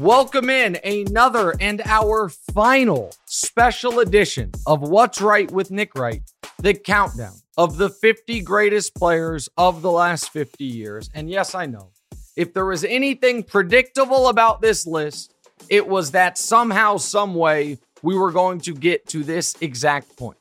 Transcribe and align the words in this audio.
Welcome 0.00 0.50
in 0.50 0.76
another 0.84 1.54
and 1.58 1.80
our 1.86 2.28
final 2.28 3.14
special 3.24 4.00
edition 4.00 4.52
of 4.66 4.82
What's 4.82 5.22
Right 5.22 5.50
with 5.50 5.70
Nick 5.70 5.94
Wright, 5.94 6.20
the 6.58 6.74
countdown 6.74 7.32
of 7.56 7.78
the 7.78 7.88
50 7.88 8.42
greatest 8.42 8.94
players 8.94 9.48
of 9.56 9.80
the 9.80 9.90
last 9.90 10.28
50 10.28 10.64
years. 10.64 11.08
And 11.14 11.30
yes, 11.30 11.54
I 11.54 11.64
know, 11.64 11.92
if 12.36 12.52
there 12.52 12.66
was 12.66 12.84
anything 12.84 13.42
predictable 13.42 14.28
about 14.28 14.60
this 14.60 14.86
list, 14.86 15.32
it 15.70 15.88
was 15.88 16.10
that 16.10 16.36
somehow, 16.36 16.98
some 16.98 17.34
way, 17.34 17.78
we 18.02 18.18
were 18.18 18.32
going 18.32 18.60
to 18.60 18.74
get 18.74 19.06
to 19.08 19.24
this 19.24 19.56
exact 19.62 20.14
point. 20.18 20.36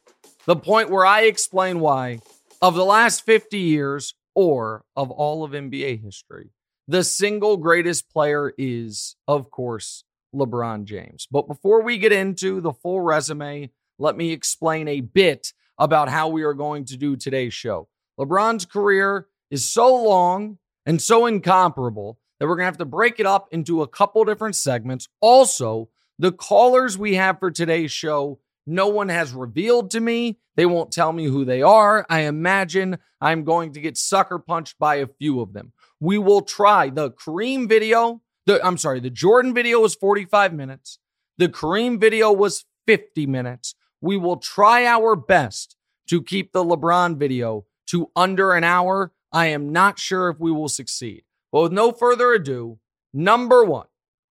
The 0.47 0.57
point 0.57 0.89
where 0.89 1.05
I 1.05 1.21
explain 1.21 1.79
why, 1.79 2.19
of 2.61 2.75
the 2.75 2.83
last 2.83 3.25
50 3.25 3.57
years 3.57 4.15
or 4.33 4.83
of 4.97 5.11
all 5.11 5.45
of 5.45 5.51
NBA 5.51 6.03
history, 6.03 6.49
the 6.87 7.03
single 7.03 7.57
greatest 7.57 8.09
player 8.11 8.53
is, 8.57 9.15
of 9.27 9.49
course, 9.49 10.03
LeBron 10.35 10.85
James. 10.85 11.27
But 11.31 11.47
before 11.47 11.81
we 11.81 11.97
get 11.97 12.11
into 12.11 12.61
the 12.61 12.73
full 12.73 13.01
resume, 13.01 13.71
let 13.97 14.15
me 14.15 14.31
explain 14.31 14.87
a 14.87 15.01
bit 15.01 15.53
about 15.77 16.09
how 16.09 16.27
we 16.27 16.43
are 16.43 16.53
going 16.53 16.85
to 16.85 16.97
do 16.97 17.15
today's 17.15 17.53
show. 17.53 17.87
LeBron's 18.19 18.65
career 18.65 19.27
is 19.49 19.69
so 19.69 19.95
long 20.03 20.57
and 20.85 21.01
so 21.01 21.25
incomparable 21.25 22.19
that 22.39 22.47
we're 22.47 22.55
going 22.55 22.63
to 22.63 22.71
have 22.71 22.77
to 22.77 22.85
break 22.85 23.19
it 23.19 23.25
up 23.25 23.47
into 23.51 23.81
a 23.81 23.87
couple 23.87 24.23
different 24.23 24.55
segments. 24.55 25.07
Also, 25.21 25.89
the 26.19 26.31
callers 26.31 26.97
we 26.97 27.15
have 27.15 27.39
for 27.39 27.51
today's 27.51 27.91
show, 27.91 28.39
no 28.67 28.87
one 28.87 29.09
has 29.09 29.33
revealed 29.33 29.91
to 29.91 29.99
me. 29.99 30.37
They 30.55 30.65
won't 30.65 30.91
tell 30.91 31.11
me 31.11 31.25
who 31.25 31.45
they 31.45 31.61
are. 31.61 32.05
I 32.09 32.21
imagine 32.21 32.97
I'm 33.19 33.43
going 33.43 33.73
to 33.73 33.81
get 33.81 33.97
sucker 33.97 34.39
punched 34.39 34.77
by 34.79 34.95
a 34.95 35.07
few 35.07 35.41
of 35.41 35.53
them 35.53 35.73
we 35.99 36.17
will 36.17 36.41
try 36.41 36.89
the 36.89 37.11
Kareem 37.11 37.67
video. 37.67 38.21
The, 38.45 38.65
I'm 38.65 38.77
sorry, 38.77 38.99
the 38.99 39.09
Jordan 39.09 39.53
video 39.53 39.79
was 39.79 39.95
45 39.95 40.53
minutes. 40.53 40.99
The 41.37 41.49
Kareem 41.49 41.99
video 41.99 42.31
was 42.31 42.65
50 42.87 43.25
minutes. 43.27 43.75
We 44.01 44.17
will 44.17 44.37
try 44.37 44.85
our 44.85 45.15
best 45.15 45.75
to 46.09 46.21
keep 46.21 46.51
the 46.51 46.63
LeBron 46.63 47.17
video 47.17 47.65
to 47.87 48.11
under 48.15 48.53
an 48.53 48.63
hour. 48.63 49.11
I 49.31 49.47
am 49.47 49.71
not 49.71 49.99
sure 49.99 50.29
if 50.29 50.39
we 50.39 50.51
will 50.51 50.69
succeed. 50.69 51.23
But 51.51 51.63
with 51.63 51.71
no 51.71 51.91
further 51.91 52.33
ado, 52.33 52.79
number 53.13 53.63
one 53.63 53.87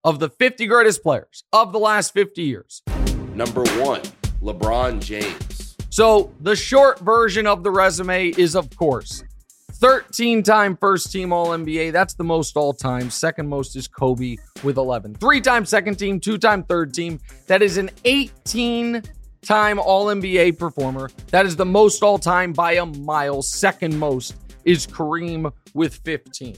of 0.03 0.19
the 0.19 0.29
50 0.29 0.65
greatest 0.67 1.03
players 1.03 1.43
of 1.53 1.71
the 1.71 1.79
last 1.79 2.13
50 2.13 2.41
years. 2.41 2.81
Number 3.33 3.63
one, 3.79 4.01
LeBron 4.41 4.99
James. 4.99 5.77
So 5.89 6.31
the 6.39 6.55
short 6.55 6.99
version 6.99 7.45
of 7.47 7.63
the 7.63 7.71
resume 7.71 8.29
is, 8.29 8.55
of 8.55 8.75
course, 8.75 9.23
13 9.73 10.43
time 10.43 10.77
first 10.77 11.11
team 11.11 11.33
All 11.33 11.47
NBA. 11.47 11.91
That's 11.91 12.13
the 12.13 12.23
most 12.23 12.55
all 12.55 12.73
time. 12.73 13.09
Second 13.09 13.47
most 13.47 13.75
is 13.75 13.87
Kobe 13.87 14.37
with 14.63 14.77
11. 14.77 15.15
Three 15.15 15.41
time 15.41 15.65
second 15.65 15.95
team, 15.95 16.19
two 16.19 16.37
time 16.37 16.63
third 16.63 16.93
team. 16.93 17.19
That 17.47 17.61
is 17.61 17.77
an 17.77 17.89
18 18.05 19.03
time 19.41 19.79
All 19.79 20.07
NBA 20.07 20.57
performer. 20.57 21.09
That 21.31 21.45
is 21.45 21.55
the 21.55 21.65
most 21.65 22.03
all 22.03 22.19
time 22.19 22.53
by 22.53 22.73
a 22.73 22.85
mile. 22.85 23.41
Second 23.41 23.97
most 23.97 24.35
is 24.65 24.85
Kareem 24.85 25.51
with 25.73 25.95
15. 25.95 26.57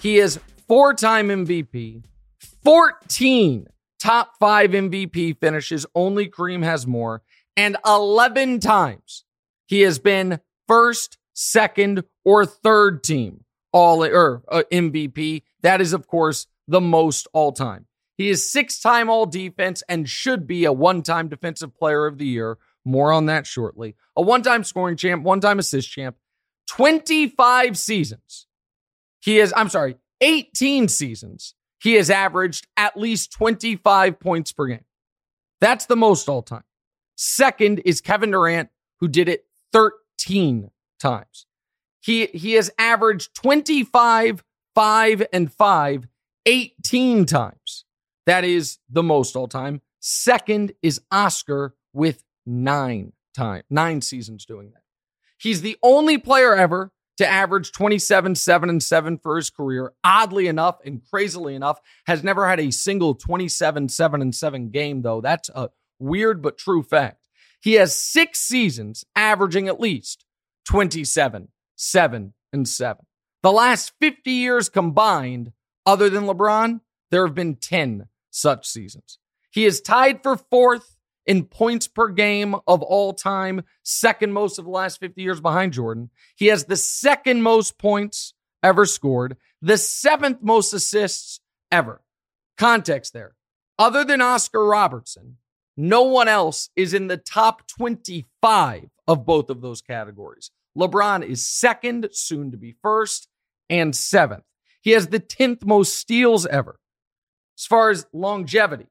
He 0.00 0.18
is 0.18 0.38
four 0.66 0.94
time 0.94 1.28
MVP, 1.28 2.04
14 2.64 3.66
top 3.98 4.32
five 4.38 4.70
MVP 4.70 5.40
finishes. 5.40 5.86
Only 5.94 6.28
Kareem 6.28 6.62
has 6.62 6.86
more. 6.86 7.22
And 7.56 7.76
11 7.84 8.60
times 8.60 9.24
he 9.66 9.80
has 9.80 9.98
been 9.98 10.40
first, 10.68 11.18
second, 11.38 12.02
or 12.24 12.44
third 12.44 13.04
team 13.04 13.44
all 13.72 14.04
or 14.04 14.42
uh, 14.48 14.62
MVP. 14.72 15.42
That 15.62 15.80
is, 15.80 15.92
of 15.92 16.06
course, 16.06 16.46
the 16.66 16.80
most 16.80 17.28
all 17.32 17.52
time. 17.52 17.86
He 18.16 18.28
is 18.28 18.50
six 18.50 18.80
time 18.80 19.08
all 19.08 19.26
defense 19.26 19.82
and 19.88 20.08
should 20.08 20.46
be 20.46 20.64
a 20.64 20.72
one 20.72 21.02
time 21.02 21.28
defensive 21.28 21.74
player 21.76 22.06
of 22.06 22.18
the 22.18 22.26
year. 22.26 22.58
More 22.84 23.12
on 23.12 23.26
that 23.26 23.46
shortly. 23.46 23.94
A 24.16 24.22
one 24.22 24.42
time 24.42 24.64
scoring 24.64 24.96
champ, 24.96 25.22
one 25.22 25.40
time 25.40 25.58
assist 25.58 25.90
champ, 25.90 26.16
25 26.68 27.78
seasons. 27.78 28.46
He 29.20 29.38
is, 29.38 29.52
I'm 29.56 29.68
sorry, 29.68 29.96
18 30.20 30.88
seasons. 30.88 31.54
He 31.80 31.94
has 31.94 32.10
averaged 32.10 32.66
at 32.76 32.96
least 32.96 33.32
25 33.32 34.18
points 34.18 34.52
per 34.52 34.66
game. 34.66 34.84
That's 35.60 35.86
the 35.86 35.96
most 35.96 36.28
all 36.28 36.42
time. 36.42 36.64
Second 37.14 37.80
is 37.84 38.00
Kevin 38.00 38.30
Durant, 38.32 38.70
who 39.00 39.08
did 39.08 39.28
it 39.28 39.44
13 39.72 40.70
times. 40.98 41.46
He 42.00 42.26
he 42.26 42.52
has 42.52 42.70
averaged 42.78 43.34
25, 43.34 44.44
5, 44.74 45.26
and 45.32 45.52
5 45.52 46.08
18 46.46 47.26
times. 47.26 47.84
That 48.26 48.44
is 48.44 48.78
the 48.88 49.02
most 49.02 49.36
all 49.36 49.48
time. 49.48 49.82
Second 50.00 50.72
is 50.82 51.00
Oscar 51.10 51.74
with 51.92 52.24
nine 52.46 53.12
time, 53.34 53.62
nine 53.68 54.00
seasons 54.00 54.44
doing 54.46 54.70
that. 54.72 54.82
He's 55.38 55.60
the 55.60 55.76
only 55.82 56.18
player 56.18 56.54
ever 56.54 56.92
to 57.18 57.26
average 57.26 57.72
27, 57.72 58.36
7, 58.36 58.70
and 58.70 58.82
7 58.82 59.18
for 59.18 59.36
his 59.36 59.50
career. 59.50 59.92
Oddly 60.04 60.46
enough 60.46 60.78
and 60.84 61.02
crazily 61.10 61.54
enough, 61.54 61.80
has 62.06 62.22
never 62.22 62.48
had 62.48 62.60
a 62.60 62.70
single 62.70 63.14
27, 63.14 63.88
7, 63.88 64.22
and 64.22 64.34
7 64.34 64.70
game, 64.70 65.02
though. 65.02 65.20
That's 65.20 65.50
a 65.50 65.70
weird 65.98 66.42
but 66.42 66.58
true 66.58 66.82
fact. 66.82 67.28
He 67.60 67.74
has 67.74 67.96
six 67.96 68.38
seasons 68.38 69.04
averaging 69.16 69.66
at 69.66 69.80
least 69.80 70.24
27, 70.68 71.48
seven, 71.76 72.34
and 72.52 72.68
seven. 72.68 73.06
The 73.42 73.50
last 73.50 73.92
50 74.00 74.30
years 74.30 74.68
combined, 74.68 75.52
other 75.86 76.10
than 76.10 76.24
LeBron, 76.24 76.80
there 77.10 77.26
have 77.26 77.34
been 77.34 77.56
10 77.56 78.08
such 78.30 78.68
seasons. 78.68 79.18
He 79.50 79.64
is 79.64 79.80
tied 79.80 80.22
for 80.22 80.36
fourth 80.36 80.98
in 81.24 81.46
points 81.46 81.88
per 81.88 82.08
game 82.08 82.54
of 82.66 82.82
all 82.82 83.14
time, 83.14 83.62
second 83.82 84.34
most 84.34 84.58
of 84.58 84.66
the 84.66 84.70
last 84.70 85.00
50 85.00 85.22
years 85.22 85.40
behind 85.40 85.72
Jordan. 85.72 86.10
He 86.36 86.48
has 86.48 86.66
the 86.66 86.76
second 86.76 87.42
most 87.42 87.78
points 87.78 88.34
ever 88.62 88.84
scored, 88.84 89.38
the 89.62 89.78
seventh 89.78 90.42
most 90.42 90.74
assists 90.74 91.40
ever. 91.72 92.02
Context 92.58 93.14
there. 93.14 93.36
Other 93.78 94.04
than 94.04 94.20
Oscar 94.20 94.66
Robertson, 94.66 95.38
no 95.78 96.02
one 96.02 96.28
else 96.28 96.68
is 96.76 96.92
in 96.92 97.06
the 97.06 97.16
top 97.16 97.66
25 97.68 98.90
of 99.06 99.24
both 99.24 99.48
of 99.48 99.62
those 99.62 99.80
categories. 99.80 100.50
LeBron 100.78 101.24
is 101.24 101.46
second, 101.46 102.08
soon 102.12 102.50
to 102.52 102.56
be 102.56 102.76
first, 102.82 103.28
and 103.68 103.94
seventh. 103.94 104.44
He 104.80 104.92
has 104.92 105.08
the 105.08 105.20
10th 105.20 105.64
most 105.64 105.96
steals 105.96 106.46
ever. 106.46 106.78
As 107.58 107.66
far 107.66 107.90
as 107.90 108.06
longevity, 108.12 108.86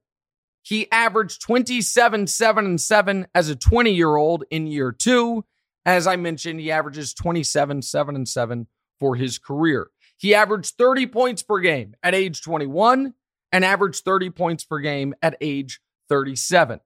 he 0.62 0.92
averaged 0.92 1.42
27, 1.42 2.28
7, 2.28 2.66
and 2.66 2.81
7 2.81 3.28
as 3.34 3.48
a 3.50 3.56
20 3.56 3.92
year 3.92 4.16
old 4.18 4.44
in 4.51 4.68
year 4.68 4.92
two. 4.92 5.45
As 5.86 6.06
I 6.06 6.18
mentioned, 6.18 6.60
he 6.60 6.69
averages 6.69 7.13
27, 7.13 7.81
7, 7.81 8.16
and 8.16 8.28
7 8.28 8.68
for 9.00 9.16
his 9.16 9.40
career. 9.40 9.90
He 10.18 10.36
averaged 10.36 10.75
30 10.78 11.07
points 11.07 11.44
per 11.44 11.60
game 11.60 11.95
at 12.04 12.13
age 12.13 12.42
21 12.42 13.13
and 13.54 13.63
averaged 13.63 14.04
30 14.04 14.31
points 14.31 14.66
per 14.66 14.80
game 14.80 15.16
at 15.22 15.38
age 15.40 15.80
37. 16.10 16.81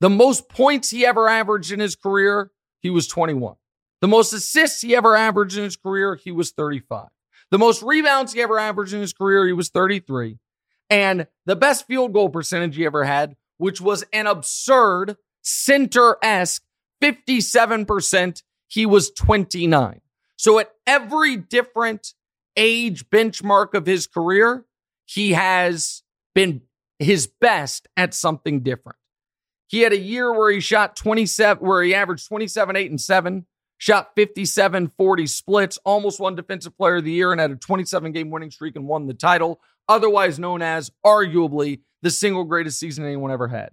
The 0.00 0.10
most 0.10 0.48
points 0.48 0.88
he 0.88 1.04
ever 1.04 1.28
averaged 1.28 1.72
in 1.72 1.80
his 1.80 1.96
career, 1.96 2.50
he 2.80 2.88
was 2.88 3.06
21. 3.06 3.56
The 4.04 4.08
most 4.08 4.34
assists 4.34 4.82
he 4.82 4.94
ever 4.94 5.16
averaged 5.16 5.56
in 5.56 5.64
his 5.64 5.78
career, 5.78 6.14
he 6.14 6.30
was 6.30 6.50
35. 6.50 7.08
The 7.50 7.56
most 7.56 7.82
rebounds 7.82 8.34
he 8.34 8.42
ever 8.42 8.58
averaged 8.58 8.92
in 8.92 9.00
his 9.00 9.14
career, 9.14 9.46
he 9.46 9.54
was 9.54 9.70
33. 9.70 10.36
And 10.90 11.26
the 11.46 11.56
best 11.56 11.86
field 11.86 12.12
goal 12.12 12.28
percentage 12.28 12.76
he 12.76 12.84
ever 12.84 13.04
had, 13.04 13.34
which 13.56 13.80
was 13.80 14.04
an 14.12 14.26
absurd 14.26 15.16
center 15.40 16.18
esque 16.22 16.62
57%, 17.02 18.42
he 18.68 18.84
was 18.84 19.10
29. 19.10 20.02
So 20.36 20.58
at 20.58 20.72
every 20.86 21.38
different 21.38 22.12
age 22.58 23.08
benchmark 23.08 23.72
of 23.72 23.86
his 23.86 24.06
career, 24.06 24.66
he 25.06 25.32
has 25.32 26.02
been 26.34 26.60
his 26.98 27.26
best 27.26 27.88
at 27.96 28.12
something 28.12 28.60
different. 28.60 28.98
He 29.66 29.80
had 29.80 29.94
a 29.94 29.98
year 29.98 30.30
where 30.30 30.50
he 30.50 30.60
shot 30.60 30.94
27, 30.94 31.66
where 31.66 31.82
he 31.82 31.94
averaged 31.94 32.28
27, 32.28 32.76
8, 32.76 32.90
and 32.90 33.00
7, 33.00 33.46
shot 33.84 34.12
57, 34.16 34.92
40 34.96 35.26
splits, 35.26 35.78
almost 35.84 36.18
won 36.18 36.34
Defensive 36.34 36.74
Player 36.74 36.96
of 36.96 37.04
the 37.04 37.12
Year, 37.12 37.32
and 37.32 37.40
had 37.40 37.50
a 37.50 37.56
27 37.56 38.12
game 38.12 38.30
winning 38.30 38.50
streak 38.50 38.76
and 38.76 38.88
won 38.88 39.06
the 39.06 39.12
title, 39.12 39.60
otherwise 39.90 40.38
known 40.38 40.62
as 40.62 40.90
arguably 41.04 41.80
the 42.00 42.10
single 42.10 42.44
greatest 42.44 42.80
season 42.80 43.04
anyone 43.04 43.30
ever 43.30 43.48
had. 43.48 43.72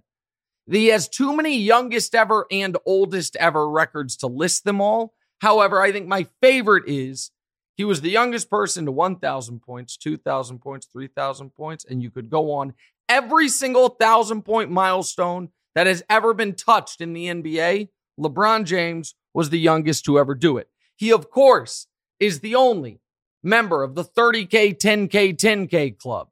He 0.70 0.88
has 0.88 1.08
too 1.08 1.34
many 1.34 1.58
youngest 1.58 2.14
ever 2.14 2.46
and 2.50 2.76
oldest 2.84 3.36
ever 3.36 3.66
records 3.66 4.18
to 4.18 4.26
list 4.26 4.64
them 4.64 4.82
all. 4.82 5.14
However, 5.40 5.80
I 5.80 5.92
think 5.92 6.06
my 6.08 6.26
favorite 6.42 6.84
is 6.86 7.30
he 7.78 7.84
was 7.84 8.02
the 8.02 8.10
youngest 8.10 8.50
person 8.50 8.84
to 8.84 8.92
1,000 8.92 9.60
points, 9.62 9.96
2,000 9.96 10.58
points, 10.58 10.86
3,000 10.92 11.54
points, 11.54 11.86
and 11.86 12.02
you 12.02 12.10
could 12.10 12.28
go 12.28 12.52
on. 12.52 12.74
Every 13.08 13.48
single 13.48 13.84
1,000 13.84 14.42
point 14.42 14.70
milestone 14.70 15.48
that 15.74 15.86
has 15.86 16.02
ever 16.10 16.34
been 16.34 16.52
touched 16.52 17.00
in 17.00 17.14
the 17.14 17.28
NBA, 17.28 17.88
LeBron 18.20 18.66
James 18.66 19.14
was 19.34 19.50
the 19.50 19.58
youngest 19.58 20.04
to 20.04 20.18
ever 20.18 20.34
do 20.34 20.56
it. 20.56 20.68
He, 20.96 21.12
of 21.12 21.30
course, 21.30 21.86
is 22.20 22.40
the 22.40 22.54
only 22.54 23.00
member 23.42 23.82
of 23.82 23.94
the 23.94 24.04
30K, 24.04 24.78
10K, 24.78 25.36
10K 25.36 25.98
club 25.98 26.28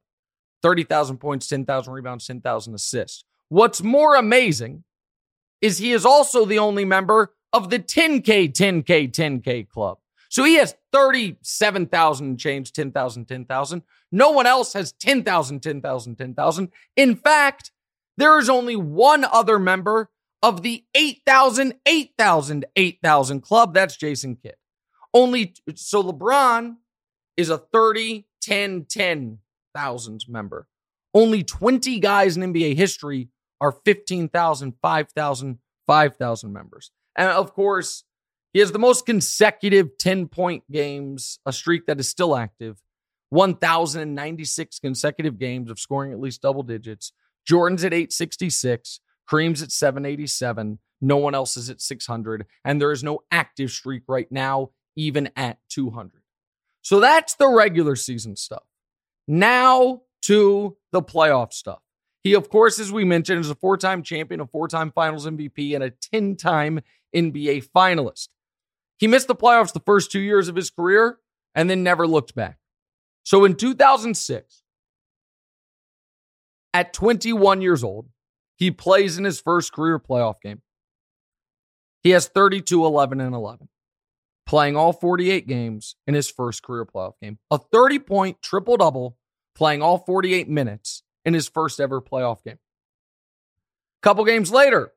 30,000 0.61 1.17
points, 1.17 1.47
10,000 1.47 1.91
rebounds, 1.91 2.27
10,000 2.27 2.75
assists. 2.75 3.25
What's 3.49 3.81
more 3.83 4.15
amazing 4.15 4.83
is 5.59 5.77
he 5.77 5.91
is 5.91 6.05
also 6.05 6.45
the 6.45 6.59
only 6.59 6.85
member 6.85 7.33
of 7.51 7.69
the 7.69 7.79
10K, 7.79 8.51
10K, 8.51 9.11
10K 9.11 9.67
club. 9.67 9.97
So 10.29 10.43
he 10.45 10.55
has 10.55 10.75
37,000 10.93 12.37
change, 12.37 12.71
10,000, 12.71 13.25
10,000. 13.25 13.81
No 14.11 14.31
one 14.31 14.47
else 14.47 14.73
has 14.73 14.93
10,000, 14.93 15.61
10,000, 15.61 16.15
10,000. 16.15 16.69
In 16.95 17.15
fact, 17.15 17.71
there 18.17 18.39
is 18.39 18.49
only 18.49 18.75
one 18.75 19.25
other 19.25 19.59
member 19.59 20.09
of 20.41 20.63
the 20.63 20.83
8,000, 20.95 21.75
8,000, 21.85 22.65
8,000 22.75 23.41
club. 23.41 23.73
That's 23.73 23.97
Jason 23.97 24.35
Kidd. 24.35 24.55
Only, 25.13 25.53
so 25.75 26.03
LeBron 26.03 26.77
is 27.37 27.49
a 27.49 27.57
30, 27.57 28.25
10, 28.41 28.85
10,000 28.89 30.25
member. 30.27 30.67
Only 31.13 31.43
20 31.43 31.99
guys 31.99 32.37
in 32.37 32.53
NBA 32.53 32.75
history 32.75 33.29
are 33.59 33.71
15,000, 33.71 34.73
5,000, 34.81 35.59
5,000 35.85 36.53
members. 36.53 36.91
And 37.15 37.29
of 37.29 37.53
course, 37.53 38.03
he 38.53 38.59
has 38.59 38.71
the 38.71 38.79
most 38.79 39.05
consecutive 39.05 39.97
10 39.97 40.27
point 40.27 40.63
games, 40.71 41.39
a 41.45 41.53
streak 41.53 41.85
that 41.85 41.99
is 41.99 42.09
still 42.09 42.35
active, 42.35 42.81
1,096 43.29 44.79
consecutive 44.79 45.37
games 45.37 45.69
of 45.71 45.79
scoring 45.79 46.11
at 46.11 46.19
least 46.19 46.41
double 46.41 46.63
digits. 46.63 47.13
Jordan's 47.45 47.83
at 47.83 47.93
866, 47.93 48.99
Kareem's 49.31 49.61
at 49.61 49.71
787. 49.71 50.79
No 50.99 51.17
one 51.17 51.33
else 51.33 51.57
is 51.57 51.69
at 51.69 51.81
600. 51.81 52.45
And 52.65 52.81
there 52.81 52.91
is 52.91 53.03
no 53.03 53.19
active 53.31 53.71
streak 53.71 54.03
right 54.07 54.31
now, 54.31 54.71
even 54.95 55.29
at 55.35 55.59
200. 55.69 56.21
So 56.81 56.99
that's 56.99 57.35
the 57.35 57.47
regular 57.47 57.95
season 57.95 58.35
stuff. 58.35 58.63
Now 59.27 60.01
to 60.23 60.77
the 60.91 61.01
playoff 61.01 61.53
stuff. 61.53 61.79
He, 62.23 62.33
of 62.33 62.49
course, 62.49 62.79
as 62.79 62.91
we 62.91 63.03
mentioned, 63.03 63.39
is 63.39 63.49
a 63.49 63.55
four 63.55 63.77
time 63.77 64.03
champion, 64.03 64.41
a 64.41 64.47
four 64.47 64.67
time 64.67 64.91
finals 64.91 65.25
MVP, 65.25 65.73
and 65.73 65.83
a 65.83 65.89
10 65.89 66.35
time 66.35 66.81
NBA 67.15 67.67
finalist. 67.75 68.27
He 68.97 69.07
missed 69.07 69.27
the 69.27 69.35
playoffs 69.35 69.73
the 69.73 69.79
first 69.79 70.11
two 70.11 70.19
years 70.19 70.47
of 70.47 70.55
his 70.55 70.69
career 70.69 71.17
and 71.55 71.69
then 71.69 71.81
never 71.81 72.05
looked 72.05 72.35
back. 72.35 72.57
So 73.23 73.45
in 73.45 73.55
2006, 73.55 74.63
at 76.73 76.93
21 76.93 77.61
years 77.61 77.83
old, 77.83 78.07
he 78.61 78.69
plays 78.69 79.17
in 79.17 79.23
his 79.23 79.41
first 79.41 79.73
career 79.73 79.97
playoff 79.97 80.39
game. 80.39 80.61
He 82.03 82.11
has 82.11 82.27
32, 82.27 82.85
11, 82.85 83.19
and 83.19 83.33
11, 83.33 83.69
playing 84.45 84.77
all 84.77 84.93
48 84.93 85.47
games 85.47 85.95
in 86.05 86.13
his 86.13 86.29
first 86.29 86.61
career 86.61 86.85
playoff 86.85 87.13
game. 87.19 87.39
A 87.49 87.57
30 87.57 87.97
point 87.97 88.41
triple 88.43 88.77
double, 88.77 89.17
playing 89.55 89.81
all 89.81 89.97
48 89.97 90.47
minutes 90.47 91.01
in 91.25 91.33
his 91.33 91.49
first 91.49 91.79
ever 91.79 92.01
playoff 92.01 92.43
game. 92.43 92.59
Couple 94.03 94.25
games 94.25 94.51
later, 94.51 94.91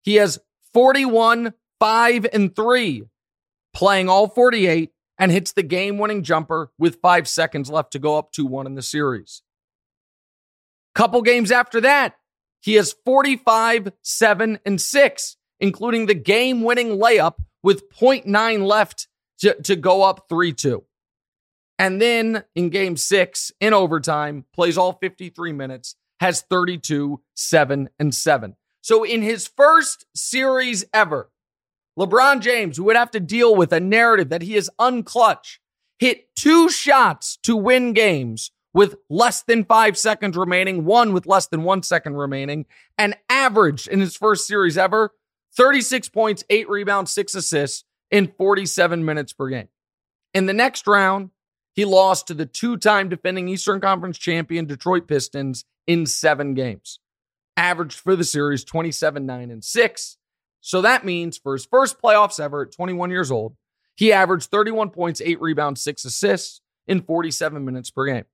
he 0.00 0.14
has 0.14 0.38
41, 0.72 1.52
5, 1.80 2.26
and 2.32 2.56
3, 2.56 3.04
playing 3.74 4.08
all 4.08 4.28
48 4.28 4.92
and 5.18 5.30
hits 5.30 5.52
the 5.52 5.62
game 5.62 5.98
winning 5.98 6.22
jumper 6.22 6.70
with 6.78 7.02
five 7.02 7.28
seconds 7.28 7.68
left 7.68 7.92
to 7.92 7.98
go 7.98 8.16
up 8.16 8.32
2 8.32 8.46
1 8.46 8.66
in 8.66 8.76
the 8.76 8.82
series. 8.82 9.42
Couple 10.94 11.20
games 11.20 11.52
after 11.52 11.82
that, 11.82 12.16
he 12.64 12.74
has 12.74 12.94
45, 13.04 13.92
7, 14.00 14.58
and 14.64 14.80
6, 14.80 15.36
including 15.60 16.06
the 16.06 16.14
game 16.14 16.62
winning 16.62 16.98
layup 16.98 17.34
with 17.62 17.90
0.9 17.90 18.66
left 18.66 19.06
to, 19.40 19.54
to 19.64 19.76
go 19.76 20.02
up 20.02 20.30
3 20.30 20.54
2. 20.54 20.82
And 21.78 22.00
then 22.00 22.44
in 22.54 22.70
game 22.70 22.96
six, 22.96 23.52
in 23.60 23.74
overtime, 23.74 24.46
plays 24.54 24.78
all 24.78 24.94
53 24.94 25.52
minutes, 25.52 25.96
has 26.20 26.40
32, 26.40 27.20
7, 27.34 27.90
and 27.98 28.14
7. 28.14 28.56
So 28.80 29.04
in 29.04 29.20
his 29.20 29.46
first 29.46 30.06
series 30.14 30.86
ever, 30.94 31.30
LeBron 31.98 32.40
James, 32.40 32.78
who 32.78 32.84
would 32.84 32.96
have 32.96 33.10
to 33.10 33.20
deal 33.20 33.54
with 33.54 33.74
a 33.74 33.80
narrative 33.80 34.30
that 34.30 34.40
he 34.40 34.56
is 34.56 34.70
unclutch, 34.80 35.58
hit 35.98 36.34
two 36.34 36.70
shots 36.70 37.36
to 37.42 37.56
win 37.56 37.92
games 37.92 38.52
with 38.74 38.96
less 39.08 39.42
than 39.42 39.64
five 39.64 39.96
seconds 39.96 40.36
remaining, 40.36 40.84
one 40.84 41.12
with 41.12 41.26
less 41.26 41.46
than 41.46 41.62
one 41.62 41.82
second 41.82 42.16
remaining, 42.16 42.66
and 42.98 43.16
averaged 43.28 43.88
in 43.88 44.00
his 44.00 44.16
first 44.16 44.46
series 44.46 44.76
ever 44.76 45.12
36 45.56 46.08
points, 46.08 46.42
eight 46.50 46.68
rebounds, 46.68 47.12
six 47.12 47.34
assists 47.34 47.84
in 48.10 48.32
47 48.36 49.04
minutes 49.04 49.32
per 49.32 49.48
game. 49.48 49.68
In 50.34 50.46
the 50.46 50.52
next 50.52 50.88
round, 50.88 51.30
he 51.74 51.84
lost 51.84 52.26
to 52.26 52.34
the 52.34 52.46
two 52.46 52.76
time 52.76 53.08
defending 53.08 53.48
Eastern 53.48 53.80
Conference 53.80 54.18
champion 54.18 54.66
Detroit 54.66 55.06
Pistons 55.06 55.64
in 55.86 56.06
seven 56.06 56.54
games. 56.54 56.98
Averaged 57.56 58.00
for 58.00 58.16
the 58.16 58.24
series 58.24 58.64
27, 58.64 59.24
9, 59.24 59.50
and 59.50 59.62
6. 59.62 60.16
So 60.60 60.80
that 60.80 61.04
means 61.04 61.38
for 61.38 61.52
his 61.52 61.66
first 61.66 62.00
playoffs 62.02 62.40
ever 62.40 62.62
at 62.62 62.72
21 62.72 63.10
years 63.10 63.30
old, 63.30 63.54
he 63.94 64.12
averaged 64.12 64.50
31 64.50 64.90
points, 64.90 65.20
8 65.20 65.40
rebounds, 65.40 65.82
6 65.82 66.04
assists 66.04 66.60
in 66.88 67.02
47 67.02 67.64
minutes 67.64 67.90
per 67.90 68.06
game. 68.06 68.24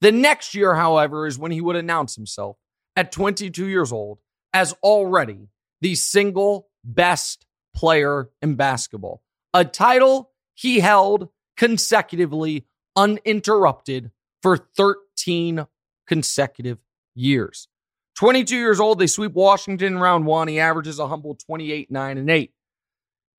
The 0.00 0.12
next 0.12 0.54
year, 0.54 0.74
however, 0.74 1.26
is 1.26 1.38
when 1.38 1.50
he 1.50 1.60
would 1.60 1.76
announce 1.76 2.14
himself 2.14 2.56
at 2.94 3.12
22 3.12 3.66
years 3.66 3.92
old 3.92 4.18
as 4.52 4.72
already 4.82 5.48
the 5.80 5.94
single 5.94 6.68
best 6.84 7.46
player 7.74 8.30
in 8.42 8.54
basketball, 8.54 9.22
a 9.54 9.64
title 9.64 10.30
he 10.54 10.80
held 10.80 11.28
consecutively, 11.56 12.66
uninterrupted 12.96 14.10
for 14.42 14.56
13 14.56 15.66
consecutive 16.06 16.78
years. 17.14 17.68
22 18.16 18.56
years 18.56 18.80
old, 18.80 18.98
they 18.98 19.06
sweep 19.06 19.32
Washington 19.32 19.94
in 19.94 19.98
round 19.98 20.26
one. 20.26 20.48
He 20.48 20.58
averages 20.58 20.98
a 20.98 21.06
humble 21.06 21.36
28, 21.36 21.90
9, 21.90 22.18
and 22.18 22.30
8. 22.30 22.52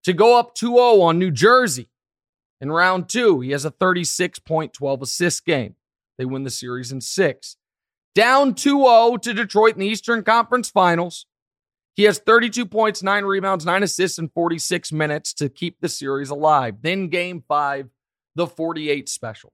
To 0.06 0.14
go 0.14 0.40
up 0.40 0.56
2 0.56 0.68
0 0.68 1.02
on 1.02 1.20
New 1.20 1.32
Jersey 1.32 1.90
in 2.62 2.72
round 2.72 3.10
two, 3.10 3.42
he 3.42 3.52
has 3.52 3.66
a 3.66 3.72
36.12 3.72 5.02
assist 5.02 5.46
game. 5.46 5.76
They 6.20 6.26
win 6.26 6.44
the 6.44 6.52
series 6.52 6.92
in 6.92 7.00
six. 7.00 7.56
Down 8.14 8.54
2 8.54 8.84
0 8.84 9.18
to 9.22 9.34
Detroit 9.34 9.74
in 9.74 9.80
the 9.80 9.88
Eastern 9.88 10.22
Conference 10.22 10.70
Finals. 10.70 11.26
He 11.96 12.04
has 12.04 12.20
32 12.20 12.66
points, 12.66 13.02
nine 13.02 13.24
rebounds, 13.24 13.66
nine 13.66 13.84
assists 13.84 14.20
in 14.20 14.28
46 14.30 14.92
minutes 14.92 15.34
to 15.36 15.50
keep 15.50 15.80
the 15.80 15.90
series 15.90 16.30
alive. 16.30 16.76
Then 16.82 17.08
game 17.08 17.44
five, 17.48 17.90
the 18.36 18.48
48 18.48 19.08
special. 19.08 19.54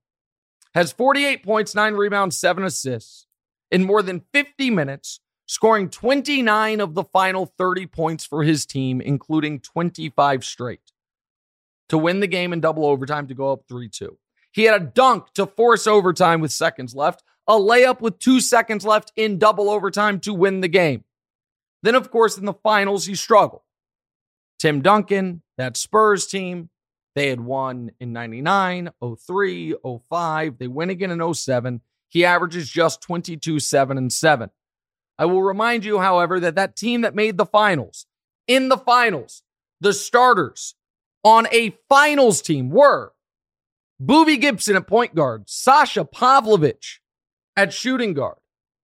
Has 0.74 0.92
48 0.92 1.44
points, 1.44 1.76
nine 1.76 1.94
rebounds, 1.94 2.38
seven 2.38 2.64
assists 2.64 3.28
in 3.72 3.84
more 3.84 4.02
than 4.02 4.24
50 4.34 4.72
minutes, 4.72 5.20
scoring 5.46 5.90
29 5.90 6.82
of 6.82 6.96
the 6.96 7.04
final 7.04 7.46
30 7.58 7.86
points 7.88 8.26
for 8.26 8.44
his 8.44 8.66
team, 8.66 9.02
including 9.02 9.60
25 9.60 10.44
straight, 10.44 10.92
to 11.90 11.98
win 11.98 12.22
the 12.22 12.28
game 12.28 12.54
in 12.54 12.60
double 12.60 12.86
overtime 12.86 13.28
to 13.28 13.36
go 13.36 13.52
up 13.52 13.62
3 13.70 13.88
2. 13.88 14.18
He 14.56 14.64
had 14.64 14.82
a 14.82 14.86
dunk 14.86 15.34
to 15.34 15.46
force 15.46 15.86
overtime 15.86 16.40
with 16.40 16.54
seconds 16.54 16.96
left, 16.96 17.24
a 17.46 17.56
layup 17.56 18.00
with 18.00 18.20
two 18.20 18.40
seconds 18.40 18.86
left 18.86 19.12
in 19.18 19.38
double 19.38 19.70
overtime 19.70 20.22
to 20.22 20.34
win 20.34 20.62
the 20.62 20.70
game. 20.70 21.04
Then, 21.84 21.94
of 21.94 22.10
course, 22.10 22.38
in 22.38 22.46
the 22.46 22.54
finals, 22.54 23.06
he 23.06 23.16
struggled. 23.16 23.64
Tim 24.58 24.82
Duncan, 24.82 25.42
that 25.58 25.76
Spurs 25.76 26.26
team, 26.26 26.70
they 27.16 27.28
had 27.28 27.42
won 27.42 27.92
in 28.00 28.14
99, 28.14 28.92
03, 29.28 29.76
05. 30.10 30.58
They 30.58 30.68
win 30.70 30.90
again 30.90 31.12
in 31.12 31.34
07. 31.34 31.82
He 32.08 32.24
averages 32.24 32.70
just 32.70 33.02
22, 33.02 33.60
7, 33.60 33.98
and 33.98 34.12
7. 34.12 34.50
I 35.20 35.26
will 35.26 35.44
remind 35.44 35.84
you, 35.84 36.00
however, 36.00 36.40
that 36.40 36.56
that 36.56 36.78
team 36.78 37.02
that 37.02 37.14
made 37.14 37.38
the 37.38 37.46
finals, 37.46 38.06
in 38.48 38.70
the 38.70 38.78
finals, 38.78 39.44
the 39.82 39.92
starters 39.92 40.76
on 41.26 41.46
a 41.52 41.78
finals 41.90 42.42
team 42.42 42.70
were 42.70 43.12
Boobie 44.02 44.40
Gibson 44.40 44.76
at 44.76 44.88
point 44.88 45.16
guard, 45.16 45.50
Sasha 45.50 46.04
Pavlovic 46.04 47.00
at 47.56 47.74
shooting 47.74 48.14
guard, 48.14 48.38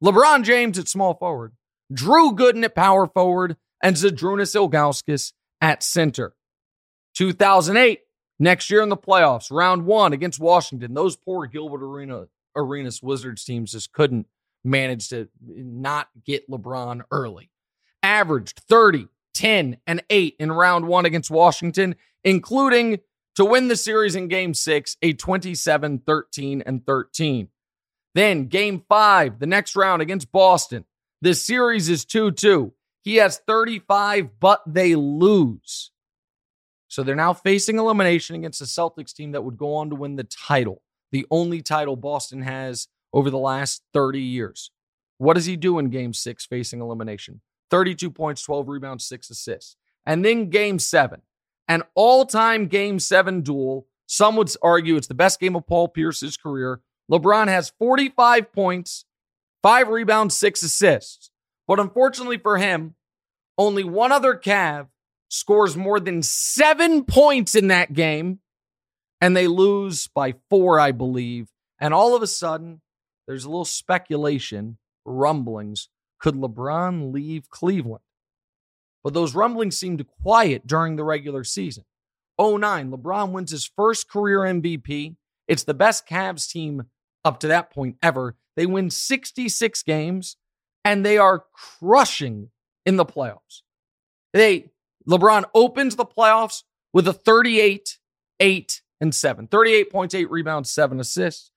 LeBron 0.04 0.44
James 0.44 0.80
at 0.80 0.88
small 0.88 1.16
forward, 1.16 1.54
Drew 1.92 2.34
Gooden 2.34 2.64
at 2.64 2.76
power 2.76 3.08
forward, 3.08 3.58
and 3.84 3.96
Zydrunas 3.96 4.56
Ilgauskas 4.56 5.34
at 5.60 5.84
center. 5.84 6.34
2008, 7.16 8.00
next 8.40 8.70
year 8.70 8.82
in 8.82 8.90
the 8.90 8.98
playoffs, 8.98 9.52
round 9.52 9.86
one 9.86 10.14
against 10.14 10.40
Washington. 10.40 10.94
Those 10.94 11.18
poor 11.18 11.46
Gilbert 11.48 11.84
Arena, 11.84 12.28
Arenas 12.56 13.04
Wizards 13.04 13.44
teams 13.44 13.74
just 13.74 13.92
couldn't 13.92 14.28
manage 14.64 15.10
to 15.10 15.28
not 15.46 16.08
get 16.26 16.50
LeBron 16.50 17.02
early. 17.12 17.50
Averaged 18.04 18.62
30, 18.70 19.08
10, 19.34 19.78
and 19.86 20.04
8 20.10 20.36
in 20.40 20.52
round 20.52 20.88
one 20.88 21.06
against 21.06 21.32
Washington, 21.32 21.96
including 22.24 23.00
to 23.36 23.46
win 23.46 23.68
the 23.68 23.76
series 23.76 24.16
in 24.16 24.28
game 24.28 24.54
six, 24.54 24.98
a 25.02 25.14
27, 25.14 26.00
13, 26.06 26.64
and 26.66 26.86
13. 26.86 27.48
Then 28.14 28.48
game 28.48 28.84
five, 28.90 29.40
the 29.40 29.48
next 29.48 29.76
round 29.76 30.02
against 30.02 30.32
Boston. 30.32 30.86
The 31.22 31.34
series 31.34 31.88
is 31.88 32.04
2 32.06 32.32
2. 32.32 32.74
He 33.04 33.16
has 33.16 33.40
35, 33.48 34.40
but 34.40 34.62
they 34.68 34.96
lose. 34.96 35.92
So 36.88 37.04
they're 37.04 37.16
now 37.16 37.34
facing 37.34 37.80
elimination 37.80 38.36
against 38.36 38.62
a 38.62 38.66
Celtics 38.66 39.14
team 39.14 39.32
that 39.32 39.44
would 39.44 39.58
go 39.58 39.76
on 39.76 39.90
to 39.90 39.96
win 39.96 40.18
the 40.18 40.26
title, 40.26 40.82
the 41.12 41.26
only 41.32 41.62
title 41.62 41.96
Boston 41.96 42.42
has 42.42 42.88
over 43.14 43.30
the 43.30 43.38
last 43.38 43.82
30 43.94 44.20
years. 44.20 44.72
What 45.18 45.36
does 45.36 45.46
he 45.46 45.56
do 45.56 45.80
in 45.80 45.90
game 45.90 46.14
six 46.14 46.46
facing 46.46 46.82
elimination? 46.82 47.42
32 47.70 48.12
points, 48.12 48.42
12 48.42 48.68
rebounds, 48.68 49.06
six 49.06 49.30
assists. 49.30 49.78
And 50.06 50.26
then 50.26 50.50
game 50.50 50.80
seven, 50.80 51.22
an 51.68 51.84
all 51.96 52.26
time 52.26 52.68
game 52.68 53.00
seven 53.00 53.42
duel. 53.42 53.88
Some 54.08 54.36
would 54.36 54.52
argue 54.62 54.96
it's 54.96 55.08
the 55.08 55.14
best 55.14 55.40
game 55.40 55.56
of 55.56 55.68
Paul 55.68 55.88
Pierce's 55.88 56.38
career. 56.38 56.82
LeBron 57.10 57.48
has 57.48 57.74
45 57.80 58.52
points, 58.52 59.06
five 59.64 59.88
rebounds, 59.88 60.36
six 60.36 60.62
assists. 60.64 61.32
But 61.68 61.80
unfortunately 61.80 62.38
for 62.38 62.58
him, 62.58 62.96
only 63.58 63.84
one 63.84 64.12
other 64.12 64.36
Cav 64.36 64.88
scores 65.30 65.78
more 65.78 66.00
than 66.00 66.22
seven 66.22 67.06
points 67.06 67.56
in 67.56 67.70
that 67.70 67.94
game, 67.94 68.40
and 69.22 69.36
they 69.36 69.48
lose 69.48 70.08
by 70.08 70.36
four, 70.50 70.80
I 70.80 70.92
believe. 70.92 71.48
And 71.80 71.94
all 71.94 72.16
of 72.16 72.22
a 72.22 72.28
sudden, 72.28 72.82
there's 73.28 73.46
a 73.46 73.50
little 73.50 73.66
speculation, 73.66 74.78
rumblings. 75.06 75.90
Could 76.20 76.36
LeBron 76.36 77.14
leave 77.14 77.50
Cleveland? 77.50 78.04
But 79.04 79.14
those 79.14 79.36
rumblings 79.36 79.78
seemed 79.78 79.98
to 80.00 80.04
quiet 80.04 80.68
during 80.68 80.96
the 80.96 81.04
regular 81.04 81.44
season. 81.44 81.86
09, 82.40 82.92
LeBron 82.92 83.32
wins 83.32 83.52
his 83.52 83.66
first 83.66 84.10
career 84.10 84.40
MVP. 84.40 85.16
It's 85.48 85.64
the 85.64 85.74
best 85.74 86.08
Cavs 86.08 86.50
team 86.50 86.84
up 87.24 87.40
to 87.42 87.48
that 87.48 87.72
point 87.72 87.98
ever. 88.02 88.36
They 88.56 88.66
win 88.66 88.90
66 88.90 89.84
games 89.84 90.38
and 90.84 91.06
they 91.06 91.18
are 91.18 91.46
crushing 91.54 92.50
in 92.86 92.96
the 92.96 93.06
playoffs. 93.06 93.62
They 94.34 94.72
LeBron 95.08 95.46
opens 95.54 95.96
the 95.96 96.06
playoffs 96.06 96.64
with 96.94 97.08
a 97.08 97.14
38, 97.14 97.98
8, 98.40 98.82
and 99.00 99.16
7. 99.16 99.48
38 99.48 99.92
points, 99.92 100.14
8 100.14 100.30
rebounds, 100.30 100.70
7 100.70 101.00
assists. 101.00 101.52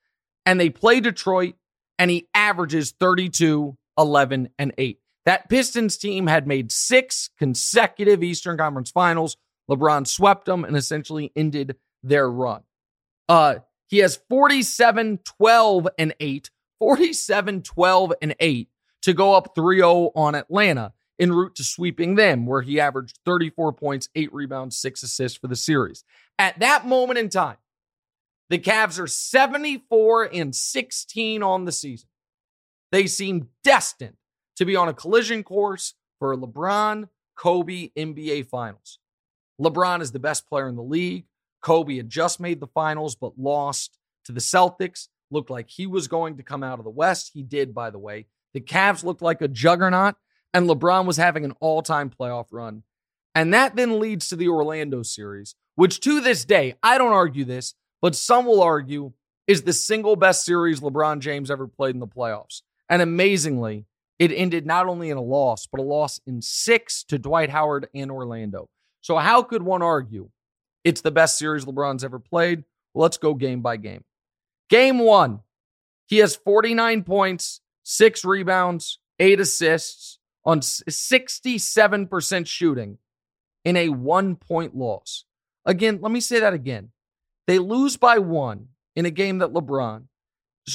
And 0.46 0.58
they 0.58 0.70
play 0.70 1.00
Detroit 1.00 1.54
and 1.98 2.10
he 2.10 2.28
averages 2.34 2.92
32, 2.98 3.76
11, 3.98 4.48
and 4.58 4.72
8. 4.76 4.98
That 5.24 5.48
Pistons 5.48 5.96
team 5.96 6.26
had 6.26 6.46
made 6.46 6.70
six 6.70 7.30
consecutive 7.38 8.22
Eastern 8.22 8.58
Conference 8.58 8.90
finals. 8.90 9.36
LeBron 9.70 10.06
swept 10.06 10.44
them 10.44 10.64
and 10.64 10.76
essentially 10.76 11.32
ended 11.34 11.76
their 12.02 12.30
run. 12.30 12.62
Uh, 13.28 13.56
he 13.86 13.98
has 13.98 14.20
47, 14.28 15.20
12, 15.24 15.88
and 15.98 16.14
8. 16.20 16.50
47, 16.78 17.62
12, 17.62 18.12
and 18.20 18.34
8 18.38 18.68
to 19.02 19.12
go 19.14 19.34
up 19.34 19.54
3 19.54 19.78
0 19.78 20.10
on 20.14 20.34
Atlanta 20.34 20.92
en 21.18 21.32
route 21.32 21.54
to 21.54 21.64
sweeping 21.64 22.16
them, 22.16 22.44
where 22.46 22.62
he 22.62 22.80
averaged 22.80 23.18
34 23.24 23.72
points, 23.72 24.08
8 24.14 24.32
rebounds, 24.34 24.76
6 24.76 25.02
assists 25.02 25.38
for 25.38 25.46
the 25.46 25.56
series. 25.56 26.04
At 26.38 26.58
that 26.58 26.86
moment 26.86 27.18
in 27.18 27.28
time, 27.28 27.56
the 28.50 28.58
Cavs 28.58 28.98
are 28.98 29.06
74 29.06 30.24
and 30.34 30.54
16 30.54 31.42
on 31.42 31.64
the 31.64 31.72
season. 31.72 32.08
They 32.92 33.06
seem 33.06 33.48
destined 33.62 34.16
to 34.56 34.64
be 34.64 34.76
on 34.76 34.88
a 34.88 34.94
collision 34.94 35.42
course 35.42 35.94
for 36.18 36.36
LeBron 36.36 37.08
Kobe 37.36 37.90
NBA 37.96 38.46
Finals. 38.46 38.98
LeBron 39.60 40.00
is 40.00 40.12
the 40.12 40.18
best 40.18 40.48
player 40.48 40.68
in 40.68 40.76
the 40.76 40.82
league. 40.82 41.26
Kobe 41.62 41.96
had 41.96 42.10
just 42.10 42.40
made 42.40 42.60
the 42.60 42.66
finals 42.66 43.14
but 43.14 43.38
lost 43.38 43.98
to 44.24 44.32
the 44.32 44.40
Celtics. 44.40 45.08
Looked 45.30 45.50
like 45.50 45.68
he 45.68 45.86
was 45.86 46.08
going 46.08 46.36
to 46.36 46.42
come 46.42 46.62
out 46.62 46.78
of 46.78 46.84
the 46.84 46.90
West. 46.90 47.30
He 47.32 47.42
did, 47.42 47.74
by 47.74 47.90
the 47.90 47.98
way. 47.98 48.26
The 48.52 48.60
Cavs 48.60 49.02
looked 49.02 49.22
like 49.22 49.40
a 49.40 49.48
juggernaut, 49.48 50.14
and 50.52 50.68
LeBron 50.68 51.06
was 51.06 51.16
having 51.16 51.44
an 51.44 51.54
all 51.60 51.82
time 51.82 52.10
playoff 52.10 52.46
run. 52.52 52.82
And 53.34 53.52
that 53.52 53.74
then 53.74 53.98
leads 53.98 54.28
to 54.28 54.36
the 54.36 54.48
Orlando 54.48 55.02
series, 55.02 55.56
which 55.74 55.98
to 56.00 56.20
this 56.20 56.44
day, 56.44 56.76
I 56.82 56.98
don't 56.98 57.12
argue 57.12 57.44
this, 57.44 57.74
but 58.00 58.14
some 58.14 58.46
will 58.46 58.62
argue 58.62 59.12
is 59.46 59.62
the 59.62 59.72
single 59.72 60.14
best 60.14 60.44
series 60.44 60.80
LeBron 60.80 61.18
James 61.18 61.50
ever 61.50 61.66
played 61.66 61.94
in 61.94 62.00
the 62.00 62.06
playoffs. 62.06 62.62
And 62.88 63.02
amazingly, 63.02 63.86
it 64.18 64.30
ended 64.32 64.66
not 64.66 64.86
only 64.86 65.10
in 65.10 65.16
a 65.16 65.22
loss, 65.22 65.66
but 65.66 65.80
a 65.80 65.84
loss 65.84 66.20
in 66.26 66.40
six 66.42 67.02
to 67.04 67.18
Dwight 67.18 67.50
Howard 67.50 67.88
and 67.94 68.10
Orlando. 68.10 68.68
So, 69.00 69.16
how 69.16 69.42
could 69.42 69.62
one 69.62 69.82
argue 69.82 70.30
it's 70.84 71.00
the 71.00 71.10
best 71.10 71.38
series 71.38 71.64
LeBron's 71.64 72.04
ever 72.04 72.18
played? 72.18 72.64
Let's 72.94 73.16
go 73.16 73.34
game 73.34 73.60
by 73.60 73.76
game. 73.76 74.04
Game 74.70 74.98
one, 74.98 75.40
he 76.06 76.18
has 76.18 76.36
49 76.36 77.02
points, 77.02 77.60
six 77.82 78.24
rebounds, 78.24 78.98
eight 79.18 79.40
assists 79.40 80.18
on 80.44 80.60
67% 80.60 82.46
shooting 82.46 82.98
in 83.64 83.76
a 83.76 83.88
one 83.88 84.36
point 84.36 84.76
loss. 84.76 85.24
Again, 85.64 85.98
let 86.00 86.12
me 86.12 86.20
say 86.20 86.40
that 86.40 86.52
again. 86.52 86.90
They 87.46 87.58
lose 87.58 87.96
by 87.96 88.18
one 88.18 88.68
in 88.94 89.06
a 89.06 89.10
game 89.10 89.38
that 89.38 89.52
LeBron 89.52 90.04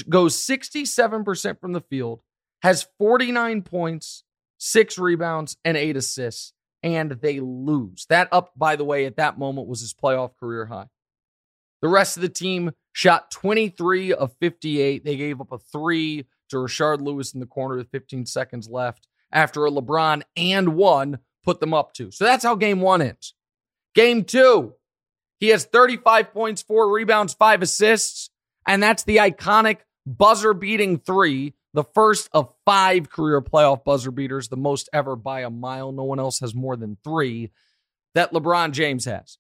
goes 0.08 0.36
67% 0.36 1.60
from 1.60 1.74
the 1.74 1.82
field, 1.82 2.22
has 2.62 2.88
49 2.98 3.62
points, 3.64 4.24
six 4.58 4.98
rebounds, 4.98 5.58
and 5.64 5.78
eight 5.78 5.98
assists, 5.98 6.54
and 6.84 7.12
they 7.12 7.40
lose. 7.40 8.06
That 8.10 8.30
up, 8.32 8.52
by 8.56 8.76
the 8.76 8.86
way, 8.86 9.06
at 9.06 9.18
that 9.18 9.38
moment 9.38 9.68
was 9.68 9.82
his 9.82 9.94
playoff 9.94 10.36
career 10.38 10.66
high. 10.66 10.88
The 11.82 11.88
rest 11.88 12.18
of 12.18 12.22
the 12.22 12.30
team 12.30 12.72
shot 12.92 13.32
23 13.32 14.14
of 14.14 14.34
58. 14.40 15.06
They 15.06 15.16
gave 15.16 15.40
up 15.40 15.52
a 15.52 15.58
three 15.58 16.26
to 16.50 16.58
Rashard 16.58 17.02
Lewis 17.02 17.34
in 17.34 17.40
the 17.40 17.46
corner 17.46 17.78
with 17.78 17.92
15 17.92 18.26
seconds 18.26 18.70
left 18.70 19.08
after 19.32 19.66
a 19.66 19.72
LeBron 19.72 20.24
and 20.36 20.76
one 20.76 21.20
put 21.44 21.60
them 21.60 21.74
up 21.74 21.94
to. 21.94 22.12
So 22.12 22.26
that's 22.26 22.44
how 22.44 22.56
game 22.56 22.82
one 22.82 23.02
ends. 23.02 23.34
Game 23.96 24.24
two, 24.24 24.74
he 25.40 25.48
has 25.50 25.66
35 25.66 26.34
points, 26.34 26.62
four 26.62 26.92
rebounds, 26.92 27.34
five 27.34 27.62
assists, 27.62 28.30
and 28.68 28.84
that's 28.84 29.04
the 29.04 29.18
iconic 29.18 29.78
buzzer 30.06 30.54
beating 30.54 31.00
three 31.00 31.54
the 31.74 31.84
first 31.84 32.30
of 32.34 32.54
five 32.66 33.10
career 33.10 33.42
playoff 33.42 33.84
buzzer 33.84 34.12
beaters, 34.12 34.48
the 34.48 34.58
most 34.58 34.90
ever 34.94 35.16
by 35.16 35.42
a 35.42 35.50
mile. 35.50 35.92
No 35.92 36.04
one 36.04 36.20
else 36.20 36.40
has 36.40 36.56
more 36.56 36.76
than 36.76 36.98
three 37.04 37.52
that 38.16 38.34
LeBron 38.34 38.72
James 38.72 39.06
has. 39.06 39.38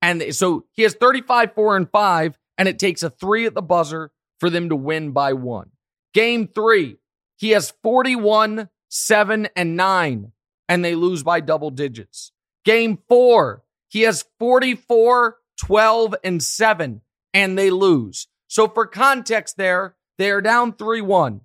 And 0.00 0.34
so 0.34 0.64
he 0.72 0.82
has 0.82 0.94
35, 0.94 1.54
4, 1.54 1.76
and 1.76 1.90
5, 1.90 2.38
and 2.58 2.68
it 2.68 2.78
takes 2.78 3.02
a 3.02 3.10
three 3.10 3.46
at 3.46 3.54
the 3.54 3.62
buzzer 3.62 4.10
for 4.38 4.50
them 4.50 4.68
to 4.68 4.76
win 4.76 5.12
by 5.12 5.32
one. 5.32 5.70
Game 6.12 6.48
three, 6.48 6.96
he 7.36 7.50
has 7.50 7.72
41, 7.82 8.68
7, 8.88 9.48
and 9.56 9.76
9, 9.76 10.32
and 10.68 10.84
they 10.84 10.94
lose 10.94 11.22
by 11.22 11.40
double 11.40 11.70
digits. 11.70 12.32
Game 12.64 12.98
four, 13.08 13.62
he 13.88 14.02
has 14.02 14.24
44, 14.38 15.38
12, 15.58 16.14
and 16.24 16.42
7, 16.42 17.00
and 17.32 17.58
they 17.58 17.70
lose. 17.70 18.26
So 18.48 18.68
for 18.68 18.86
context 18.86 19.56
there, 19.56 19.96
they 20.18 20.30
are 20.30 20.40
down 20.40 20.74
3 20.74 21.00
1. 21.00 21.40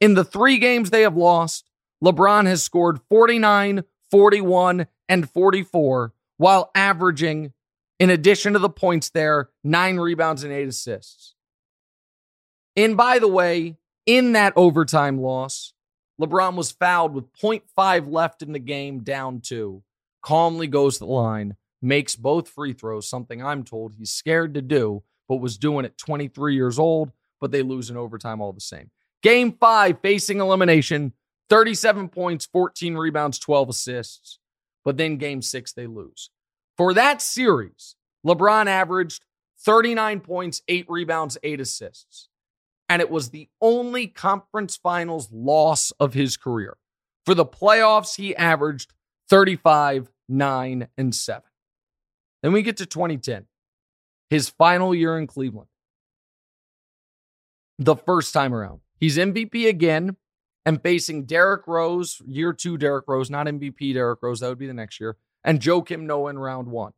In 0.00 0.14
the 0.14 0.24
three 0.24 0.58
games 0.58 0.90
they 0.90 1.02
have 1.02 1.16
lost, 1.16 1.68
LeBron 2.04 2.46
has 2.46 2.62
scored 2.62 3.00
49, 3.08 3.84
41, 4.10 4.86
and 5.08 5.30
44 5.30 6.12
while 6.36 6.70
averaging, 6.74 7.52
in 7.98 8.10
addition 8.10 8.52
to 8.52 8.58
the 8.58 8.68
points 8.68 9.08
there, 9.10 9.48
nine 9.64 9.96
rebounds 9.96 10.44
and 10.44 10.52
eight 10.52 10.68
assists. 10.68 11.34
And 12.76 12.96
by 12.96 13.18
the 13.18 13.28
way, 13.28 13.76
in 14.04 14.32
that 14.32 14.52
overtime 14.54 15.18
loss, 15.18 15.72
LeBron 16.20 16.54
was 16.54 16.72
fouled 16.72 17.14
with 17.14 17.32
0.5 17.32 18.10
left 18.10 18.42
in 18.42 18.52
the 18.52 18.58
game, 18.58 19.02
down 19.02 19.40
two, 19.40 19.82
calmly 20.22 20.66
goes 20.66 20.98
to 20.98 21.04
the 21.04 21.10
line, 21.10 21.56
makes 21.80 22.16
both 22.16 22.48
free 22.48 22.72
throws, 22.72 23.08
something 23.08 23.42
I'm 23.42 23.64
told 23.64 23.94
he's 23.94 24.10
scared 24.10 24.54
to 24.54 24.62
do, 24.62 25.02
but 25.28 25.36
was 25.36 25.58
doing 25.58 25.84
at 25.84 25.98
23 25.98 26.54
years 26.54 26.78
old, 26.78 27.12
but 27.40 27.50
they 27.50 27.62
lose 27.62 27.90
in 27.90 27.96
overtime 27.96 28.40
all 28.40 28.52
the 28.52 28.60
same. 28.60 28.90
Game 29.26 29.54
five, 29.58 29.98
facing 30.02 30.38
elimination, 30.38 31.12
37 31.50 32.10
points, 32.10 32.46
14 32.46 32.94
rebounds, 32.94 33.40
12 33.40 33.70
assists. 33.70 34.38
But 34.84 34.98
then 34.98 35.16
game 35.16 35.42
six, 35.42 35.72
they 35.72 35.88
lose. 35.88 36.30
For 36.76 36.94
that 36.94 37.20
series, 37.20 37.96
LeBron 38.24 38.68
averaged 38.68 39.24
39 39.58 40.20
points, 40.20 40.62
eight 40.68 40.86
rebounds, 40.88 41.38
eight 41.42 41.60
assists. 41.60 42.28
And 42.88 43.02
it 43.02 43.10
was 43.10 43.30
the 43.30 43.48
only 43.60 44.06
conference 44.06 44.76
finals 44.76 45.28
loss 45.32 45.90
of 45.98 46.14
his 46.14 46.36
career. 46.36 46.76
For 47.24 47.34
the 47.34 47.44
playoffs, 47.44 48.14
he 48.14 48.36
averaged 48.36 48.92
35, 49.28 50.08
9, 50.28 50.86
and 50.96 51.12
7. 51.12 51.42
Then 52.44 52.52
we 52.52 52.62
get 52.62 52.76
to 52.76 52.86
2010, 52.86 53.46
his 54.30 54.48
final 54.48 54.94
year 54.94 55.18
in 55.18 55.26
Cleveland. 55.26 55.70
The 57.80 57.96
first 57.96 58.32
time 58.32 58.54
around. 58.54 58.82
He's 58.98 59.16
MVP 59.16 59.68
again 59.68 60.16
and 60.64 60.82
facing 60.82 61.24
Derrick 61.24 61.66
Rose, 61.66 62.20
year 62.26 62.52
two 62.52 62.76
Derrick 62.76 63.04
Rose, 63.06 63.30
not 63.30 63.46
MVP 63.46 63.94
Derrick 63.94 64.18
Rose, 64.22 64.40
that 64.40 64.48
would 64.48 64.58
be 64.58 64.66
the 64.66 64.74
next 64.74 65.00
year, 65.00 65.16
and 65.44 65.60
Joakim 65.60 66.02
Noah 66.02 66.30
in 66.30 66.38
round 66.38 66.68
one. 66.68 66.92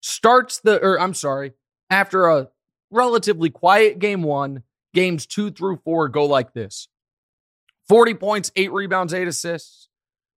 Starts 0.00 0.60
the, 0.60 0.78
or 0.82 1.00
I'm 1.00 1.14
sorry, 1.14 1.52
after 1.88 2.26
a 2.26 2.48
relatively 2.90 3.48
quiet 3.48 3.98
game 3.98 4.22
one, 4.22 4.64
games 4.92 5.26
two 5.26 5.50
through 5.50 5.80
four 5.84 6.08
go 6.08 6.24
like 6.24 6.52
this 6.52 6.88
40 7.88 8.14
points, 8.14 8.52
eight 8.56 8.72
rebounds, 8.72 9.14
eight 9.14 9.28
assists, 9.28 9.88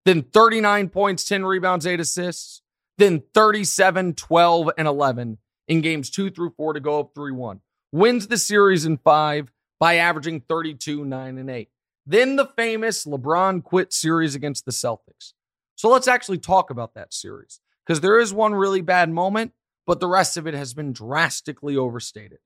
then 0.04 0.22
39 0.22 0.88
points, 0.88 1.24
10 1.24 1.44
rebounds, 1.44 1.86
eight 1.86 2.00
assists, 2.00 2.62
then 2.98 3.22
37, 3.34 4.14
12, 4.14 4.70
and 4.78 4.86
11 4.86 5.38
in 5.68 5.80
games 5.80 6.10
two 6.10 6.30
through 6.30 6.50
four 6.56 6.72
to 6.72 6.80
go 6.80 7.00
up 7.00 7.10
3 7.14 7.32
1. 7.32 7.60
Wins 7.92 8.28
the 8.28 8.38
series 8.38 8.84
in 8.84 8.98
five 8.98 9.50
by 9.78 9.96
averaging 9.96 10.40
32, 10.40 11.04
9, 11.04 11.38
and 11.38 11.50
8. 11.50 11.68
Then 12.06 12.36
the 12.36 12.46
famous 12.46 13.04
LeBron 13.04 13.62
quit 13.62 13.92
series 13.92 14.34
against 14.34 14.64
the 14.64 14.72
Celtics. 14.72 15.32
So 15.74 15.90
let's 15.90 16.08
actually 16.08 16.38
talk 16.38 16.70
about 16.70 16.94
that 16.94 17.12
series 17.12 17.60
because 17.84 18.00
there 18.00 18.18
is 18.18 18.32
one 18.32 18.54
really 18.54 18.80
bad 18.80 19.10
moment, 19.10 19.52
but 19.86 20.00
the 20.00 20.08
rest 20.08 20.36
of 20.36 20.46
it 20.46 20.54
has 20.54 20.72
been 20.72 20.92
drastically 20.92 21.76
overstated. 21.76 22.38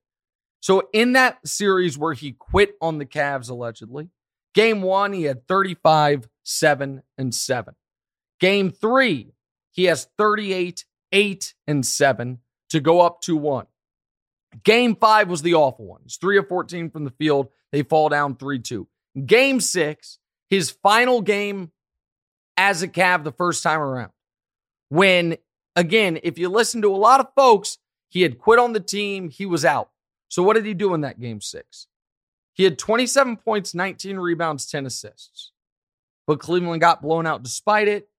So 0.59 0.89
in 0.93 1.13
that 1.13 1.39
series 1.47 1.97
where 1.97 2.13
he 2.13 2.33
quit 2.33 2.75
on 2.81 2.97
the 2.97 3.05
Cavs 3.05 3.49
allegedly, 3.49 4.09
game 4.53 4.81
one, 4.81 5.13
he 5.13 5.23
had 5.23 5.47
35, 5.47 6.27
7, 6.43 7.03
and 7.17 7.33
7. 7.33 7.75
Game 8.39 8.71
three, 8.71 9.33
he 9.71 9.85
has 9.85 10.07
38, 10.17 10.85
8, 11.11 11.53
and 11.67 11.85
7 11.85 12.39
to 12.69 12.79
go 12.79 13.01
up 13.01 13.21
2 13.21 13.37
1. 13.37 13.65
Game 14.63 14.95
five 14.95 15.29
was 15.29 15.41
the 15.41 15.53
awful 15.53 15.85
one. 15.85 16.01
He's 16.03 16.17
3 16.17 16.37
of 16.37 16.47
14 16.47 16.89
from 16.89 17.05
the 17.05 17.11
field. 17.11 17.47
They 17.71 17.83
fall 17.83 18.09
down 18.09 18.35
3 18.35 18.59
2. 18.59 18.87
Game 19.25 19.59
six, 19.59 20.19
his 20.49 20.71
final 20.71 21.21
game 21.21 21.71
as 22.57 22.83
a 22.83 22.87
Cav 22.87 23.23
the 23.23 23.31
first 23.31 23.63
time 23.63 23.79
around. 23.79 24.11
When, 24.89 25.37
again, 25.75 26.19
if 26.23 26.37
you 26.37 26.49
listen 26.49 26.81
to 26.81 26.93
a 26.93 26.97
lot 26.97 27.19
of 27.19 27.27
folks, 27.35 27.77
he 28.09 28.21
had 28.21 28.37
quit 28.37 28.59
on 28.59 28.73
the 28.73 28.79
team, 28.79 29.29
he 29.29 29.45
was 29.45 29.63
out. 29.63 29.89
So 30.27 30.43
what 30.43 30.55
did 30.55 30.65
he 30.65 30.73
do 30.73 30.93
in 30.93 31.01
that 31.01 31.19
game 31.19 31.41
six? 31.41 31.87
He 32.53 32.63
had 32.65 32.77
27 32.77 33.37
points, 33.37 33.73
19 33.73 34.17
rebounds, 34.17 34.69
10 34.69 34.85
assists. 34.85 35.51
But 36.27 36.39
Cleveland 36.39 36.81
got 36.81 37.01
blown 37.01 37.25
out 37.25 37.43
despite 37.43 37.87
it. 37.87 38.09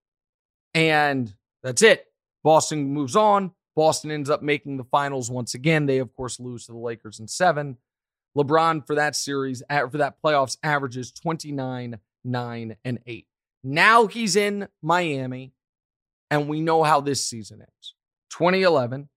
And 0.75 1.33
that's 1.62 1.83
it. 1.83 2.07
Boston 2.43 2.93
moves 2.93 3.17
on. 3.17 3.53
Boston 3.74 4.11
ends 4.11 4.30
up 4.30 4.42
making 4.42 4.76
the 4.76 4.85
finals 4.85 5.30
once 5.30 5.54
again. 5.54 5.87
They, 5.87 5.98
of 5.98 6.14
course, 6.14 6.38
lose 6.38 6.66
to 6.66 6.72
the 6.72 6.78
Lakers 6.78 7.20
in 7.20 7.28
seven. 7.28 7.78
LeBron 8.37 8.87
for 8.87 8.94
that 8.94 9.14
series, 9.14 9.62
for 9.68 9.98
that 9.98 10.16
playoffs, 10.22 10.56
averages 10.62 11.12
29, 11.12 11.98
9, 12.24 12.76
and 12.85 12.98
8. 13.06 13.26
Now 13.64 14.06
he's 14.06 14.37
in 14.37 14.68
Miami, 14.82 15.52
and 16.30 16.48
we 16.48 16.61
know 16.61 16.82
how 16.82 17.00
this 17.00 17.24
season 17.24 17.61
ends. 17.61 17.94
2011, 18.30 19.08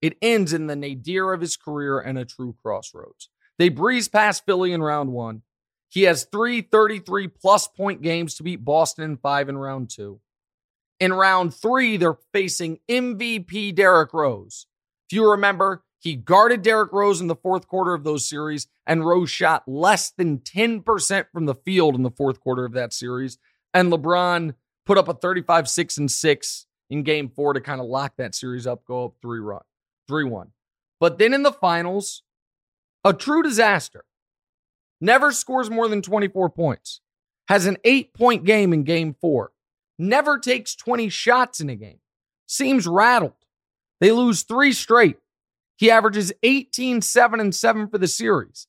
it 0.00 0.16
ends 0.22 0.52
in 0.52 0.66
the 0.66 0.76
nadir 0.76 1.32
of 1.32 1.40
his 1.40 1.56
career 1.56 1.98
and 1.98 2.18
a 2.18 2.24
true 2.24 2.56
crossroads. 2.62 3.28
They 3.58 3.68
breeze 3.68 4.08
past 4.08 4.44
Philly 4.44 4.72
in 4.72 4.82
round 4.82 5.12
one. 5.12 5.42
He 5.88 6.02
has 6.02 6.24
three 6.24 6.62
33 6.62 7.28
plus 7.28 7.68
point 7.68 8.02
games 8.02 8.34
to 8.36 8.42
beat 8.42 8.64
Boston 8.64 9.04
in 9.04 9.16
five 9.16 9.48
in 9.48 9.56
round 9.56 9.90
two. 9.90 10.20
In 10.98 11.12
round 11.12 11.54
three, 11.54 11.96
they're 11.96 12.18
facing 12.32 12.78
MVP 12.88 13.74
Derrick 13.74 14.12
Rose. 14.14 14.66
If 15.08 15.16
you 15.16 15.30
remember, 15.30 15.84
he 15.98 16.16
guarded 16.16 16.62
Derrick 16.62 16.92
Rose 16.92 17.20
in 17.20 17.26
the 17.26 17.36
fourth 17.36 17.66
quarter 17.66 17.92
of 17.92 18.04
those 18.04 18.28
series, 18.28 18.66
and 18.86 19.06
Rose 19.06 19.30
shot 19.30 19.64
less 19.66 20.10
than 20.10 20.38
10% 20.38 21.26
from 21.32 21.46
the 21.46 21.54
field 21.54 21.94
in 21.94 22.02
the 22.02 22.10
fourth 22.10 22.40
quarter 22.40 22.64
of 22.64 22.72
that 22.72 22.92
series. 22.92 23.38
And 23.74 23.92
LeBron 23.92 24.54
put 24.86 24.98
up 24.98 25.08
a 25.08 25.14
35 25.14 25.68
6 25.68 25.98
and 25.98 26.10
6 26.10 26.66
in 26.88 27.02
game 27.02 27.28
four 27.28 27.52
to 27.52 27.60
kind 27.60 27.80
of 27.80 27.86
lock 27.86 28.14
that 28.16 28.34
series 28.34 28.66
up, 28.66 28.84
go 28.84 29.06
up 29.06 29.14
3 29.20 29.40
run, 29.40 29.62
3 30.08 30.24
1. 30.24 30.52
But 30.98 31.18
then 31.18 31.34
in 31.34 31.42
the 31.42 31.52
finals, 31.52 32.22
a 33.04 33.12
true 33.12 33.42
disaster. 33.42 34.04
Never 35.00 35.30
scores 35.30 35.68
more 35.68 35.88
than 35.88 36.02
24 36.02 36.50
points. 36.50 37.00
Has 37.48 37.66
an 37.66 37.76
eight 37.84 38.14
point 38.14 38.44
game 38.44 38.72
in 38.72 38.82
game 38.82 39.14
four. 39.20 39.52
Never 39.98 40.38
takes 40.38 40.74
20 40.74 41.08
shots 41.08 41.60
in 41.60 41.70
a 41.70 41.76
game. 41.76 42.00
Seems 42.46 42.86
rattled. 42.86 43.32
They 44.00 44.12
lose 44.12 44.42
three 44.42 44.72
straight. 44.72 45.16
He 45.76 45.90
averages 45.90 46.32
18, 46.42 47.02
7, 47.02 47.40
and 47.40 47.54
7 47.54 47.88
for 47.88 47.98
the 47.98 48.08
series. 48.08 48.66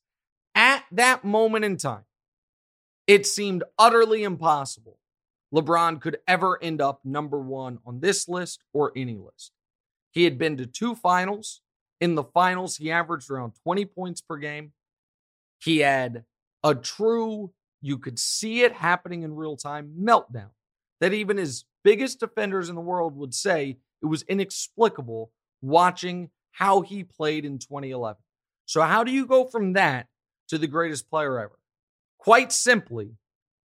At 0.54 0.84
that 0.92 1.24
moment 1.24 1.64
in 1.64 1.76
time, 1.76 2.04
it 3.06 3.26
seemed 3.26 3.64
utterly 3.78 4.24
impossible 4.24 4.98
LeBron 5.54 6.00
could 6.00 6.18
ever 6.26 6.62
end 6.62 6.80
up 6.80 7.00
number 7.04 7.38
one 7.38 7.78
on 7.86 8.00
this 8.00 8.28
list 8.28 8.62
or 8.72 8.92
any 8.94 9.16
list. 9.16 9.52
He 10.10 10.24
had 10.24 10.38
been 10.38 10.56
to 10.58 10.66
two 10.66 10.94
finals. 10.94 11.62
In 12.00 12.14
the 12.14 12.24
finals, 12.24 12.76
he 12.76 12.90
averaged 12.90 13.30
around 13.30 13.52
20 13.62 13.84
points 13.86 14.20
per 14.20 14.36
game. 14.36 14.72
He 15.58 15.78
had 15.78 16.24
a 16.62 16.74
true, 16.74 17.52
you 17.80 17.98
could 17.98 18.18
see 18.18 18.62
it 18.62 18.72
happening 18.72 19.22
in 19.22 19.34
real 19.34 19.56
time, 19.56 19.94
meltdown 20.00 20.50
that 21.00 21.12
even 21.12 21.36
his 21.36 21.64
biggest 21.84 22.20
defenders 22.20 22.68
in 22.68 22.74
the 22.74 22.80
world 22.80 23.16
would 23.16 23.34
say 23.34 23.78
it 24.02 24.06
was 24.06 24.22
inexplicable 24.22 25.30
watching 25.60 26.30
how 26.52 26.80
he 26.80 27.04
played 27.04 27.44
in 27.44 27.58
2011. 27.58 28.16
So, 28.66 28.82
how 28.82 29.04
do 29.04 29.12
you 29.12 29.26
go 29.26 29.44
from 29.44 29.74
that 29.74 30.08
to 30.48 30.58
the 30.58 30.66
greatest 30.66 31.08
player 31.08 31.38
ever? 31.38 31.58
Quite 32.18 32.52
simply, 32.52 33.16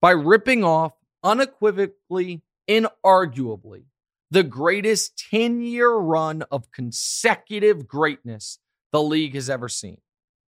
by 0.02 0.12
ripping 0.12 0.64
off 0.64 0.94
unequivocally, 1.24 2.44
inarguably, 2.70 3.86
the 4.30 4.44
greatest 4.44 5.24
10 5.32 5.62
year 5.62 5.92
run 5.92 6.44
of 6.52 6.72
consecutive 6.72 7.88
greatness 7.88 8.60
the 8.92 9.02
league 9.02 9.36
has 9.36 9.50
ever 9.50 9.70
seen. 9.70 9.98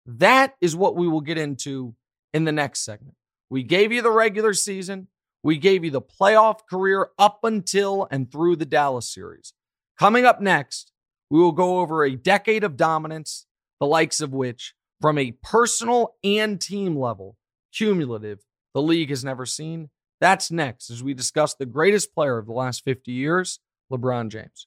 That 0.07 0.55
is 0.61 0.77
what 0.77 0.97
we 0.97 1.09
will 1.09 1.21
get 1.21 1.39
into 1.39 1.95
in 2.33 2.45
the 2.45 2.53
next 2.53 2.85
segment. 2.85 3.17
We 3.51 3.63
gave 3.63 3.93
you 3.93 4.03
the 4.03 4.11
regular 4.11 4.55
season, 4.55 5.09
we 5.47 5.59
gave 5.59 5.85
you 5.85 5.93
the 5.93 6.03
playoff 6.03 6.67
career 6.69 7.11
up 7.21 7.41
until 7.45 8.09
and 8.11 8.31
through 8.31 8.57
the 8.57 8.67
Dallas 8.67 9.09
series. 9.09 9.55
Coming 9.97 10.25
up 10.27 10.41
next, 10.41 10.91
we 11.31 11.39
will 11.39 11.53
go 11.53 11.79
over 11.79 12.03
a 12.03 12.17
decade 12.17 12.65
of 12.65 12.77
dominance, 12.77 13.47
the 13.79 13.87
likes 13.87 14.21
of 14.21 14.33
which, 14.33 14.75
from 15.01 15.19
a 15.19 15.37
personal 15.45 16.17
and 16.25 16.61
team 16.61 16.97
level, 16.97 17.37
cumulative, 17.73 18.41
the 18.75 18.83
league 18.83 19.11
has 19.11 19.25
never 19.25 19.47
seen. 19.47 19.91
That's 20.21 20.51
next 20.51 20.91
as 20.91 21.03
we 21.03 21.15
discuss 21.15 21.55
the 21.55 21.65
greatest 21.65 22.13
player 22.13 22.39
of 22.39 22.47
the 22.47 22.53
last 22.53 22.83
50 22.85 23.13
years, 23.13 23.61
LeBron 23.93 24.31
James. 24.31 24.67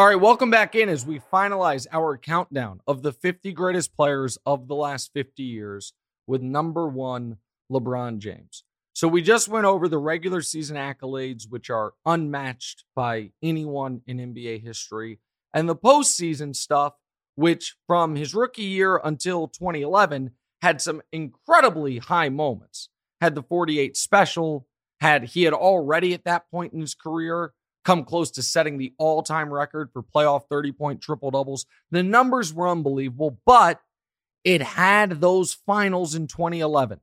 All 0.00 0.06
right, 0.06 0.18
welcome 0.18 0.48
back 0.48 0.74
in 0.74 0.88
as 0.88 1.04
we 1.04 1.20
finalize 1.30 1.86
our 1.92 2.16
countdown 2.16 2.80
of 2.86 3.02
the 3.02 3.12
50 3.12 3.52
greatest 3.52 3.94
players 3.94 4.38
of 4.46 4.66
the 4.66 4.74
last 4.74 5.10
50 5.12 5.42
years 5.42 5.92
with 6.26 6.40
number 6.40 6.88
one, 6.88 7.36
LeBron 7.70 8.16
James. 8.16 8.64
So 8.94 9.06
we 9.06 9.20
just 9.20 9.50
went 9.50 9.66
over 9.66 9.88
the 9.88 9.98
regular 9.98 10.40
season 10.40 10.78
accolades, 10.78 11.50
which 11.50 11.68
are 11.68 11.92
unmatched 12.06 12.84
by 12.96 13.32
anyone 13.42 14.00
in 14.06 14.16
NBA 14.16 14.62
history, 14.62 15.18
and 15.52 15.68
the 15.68 15.76
postseason 15.76 16.56
stuff, 16.56 16.94
which 17.34 17.76
from 17.86 18.16
his 18.16 18.34
rookie 18.34 18.62
year 18.62 19.02
until 19.04 19.48
2011 19.48 20.30
had 20.62 20.80
some 20.80 21.02
incredibly 21.12 21.98
high 21.98 22.30
moments. 22.30 22.88
Had 23.20 23.34
the 23.34 23.42
48 23.42 23.98
special, 23.98 24.66
had 25.02 25.24
he 25.24 25.42
had 25.42 25.52
already 25.52 26.14
at 26.14 26.24
that 26.24 26.50
point 26.50 26.72
in 26.72 26.80
his 26.80 26.94
career 26.94 27.52
come 27.84 28.04
close 28.04 28.30
to 28.32 28.42
setting 28.42 28.78
the 28.78 28.92
all-time 28.98 29.52
record 29.52 29.90
for 29.92 30.02
playoff 30.02 30.42
30-point 30.50 31.00
triple 31.00 31.30
doubles. 31.30 31.66
The 31.90 32.02
numbers 32.02 32.52
were 32.52 32.68
unbelievable, 32.68 33.38
but 33.46 33.80
it 34.44 34.62
had 34.62 35.20
those 35.20 35.54
finals 35.54 36.14
in 36.14 36.26
2011 36.26 37.00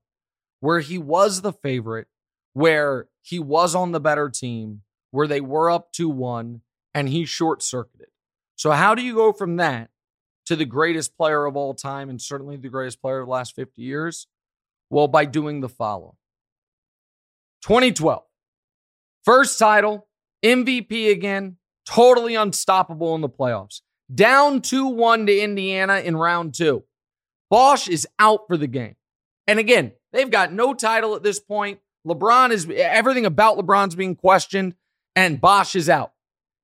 where 0.60 0.80
he 0.80 0.98
was 0.98 1.42
the 1.42 1.54
favorite, 1.54 2.08
where 2.54 3.08
he 3.22 3.40
was 3.40 3.76
on 3.76 3.92
the 3.92 4.00
better 4.00 4.30
team, 4.30 4.82
where 5.12 5.28
they 5.28 5.42
were 5.42 5.70
up 5.70 5.92
2 5.94 6.10
1, 6.10 6.62
and 6.94 7.10
he 7.10 7.26
short 7.26 7.62
circuited. 7.62 8.08
So, 8.56 8.72
how 8.72 8.96
do 8.96 9.04
you 9.04 9.14
go 9.14 9.34
from 9.34 9.58
that 9.58 9.90
to 10.48 10.56
the 10.56 10.66
greatest 10.66 11.16
player 11.16 11.46
of 11.46 11.56
all 11.56 11.74
time 11.74 12.10
and 12.10 12.22
certainly 12.22 12.58
the 12.58 12.70
greatest 12.70 13.02
player 13.02 13.20
of 13.20 13.28
the 13.28 13.32
last 13.32 13.56
50 13.56 13.82
years? 13.82 14.28
Well, 14.90 15.08
by 15.08 15.26
doing 15.26 15.60
the 15.62 15.70
following 15.70 16.16
2012, 17.62 18.24
first 19.26 19.60
title, 19.60 20.07
MVP 20.44 21.12
again, 21.12 21.58
totally 21.86 22.36
unstoppable 22.36 23.16
in 23.16 23.22
the 23.22 23.30
playoffs. 23.30 23.82
Down 24.14 24.62
2 24.62 24.88
1 24.88 25.26
to 25.26 25.40
Indiana 25.40 26.00
in 26.00 26.16
round 26.16 26.54
two. 26.54 26.84
Bosh 27.50 27.88
is 27.88 28.08
out 28.20 28.42
for 28.48 28.58
the 28.58 28.68
game. 28.68 28.96
And 29.48 29.60
again, 29.60 29.94
they've 30.12 30.30
got 30.30 30.52
no 30.54 30.74
title 30.74 31.16
at 31.16 31.24
this 31.24 31.40
point. 31.40 31.80
LeBron 32.06 32.52
is 32.52 32.70
everything 32.70 33.26
about 33.26 33.58
LeBron's 33.58 33.96
being 33.96 34.16
questioned, 34.16 34.76
and 35.16 35.42
Bosh 35.42 35.76
is 35.76 35.90
out. 35.90 36.14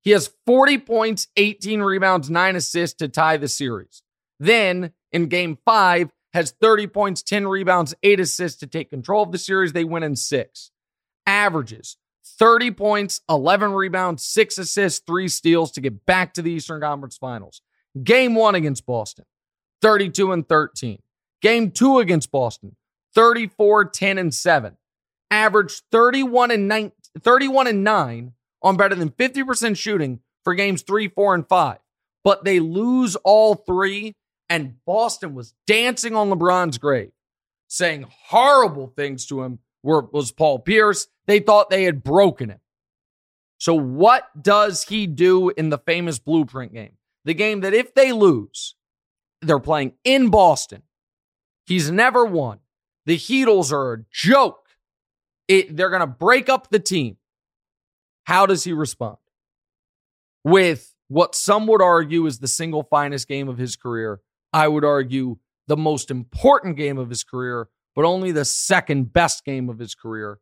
He 0.02 0.12
has 0.12 0.32
40 0.46 0.80
points, 0.80 1.28
18 1.38 1.82
rebounds, 1.82 2.30
nine 2.30 2.56
assists 2.56 2.98
to 2.98 3.08
tie 3.08 3.38
the 3.38 3.48
series. 3.48 4.04
Then 4.40 4.92
in 5.12 5.28
game 5.28 5.58
five, 5.66 6.12
has 6.34 6.52
30 6.60 6.88
points, 6.88 7.22
10 7.22 7.48
rebounds, 7.48 7.94
eight 8.04 8.20
assists 8.20 8.60
to 8.60 8.68
take 8.68 8.90
control 8.90 9.24
of 9.24 9.32
the 9.32 9.38
series. 9.38 9.72
They 9.72 9.84
win 9.84 10.04
in 10.04 10.16
six. 10.16 10.72
Averages 11.28 11.98
30 12.40 12.72
points, 12.72 13.22
11 13.30 13.74
rebounds, 13.74 14.24
six 14.24 14.58
assists, 14.58 15.02
three 15.06 15.28
steals 15.28 15.72
to 15.72 15.82
get 15.82 16.06
back 16.06 16.34
to 16.34 16.42
the 16.42 16.52
Eastern 16.52 16.82
Conference 16.82 17.18
Finals. 17.18 17.62
Game 18.04 18.36
one 18.36 18.56
against 18.56 18.86
Boston, 18.86 19.26
32 19.82 20.32
and 20.32 20.48
13. 20.48 21.00
Game 21.42 21.72
two 21.72 22.00
against 22.00 22.32
Boston, 22.32 22.76
34, 23.16 23.86
10 23.86 24.18
and 24.18 24.34
7. 24.34 24.78
Averaged 25.30 25.84
31 25.92 26.52
and 26.52 26.68
9, 26.68 26.92
31 27.22 27.68
and 27.68 27.84
9 27.84 28.34
on 28.62 28.78
better 28.78 28.96
than 28.96 29.10
50% 29.10 29.78
shooting 29.78 30.20
for 30.44 30.56
games 30.56 30.82
three, 30.82 31.08
four, 31.08 31.36
and 31.36 31.48
five. 31.48 31.80
But 32.24 32.46
they 32.46 32.60
lose 32.60 33.16
all 33.18 33.56
three, 33.56 34.16
and 34.50 34.76
Boston 34.86 35.36
was 35.36 35.54
dancing 35.68 36.16
on 36.16 36.30
LeBron's 36.30 36.78
grave, 36.78 37.12
saying 37.68 38.06
horrible 38.28 38.88
things 38.96 39.26
to 39.28 39.44
him. 39.44 39.60
Were, 39.84 40.02
was 40.02 40.32
Paul 40.32 40.60
Pierce. 40.60 41.08
They 41.26 41.40
thought 41.40 41.70
they 41.70 41.84
had 41.84 42.04
broken 42.04 42.50
him. 42.50 42.60
So, 43.58 43.74
what 43.74 44.30
does 44.42 44.84
he 44.84 45.08
do 45.08 45.50
in 45.50 45.70
the 45.70 45.78
famous 45.78 46.20
blueprint 46.20 46.74
game? 46.74 46.98
The 47.26 47.34
game 47.34 47.62
that 47.62 47.74
if 47.74 47.94
they 47.94 48.12
lose, 48.12 48.76
they're 49.42 49.60
playing 49.60 49.94
in 50.04 50.30
Boston. 50.30 50.84
He's 51.66 51.90
never 51.90 52.26
won. 52.26 52.60
The 53.06 53.18
Heatles 53.18 53.72
are 53.72 53.94
a 53.94 53.98
joke. 54.12 54.68
It, 55.48 55.76
they're 55.76 55.90
going 55.90 56.02
to 56.02 56.08
break 56.08 56.50
up 56.50 56.70
the 56.70 56.80
team. 56.80 57.18
How 58.26 58.46
does 58.46 58.64
he 58.64 58.74
respond? 58.74 59.18
With 60.44 60.94
what 61.08 61.36
some 61.36 61.68
would 61.68 61.82
argue 61.82 62.26
is 62.26 62.40
the 62.40 62.48
single 62.48 62.84
finest 62.84 63.28
game 63.28 63.48
of 63.48 63.58
his 63.58 63.76
career. 63.76 64.20
I 64.52 64.68
would 64.68 64.86
argue 64.86 65.38
the 65.68 65.78
most 65.78 66.12
important 66.12 66.76
game 66.78 66.98
of 66.98 67.10
his 67.10 67.24
career, 67.24 67.70
but 67.96 68.06
only 68.06 68.32
the 68.32 68.46
second 68.46 69.14
best 69.14 69.46
game 69.46 69.70
of 69.70 69.80
his 69.80 69.96
career. 69.96 70.40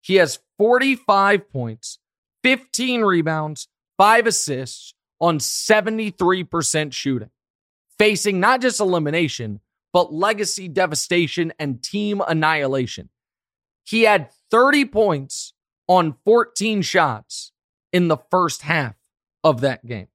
He 0.00 0.16
has 0.16 0.38
45 0.58 1.50
points, 1.50 1.98
15 2.42 3.02
rebounds, 3.02 3.68
five 3.96 4.26
assists 4.26 4.94
on 5.20 5.38
73% 5.38 6.92
shooting, 6.92 7.30
facing 7.98 8.40
not 8.40 8.60
just 8.60 8.80
elimination, 8.80 9.60
but 9.92 10.12
legacy 10.12 10.68
devastation 10.68 11.52
and 11.58 11.82
team 11.82 12.22
annihilation. 12.26 13.10
He 13.84 14.02
had 14.02 14.30
30 14.50 14.86
points 14.86 15.52
on 15.88 16.16
14 16.24 16.82
shots 16.82 17.52
in 17.92 18.08
the 18.08 18.18
first 18.30 18.62
half 18.62 18.94
of 19.42 19.60
that 19.62 19.84
game. 19.84 20.08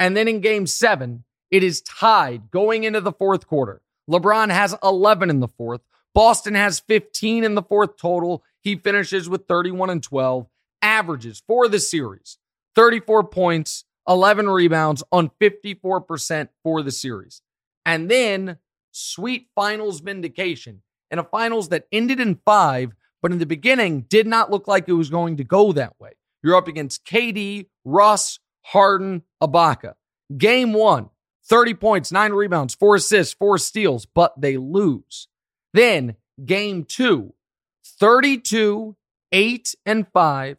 And 0.00 0.16
then 0.16 0.28
in 0.28 0.40
game 0.40 0.66
seven, 0.66 1.24
it 1.50 1.62
is 1.62 1.82
tied 1.82 2.50
going 2.50 2.84
into 2.84 3.00
the 3.00 3.12
fourth 3.12 3.46
quarter. 3.46 3.82
LeBron 4.10 4.50
has 4.50 4.74
11 4.82 5.30
in 5.30 5.40
the 5.40 5.48
fourth. 5.48 5.80
Boston 6.14 6.54
has 6.54 6.80
15 6.80 7.44
in 7.44 7.54
the 7.54 7.62
fourth 7.62 7.96
total. 7.96 8.42
He 8.66 8.74
finishes 8.74 9.28
with 9.28 9.46
31 9.46 9.90
and 9.90 10.02
12, 10.02 10.48
averages 10.82 11.40
for 11.46 11.68
the 11.68 11.78
series 11.78 12.38
34 12.74 13.22
points, 13.28 13.84
11 14.08 14.48
rebounds 14.48 15.04
on 15.12 15.30
54% 15.40 16.48
for 16.64 16.82
the 16.82 16.90
series. 16.90 17.42
And 17.84 18.10
then 18.10 18.58
sweet 18.90 19.50
finals 19.54 20.00
vindication 20.00 20.82
in 21.12 21.20
a 21.20 21.22
finals 21.22 21.68
that 21.68 21.86
ended 21.92 22.18
in 22.18 22.40
five, 22.44 22.90
but 23.22 23.30
in 23.30 23.38
the 23.38 23.46
beginning 23.46 24.00
did 24.08 24.26
not 24.26 24.50
look 24.50 24.66
like 24.66 24.88
it 24.88 24.94
was 24.94 25.10
going 25.10 25.36
to 25.36 25.44
go 25.44 25.70
that 25.70 25.94
way. 26.00 26.14
You're 26.42 26.56
up 26.56 26.66
against 26.66 27.06
KD, 27.06 27.68
Russ, 27.84 28.40
Harden, 28.62 29.22
Ibaka. 29.40 29.94
Game 30.36 30.72
one, 30.72 31.10
30 31.44 31.74
points, 31.74 32.10
nine 32.10 32.32
rebounds, 32.32 32.74
four 32.74 32.96
assists, 32.96 33.32
four 33.32 33.58
steals, 33.58 34.06
but 34.06 34.34
they 34.36 34.56
lose. 34.56 35.28
Then 35.72 36.16
game 36.44 36.82
two, 36.82 37.32
32, 37.98 38.96
8 39.32 39.74
and 39.84 40.06
5, 40.12 40.58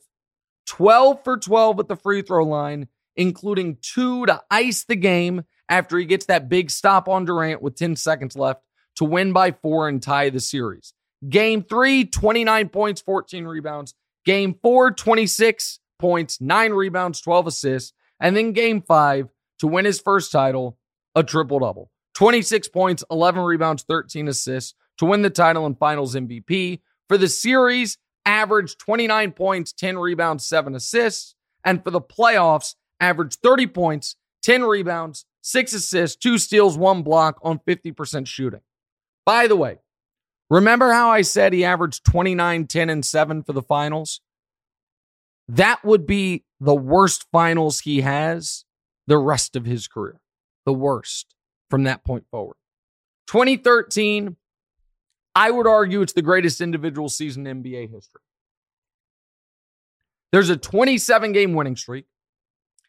12 0.68 1.24
for 1.24 1.38
12 1.38 1.80
at 1.80 1.88
the 1.88 1.96
free 1.96 2.22
throw 2.22 2.46
line, 2.46 2.88
including 3.16 3.78
two 3.82 4.26
to 4.26 4.42
ice 4.50 4.86
the 4.86 4.96
game 4.96 5.44
after 5.70 5.98
he 5.98 6.06
gets 6.06 6.26
that 6.26 6.50
big 6.50 6.70
stop 6.70 7.08
on 7.08 7.26
Durant 7.26 7.62
with 7.62 7.76
10 7.76 7.96
seconds 7.96 8.36
left 8.36 8.62
to 8.96 9.06
win 9.06 9.34
by 9.34 9.52
four 9.52 9.88
and 9.88 10.02
tie 10.02 10.30
the 10.30 10.40
series. 10.40 10.94
Game 11.28 11.64
three, 11.64 12.06
29 12.06 12.70
points, 12.70 13.02
14 13.02 13.46
rebounds. 13.46 13.94
Game 14.26 14.56
four, 14.62 14.92
26 14.92 15.80
points, 16.00 16.42
nine 16.42 16.74
rebounds, 16.74 17.22
12 17.22 17.48
assists. 17.48 17.94
And 18.20 18.36
then 18.36 18.52
game 18.52 18.82
five, 18.82 19.30
to 19.60 19.68
win 19.68 19.86
his 19.86 20.00
first 20.00 20.32
title, 20.32 20.78
a 21.16 21.24
triple 21.24 21.60
double 21.60 21.90
26 22.16 22.68
points, 22.70 23.04
11 23.10 23.42
rebounds, 23.42 23.84
13 23.84 24.28
assists 24.28 24.74
to 24.98 25.06
win 25.06 25.22
the 25.22 25.30
title 25.30 25.66
and 25.66 25.78
finals 25.78 26.16
MVP. 26.16 26.82
For 27.08 27.18
the 27.18 27.28
series, 27.28 27.98
averaged 28.26 28.80
29 28.80 29.32
points, 29.32 29.72
10 29.72 29.98
rebounds, 29.98 30.46
7 30.46 30.76
assists. 30.76 31.36
And 31.64 31.84
for 31.84 31.92
the 31.92 32.02
playoffs, 32.02 32.76
averaged 33.00 33.40
30 33.42 33.68
points, 33.68 34.16
10 34.44 34.64
rebounds, 34.64 35.26
6 35.42 35.74
assists, 35.74 36.18
2 36.18 36.38
steals, 36.38 36.78
1 36.78 37.04
block 37.04 37.40
on 37.42 37.60
50% 37.60 38.28
shooting. 38.28 38.62
By 39.26 39.48
the 39.48 39.56
way, 39.56 39.80
remember 40.50 40.92
how 40.92 41.10
I 41.10 41.22
said 41.22 41.54
he 41.54 41.66
averaged 41.66 42.06
29, 42.06 42.68
10, 42.68 42.90
and 42.90 43.06
7 43.06 43.44
for 43.44 43.54
the 43.54 43.62
finals? 43.62 44.22
That 45.48 45.84
would 45.86 46.06
be 46.06 46.44
the 46.60 46.76
worst 46.76 47.26
finals 47.32 47.82
he 47.82 48.02
has 48.02 48.66
the 49.08 49.18
rest 49.18 49.56
of 49.56 49.66
his 49.66 49.88
career. 49.88 50.20
The 50.66 50.74
worst 50.74 51.34
from 51.70 51.84
that 51.84 52.04
point 52.04 52.26
forward. 52.30 52.58
2013, 53.28 54.36
I 55.38 55.52
would 55.52 55.68
argue 55.68 56.02
it's 56.02 56.14
the 56.14 56.24
greatest 56.24 56.62
individual 56.62 57.10
season 57.10 57.46
in 57.46 57.62
NBA 57.62 57.92
history. 57.94 58.22
There's 60.32 60.50
a 60.50 60.58
27 60.58 61.32
game 61.32 61.54
winning 61.54 61.76
streak. 61.76 62.06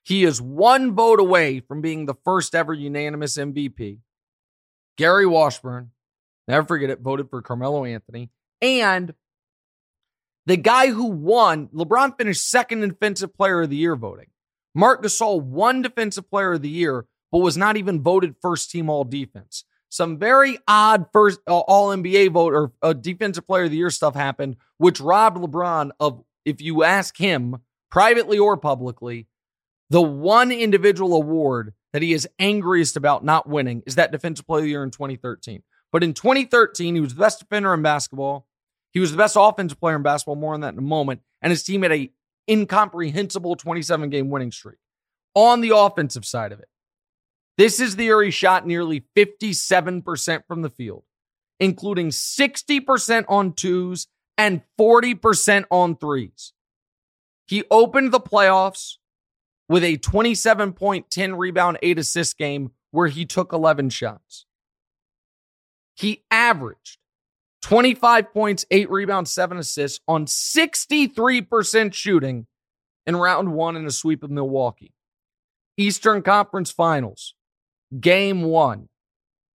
He 0.02 0.24
is 0.24 0.40
one 0.40 0.94
vote 0.94 1.20
away 1.20 1.60
from 1.60 1.82
being 1.82 2.06
the 2.06 2.14
first 2.24 2.54
ever 2.54 2.72
unanimous 2.72 3.36
MVP. 3.36 3.98
Gary 4.96 5.26
Washburn, 5.26 5.90
never 6.48 6.66
forget 6.66 6.88
it, 6.88 7.00
voted 7.02 7.28
for 7.28 7.42
Carmelo 7.42 7.84
Anthony. 7.84 8.30
And 8.62 9.12
the 10.46 10.56
guy 10.56 10.86
who 10.86 11.04
won, 11.04 11.68
LeBron 11.68 12.16
finished 12.16 12.48
second 12.48 12.82
in 12.82 12.88
Defensive 12.88 13.36
Player 13.36 13.60
of 13.60 13.68
the 13.68 13.76
Year 13.76 13.94
voting. 13.94 14.28
Marc 14.74 15.02
Gasol 15.02 15.42
won 15.42 15.82
Defensive 15.82 16.30
Player 16.30 16.54
of 16.54 16.62
the 16.62 16.70
Year, 16.70 17.04
but 17.30 17.40
was 17.40 17.58
not 17.58 17.76
even 17.76 18.02
voted 18.02 18.36
first 18.40 18.70
team 18.70 18.88
all 18.88 19.04
defense. 19.04 19.64
Some 19.88 20.18
very 20.18 20.58
odd 20.68 21.06
first 21.12 21.40
uh, 21.46 21.58
all 21.58 21.88
NBA 21.88 22.32
vote 22.32 22.52
or 22.52 22.72
uh, 22.82 22.92
Defensive 22.92 23.46
Player 23.46 23.64
of 23.64 23.70
the 23.70 23.76
Year 23.76 23.90
stuff 23.90 24.14
happened, 24.14 24.56
which 24.76 25.00
robbed 25.00 25.38
LeBron 25.38 25.90
of, 25.98 26.22
if 26.44 26.60
you 26.60 26.84
ask 26.84 27.16
him 27.16 27.56
privately 27.90 28.38
or 28.38 28.56
publicly, 28.56 29.26
the 29.90 30.02
one 30.02 30.52
individual 30.52 31.14
award 31.14 31.72
that 31.92 32.02
he 32.02 32.12
is 32.12 32.28
angriest 32.38 32.96
about 32.96 33.24
not 33.24 33.48
winning 33.48 33.82
is 33.86 33.94
that 33.94 34.12
Defensive 34.12 34.46
Player 34.46 34.58
of 34.60 34.64
the 34.64 34.70
Year 34.70 34.84
in 34.84 34.90
2013. 34.90 35.62
But 35.90 36.04
in 36.04 36.12
2013, 36.12 36.94
he 36.94 37.00
was 37.00 37.14
the 37.14 37.20
best 37.20 37.40
defender 37.40 37.72
in 37.72 37.82
basketball. 37.82 38.46
He 38.92 39.00
was 39.00 39.10
the 39.10 39.16
best 39.16 39.36
offensive 39.38 39.80
player 39.80 39.96
in 39.96 40.02
basketball. 40.02 40.36
More 40.36 40.54
on 40.54 40.60
that 40.60 40.72
in 40.72 40.78
a 40.78 40.82
moment. 40.82 41.20
And 41.40 41.50
his 41.50 41.62
team 41.62 41.82
had 41.82 41.92
a 41.92 42.10
incomprehensible 42.50 43.56
27 43.56 44.10
game 44.10 44.30
winning 44.30 44.52
streak 44.52 44.78
on 45.34 45.60
the 45.60 45.76
offensive 45.76 46.24
side 46.24 46.52
of 46.52 46.60
it. 46.60 46.68
This 47.58 47.80
is 47.80 47.96
the 47.96 48.04
year 48.04 48.22
he 48.22 48.30
shot 48.30 48.66
nearly 48.66 49.04
57% 49.16 50.42
from 50.46 50.62
the 50.62 50.70
field, 50.70 51.02
including 51.60 52.08
60% 52.10 53.24
on 53.28 53.52
twos 53.52 54.06
and 54.38 54.62
40% 54.78 55.64
on 55.70 55.96
threes. 55.96 56.52
He 57.46 57.64
opened 57.70 58.12
the 58.12 58.20
playoffs 58.20 58.98
with 59.68 59.82
a 59.82 59.96
27 59.96 60.72
point, 60.72 61.10
10 61.10 61.34
rebound, 61.34 61.78
8 61.82 61.98
assist 61.98 62.38
game 62.38 62.70
where 62.92 63.08
he 63.08 63.26
took 63.26 63.52
11 63.52 63.90
shots. 63.90 64.46
He 65.94 66.22
averaged 66.30 66.98
25 67.62 68.32
points, 68.32 68.64
eight 68.70 68.88
rebounds, 68.88 69.32
seven 69.32 69.58
assists 69.58 70.00
on 70.06 70.26
63% 70.26 71.92
shooting 71.92 72.46
in 73.04 73.16
round 73.16 73.52
one 73.52 73.76
in 73.76 73.84
a 73.84 73.90
sweep 73.90 74.22
of 74.22 74.30
Milwaukee. 74.30 74.94
Eastern 75.76 76.22
Conference 76.22 76.70
Finals, 76.70 77.34
game 77.98 78.42
one, 78.42 78.88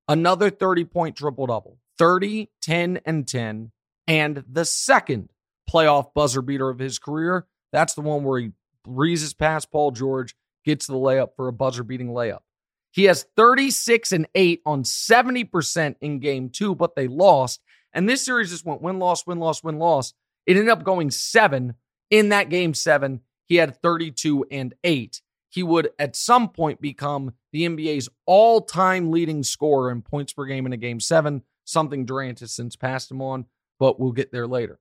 another 0.08 0.50
30 0.50 0.84
point 0.84 1.16
triple 1.16 1.46
double 1.46 1.78
30, 1.98 2.48
10, 2.62 3.00
and 3.04 3.28
10, 3.28 3.72
and 4.06 4.44
the 4.50 4.64
second 4.64 5.30
playoff 5.70 6.14
buzzer 6.14 6.42
beater 6.42 6.68
of 6.68 6.78
his 6.78 6.98
career. 6.98 7.46
That's 7.72 7.94
the 7.94 8.00
one 8.00 8.24
where 8.24 8.40
he 8.40 8.52
breezes 8.84 9.34
past 9.34 9.70
Paul 9.70 9.90
George, 9.92 10.34
gets 10.64 10.86
the 10.86 10.94
layup 10.94 11.36
for 11.36 11.48
a 11.48 11.52
buzzer 11.52 11.84
beating 11.84 12.08
layup. 12.08 12.40
He 12.90 13.04
has 13.04 13.26
36 13.36 14.12
and 14.12 14.26
8 14.34 14.62
on 14.66 14.82
70% 14.82 15.94
in 16.00 16.18
game 16.18 16.48
two, 16.48 16.74
but 16.74 16.96
they 16.96 17.06
lost. 17.06 17.60
And 17.92 18.08
this 18.08 18.24
series 18.24 18.50
just 18.50 18.64
went 18.64 18.82
win 18.82 18.98
loss, 18.98 19.26
win 19.26 19.38
loss, 19.38 19.62
win 19.62 19.78
loss. 19.78 20.12
It 20.46 20.56
ended 20.56 20.70
up 20.70 20.84
going 20.84 21.10
seven 21.10 21.74
in 22.10 22.30
that 22.30 22.48
game 22.48 22.74
seven. 22.74 23.20
He 23.46 23.56
had 23.56 23.80
32 23.80 24.46
and 24.50 24.74
8. 24.82 25.20
He 25.50 25.62
would 25.62 25.90
at 25.98 26.16
some 26.16 26.48
point 26.48 26.80
become 26.80 27.34
the 27.52 27.66
NBA's 27.66 28.08
all 28.24 28.62
time 28.62 29.10
leading 29.10 29.42
scorer 29.42 29.90
in 29.90 30.00
points 30.00 30.32
per 30.32 30.46
game 30.46 30.64
in 30.64 30.72
a 30.72 30.78
game 30.78 31.00
seven, 31.00 31.42
something 31.64 32.06
Durant 32.06 32.40
has 32.40 32.52
since 32.52 32.76
passed 32.76 33.10
him 33.10 33.20
on, 33.20 33.46
but 33.78 33.98
we'll 33.98 34.12
get 34.12 34.32
there 34.32 34.46
later. 34.46 34.78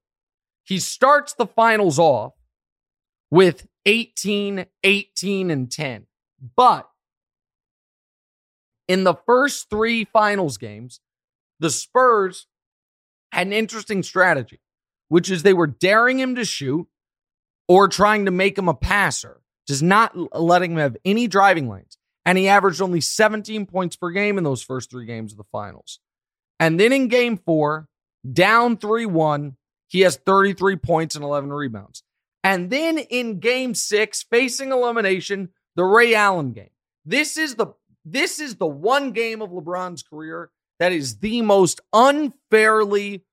He 0.63 0.79
starts 0.79 1.33
the 1.33 1.47
finals 1.47 1.97
off 1.97 2.33
with 3.31 3.67
18, 3.85 4.67
18, 4.83 5.49
and 5.49 5.71
10. 5.71 6.05
But 6.55 6.87
in 8.87 9.03
the 9.03 9.15
first 9.25 9.69
three 9.69 10.05
finals 10.05 10.57
games, 10.57 10.99
the 11.59 11.71
Spurs 11.71 12.47
had 13.31 13.47
an 13.47 13.53
interesting 13.53 14.03
strategy, 14.03 14.59
which 15.07 15.31
is 15.31 15.41
they 15.41 15.53
were 15.53 15.67
daring 15.67 16.19
him 16.19 16.35
to 16.35 16.45
shoot 16.45 16.87
or 17.67 17.87
trying 17.87 18.25
to 18.25 18.31
make 18.31 18.57
him 18.57 18.67
a 18.67 18.73
passer, 18.73 19.41
just 19.69 19.83
not 19.83 20.15
letting 20.37 20.71
him 20.71 20.77
have 20.77 20.97
any 21.05 21.27
driving 21.27 21.69
lanes. 21.69 21.97
And 22.25 22.37
he 22.37 22.47
averaged 22.47 22.81
only 22.81 23.01
17 23.01 23.67
points 23.67 23.95
per 23.95 24.09
game 24.09 24.37
in 24.37 24.43
those 24.43 24.63
first 24.63 24.89
three 24.89 25.05
games 25.05 25.31
of 25.31 25.37
the 25.37 25.45
finals. 25.51 25.99
And 26.59 26.79
then 26.79 26.91
in 26.91 27.07
game 27.07 27.37
four, 27.37 27.87
down 28.33 28.77
3 28.77 29.05
1, 29.05 29.55
he 29.87 30.01
has 30.01 30.17
33 30.17 30.75
points 30.75 31.15
and 31.15 31.23
11 31.23 31.53
rebounds. 31.53 32.03
And 32.43 32.71
then 32.71 32.97
in 32.97 33.39
game 33.39 33.75
six, 33.75 34.23
facing 34.23 34.71
elimination, 34.71 35.49
the 35.75 35.83
Ray 35.83 36.15
Allen 36.15 36.51
game. 36.51 36.71
This 37.05 37.37
is 37.37 37.55
the 37.55 37.67
this 38.05 38.39
is 38.39 38.55
the 38.55 38.67
one 38.67 39.11
game 39.11 39.41
of 39.41 39.51
LeBron's 39.51 40.01
career 40.01 40.49
that 40.79 40.91
is 40.91 41.19
the 41.19 41.41
most 41.43 41.79
unfairly 41.93 43.23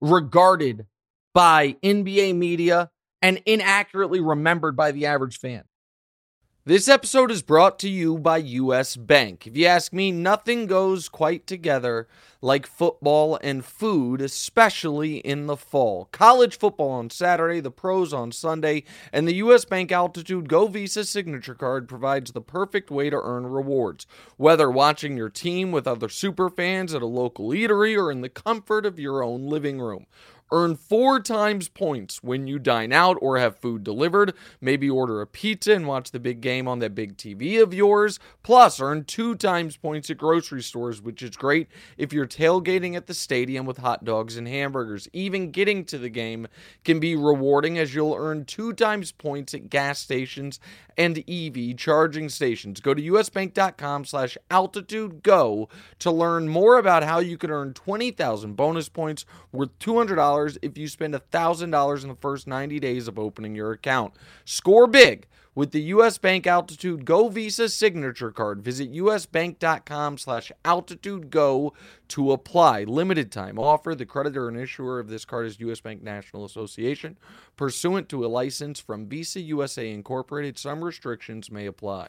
regarded 0.00 0.86
by 1.32 1.76
NBA 1.82 2.36
media 2.36 2.90
and 3.22 3.40
inaccurately 3.46 4.20
remembered 4.20 4.76
by 4.76 4.92
the 4.92 5.06
average 5.06 5.38
fan. 5.38 5.64
This 6.68 6.88
episode 6.88 7.30
is 7.30 7.42
brought 7.42 7.78
to 7.78 7.88
you 7.88 8.18
by 8.18 8.38
US 8.38 8.96
Bank. 8.96 9.46
If 9.46 9.56
you 9.56 9.66
ask 9.66 9.92
me, 9.92 10.10
nothing 10.10 10.66
goes 10.66 11.08
quite 11.08 11.46
together 11.46 12.08
like 12.42 12.66
football 12.66 13.38
and 13.40 13.64
food, 13.64 14.20
especially 14.20 15.18
in 15.18 15.46
the 15.46 15.56
fall. 15.56 16.08
College 16.10 16.58
football 16.58 16.90
on 16.90 17.10
Saturday, 17.10 17.60
the 17.60 17.70
pros 17.70 18.12
on 18.12 18.32
Sunday, 18.32 18.82
and 19.12 19.28
the 19.28 19.36
US 19.36 19.64
Bank 19.64 19.92
Altitude 19.92 20.48
Go 20.48 20.66
Visa 20.66 21.04
signature 21.04 21.54
card 21.54 21.88
provides 21.88 22.32
the 22.32 22.40
perfect 22.40 22.90
way 22.90 23.10
to 23.10 23.20
earn 23.22 23.46
rewards. 23.46 24.04
Whether 24.36 24.68
watching 24.68 25.16
your 25.16 25.30
team 25.30 25.70
with 25.70 25.86
other 25.86 26.08
super 26.08 26.50
fans 26.50 26.92
at 26.94 27.02
a 27.02 27.06
local 27.06 27.50
eatery 27.50 27.96
or 27.96 28.10
in 28.10 28.22
the 28.22 28.28
comfort 28.28 28.84
of 28.84 28.98
your 28.98 29.22
own 29.22 29.46
living 29.46 29.80
room. 29.80 30.06
Earn 30.52 30.76
four 30.76 31.20
times 31.20 31.68
points 31.68 32.22
when 32.22 32.46
you 32.46 32.58
dine 32.58 32.92
out 32.92 33.18
or 33.20 33.38
have 33.38 33.58
food 33.58 33.82
delivered. 33.82 34.32
Maybe 34.60 34.88
order 34.88 35.20
a 35.20 35.26
pizza 35.26 35.72
and 35.72 35.86
watch 35.86 36.12
the 36.12 36.20
big 36.20 36.40
game 36.40 36.68
on 36.68 36.78
that 36.78 36.94
big 36.94 37.16
TV 37.16 37.60
of 37.60 37.74
yours. 37.74 38.20
Plus, 38.42 38.80
earn 38.80 39.04
two 39.04 39.34
times 39.34 39.76
points 39.76 40.08
at 40.10 40.18
grocery 40.18 40.62
stores, 40.62 41.02
which 41.02 41.22
is 41.22 41.36
great 41.36 41.68
if 41.96 42.12
you're 42.12 42.26
tailgating 42.26 42.94
at 42.94 43.06
the 43.06 43.14
stadium 43.14 43.66
with 43.66 43.78
hot 43.78 44.04
dogs 44.04 44.36
and 44.36 44.46
hamburgers. 44.46 45.08
Even 45.12 45.50
getting 45.50 45.84
to 45.86 45.98
the 45.98 46.08
game 46.08 46.46
can 46.84 47.00
be 47.00 47.16
rewarding 47.16 47.78
as 47.78 47.94
you'll 47.94 48.14
earn 48.14 48.44
two 48.44 48.72
times 48.72 49.12
points 49.12 49.54
at 49.54 49.68
gas 49.68 49.98
stations 49.98 50.60
and 50.96 51.22
EV 51.28 51.76
charging 51.76 52.28
stations. 52.28 52.80
Go 52.80 52.94
to 52.94 53.02
usbank.com 53.02 54.04
slash 54.04 54.38
altitude 54.50 55.22
go 55.22 55.68
to 55.98 56.10
learn 56.10 56.48
more 56.48 56.78
about 56.78 57.02
how 57.02 57.18
you 57.18 57.36
can 57.36 57.50
earn 57.50 57.74
20,000 57.74 58.54
bonus 58.54 58.88
points 58.88 59.24
worth 59.52 59.78
$200 59.78 60.35
if 60.62 60.76
you 60.78 60.88
spend 60.88 61.14
$1,000 61.14 62.02
in 62.02 62.08
the 62.08 62.14
first 62.14 62.46
90 62.46 62.80
days 62.80 63.08
of 63.08 63.18
opening 63.18 63.54
your 63.54 63.72
account. 63.72 64.14
Score 64.44 64.86
big 64.86 65.26
with 65.56 65.72
the 65.72 65.80
U.S. 65.80 66.18
Bank 66.18 66.46
Altitude 66.46 67.04
Go 67.04 67.28
Visa 67.28 67.68
signature 67.68 68.30
card. 68.30 68.62
Visit 68.62 68.92
usbank.com 68.92 70.18
slash 70.18 70.52
altitude 70.64 71.30
go 71.30 71.72
to 72.08 72.30
apply. 72.30 72.84
Limited 72.84 73.32
time 73.32 73.58
offer. 73.58 73.94
The 73.94 74.06
creditor 74.06 74.48
and 74.48 74.60
issuer 74.60 75.00
of 75.00 75.08
this 75.08 75.24
card 75.24 75.46
is 75.46 75.58
U.S. 75.60 75.80
Bank 75.80 76.02
National 76.02 76.44
Association. 76.44 77.18
Pursuant 77.56 78.08
to 78.10 78.24
a 78.24 78.28
license 78.28 78.78
from 78.78 79.08
Visa 79.08 79.40
USA 79.40 79.90
Incorporated, 79.90 80.58
some 80.58 80.84
restrictions 80.84 81.50
may 81.50 81.66
apply. 81.66 82.08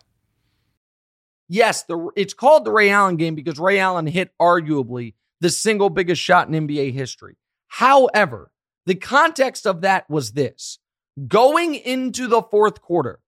Yes, 1.49 1.83
the, 1.83 2.09
it's 2.17 2.33
called 2.33 2.65
the 2.65 2.71
Ray 2.71 2.89
Allen 2.89 3.15
game 3.15 3.33
because 3.33 3.57
Ray 3.57 3.79
Allen 3.79 4.05
hit 4.05 4.31
arguably 4.39 5.13
the 5.39 5.49
single 5.49 5.89
biggest 5.89 6.21
shot 6.21 6.49
in 6.49 6.67
NBA 6.67 6.91
history. 6.91 7.37
However, 7.67 8.51
the 8.85 8.95
context 8.95 9.67
of 9.67 9.81
that 9.81 10.09
was 10.09 10.31
this. 10.31 10.79
Going 11.27 11.75
into 11.75 12.27
the 12.27 12.41
fourth 12.41 12.81
quarter, 12.81 13.19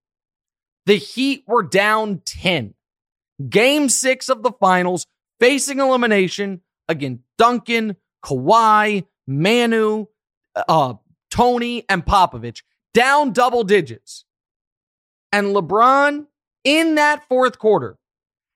the 0.85 0.95
Heat 0.95 1.43
were 1.47 1.63
down 1.63 2.21
10. 2.25 2.73
Game 3.49 3.89
six 3.89 4.29
of 4.29 4.43
the 4.43 4.51
finals, 4.51 5.05
facing 5.39 5.79
elimination 5.79 6.61
against 6.87 7.23
Duncan, 7.37 7.95
Kawhi, 8.23 9.05
Manu, 9.27 10.07
uh, 10.55 10.95
Tony, 11.29 11.85
and 11.89 12.05
Popovich, 12.05 12.63
down 12.93 13.31
double 13.31 13.63
digits. 13.63 14.25
And 15.31 15.47
LeBron, 15.47 16.25
in 16.63 16.95
that 16.95 17.27
fourth 17.29 17.59
quarter, 17.59 17.97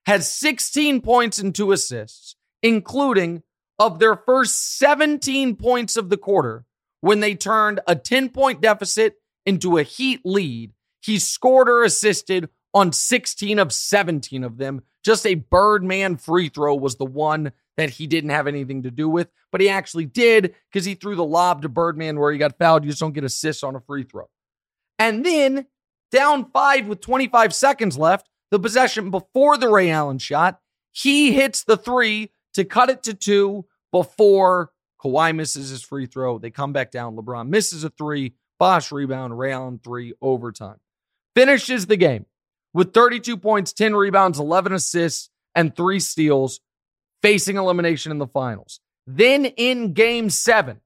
had 0.06 0.22
16 0.22 1.00
points 1.00 1.38
and 1.38 1.54
two 1.54 1.72
assists, 1.72 2.36
including 2.62 3.42
of 3.78 3.98
their 3.98 4.16
first 4.16 4.78
17 4.78 5.56
points 5.56 5.96
of 5.96 6.08
the 6.08 6.16
quarter 6.16 6.64
when 7.00 7.20
they 7.20 7.34
turned 7.34 7.80
a 7.86 7.96
10 7.96 8.30
point 8.30 8.60
deficit 8.60 9.16
into 9.44 9.78
a 9.78 9.82
Heat 9.82 10.20
lead 10.24 10.72
he 11.04 11.18
scored 11.18 11.68
or 11.68 11.84
assisted 11.84 12.48
on 12.72 12.90
16 12.90 13.58
of 13.58 13.74
17 13.74 14.42
of 14.42 14.56
them. 14.56 14.82
Just 15.04 15.26
a 15.26 15.34
Birdman 15.34 16.16
free 16.16 16.48
throw 16.48 16.74
was 16.74 16.96
the 16.96 17.04
one 17.04 17.52
that 17.76 17.90
he 17.90 18.06
didn't 18.06 18.30
have 18.30 18.46
anything 18.46 18.84
to 18.84 18.90
do 18.90 19.06
with, 19.06 19.28
but 19.52 19.60
he 19.60 19.68
actually 19.68 20.06
did 20.06 20.54
because 20.72 20.86
he 20.86 20.94
threw 20.94 21.14
the 21.14 21.24
lob 21.24 21.60
to 21.60 21.68
Birdman 21.68 22.18
where 22.18 22.32
he 22.32 22.38
got 22.38 22.56
fouled. 22.56 22.84
You 22.84 22.90
just 22.90 23.00
don't 23.00 23.12
get 23.12 23.22
assists 23.22 23.62
on 23.62 23.76
a 23.76 23.80
free 23.80 24.04
throw. 24.04 24.30
And 24.98 25.26
then 25.26 25.66
down 26.10 26.50
five 26.52 26.86
with 26.86 27.02
25 27.02 27.52
seconds 27.52 27.98
left, 27.98 28.30
the 28.50 28.58
possession 28.58 29.10
before 29.10 29.58
the 29.58 29.68
Ray 29.68 29.90
Allen 29.90 30.18
shot, 30.18 30.58
he 30.90 31.32
hits 31.32 31.64
the 31.64 31.76
three 31.76 32.30
to 32.54 32.64
cut 32.64 32.90
it 32.90 33.04
to 33.04 33.14
two 33.14 33.66
before 33.92 34.70
Kawhi 35.02 35.34
misses 35.34 35.70
his 35.70 35.82
free 35.82 36.06
throw. 36.06 36.38
They 36.38 36.50
come 36.50 36.72
back 36.72 36.90
down. 36.90 37.16
LeBron 37.16 37.48
misses 37.48 37.84
a 37.84 37.90
three. 37.90 38.34
Bosh 38.58 38.92
rebound, 38.92 39.36
Ray 39.38 39.52
Allen 39.52 39.80
three, 39.82 40.14
overtime 40.22 40.76
finishes 41.34 41.86
the 41.86 41.96
game 41.96 42.26
with 42.72 42.92
32 42.92 43.36
points, 43.36 43.72
10 43.72 43.94
rebounds, 43.94 44.38
11 44.38 44.72
assists, 44.72 45.30
and 45.54 45.74
three 45.74 46.00
steals, 46.00 46.60
facing 47.22 47.56
elimination 47.56 48.12
in 48.12 48.18
the 48.18 48.26
finals. 48.26 48.80
Then 49.06 49.44
in 49.44 49.92
game 49.92 50.30
seven, 50.30 50.80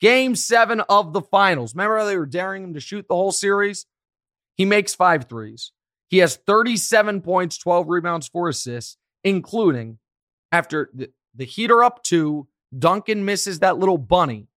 game 0.00 0.36
seven 0.36 0.80
of 0.88 1.12
the 1.12 1.22
finals, 1.22 1.74
remember 1.74 1.98
how 1.98 2.04
they 2.04 2.16
were 2.16 2.26
daring 2.26 2.64
him 2.64 2.74
to 2.74 2.80
shoot 2.80 3.06
the 3.08 3.14
whole 3.14 3.32
series? 3.32 3.86
He 4.56 4.64
makes 4.64 4.94
five 4.94 5.24
threes. 5.24 5.72
He 6.08 6.18
has 6.18 6.36
37 6.36 7.22
points, 7.22 7.56
12 7.58 7.88
rebounds, 7.88 8.28
four 8.28 8.48
assists, 8.50 8.98
including 9.24 9.98
after 10.52 10.90
the, 10.94 11.10
the 11.34 11.44
heater 11.44 11.82
up 11.82 12.04
two, 12.04 12.46
Duncan 12.78 13.24
misses 13.24 13.58
that 13.58 13.78
little 13.78 13.98
bunny. 13.98 14.48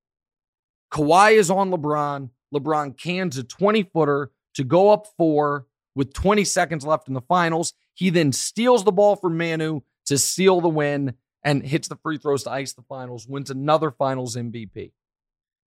Kawhi 0.91 1.34
is 1.34 1.49
on 1.49 1.71
LeBron. 1.71 2.29
LeBron 2.53 2.97
cans 2.97 3.38
a 3.38 3.43
20 3.43 3.84
footer 3.84 4.31
to 4.53 4.63
go 4.63 4.91
up 4.91 5.08
four 5.17 5.65
with 5.95 6.13
20 6.13 6.43
seconds 6.43 6.86
left 6.86 7.08
in 7.08 7.13
the 7.13 7.21
finals. 7.21 7.73
He 7.93 8.10
then 8.10 8.31
steals 8.31 8.84
the 8.84 8.91
ball 8.91 9.15
from 9.15 9.38
Manu 9.38 9.81
to 10.05 10.17
seal 10.17 10.62
the 10.62 10.69
win 10.69 11.15
and 11.43 11.65
hits 11.65 11.88
the 11.88 11.95
free 11.97 12.17
throws 12.17 12.43
to 12.43 12.51
ice 12.51 12.73
the 12.73 12.81
finals, 12.84 13.27
wins 13.27 13.49
another 13.49 13.91
finals 13.91 14.36
MVP. 14.36 14.91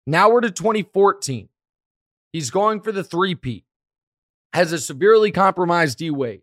Now 0.07 0.31
we're 0.31 0.41
to 0.41 0.51
2014. 0.51 1.49
He's 2.33 2.51
going 2.51 2.81
for 2.81 2.93
the 2.93 3.05
three-peat. 3.05 3.65
Has 4.53 4.73
a 4.73 4.79
severely 4.79 5.31
compromised 5.31 5.99
D 5.99 6.11
Wade. 6.11 6.43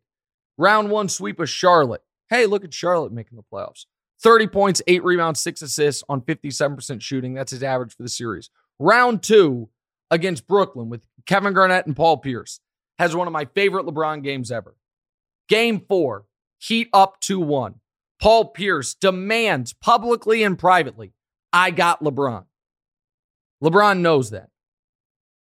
Round 0.58 0.92
one 0.92 1.10
sweep 1.10 1.40
of 1.40 1.50
Charlotte. 1.50 2.04
Hey, 2.30 2.46
look 2.46 2.64
at 2.64 2.74
Charlotte 2.74 3.12
making 3.12 3.38
the 3.38 3.44
playoffs. 3.44 3.86
30 4.22 4.48
points, 4.48 4.82
eight 4.88 5.04
rebounds, 5.04 5.42
six 5.42 5.62
assists 5.62 6.04
on 6.08 6.22
57% 6.22 7.02
shooting. 7.02 7.34
That's 7.34 7.52
his 7.52 7.64
average 7.64 7.96
for 7.96 8.04
the 8.04 8.10
series. 8.10 8.50
Round 8.80 9.22
two 9.22 9.70
against 10.10 10.48
Brooklyn 10.48 10.90
with 10.90 11.06
Kevin 11.26 11.54
Garnett 11.54 11.86
and 11.86 11.96
Paul 11.96 12.18
Pierce 12.18 12.60
has 13.00 13.16
one 13.16 13.28
of 13.28 13.34
my 13.34 13.46
favorite 13.46 13.86
LeBron 13.86 14.24
games 14.24 14.52
ever. 14.52 14.76
Game 15.50 15.82
four, 15.88 16.26
Heat 16.64 16.88
up 16.94 17.20
2 17.20 17.42
1. 17.42 17.76
Paul 18.22 18.46
Pierce 18.46 18.94
demands 18.94 19.74
publicly 19.74 20.44
and 20.44 20.58
privately, 20.58 21.12
I 21.52 21.72
got 21.72 22.02
LeBron. 22.02 22.46
LeBron 23.62 24.00
knows 24.00 24.30
that. 24.30 24.48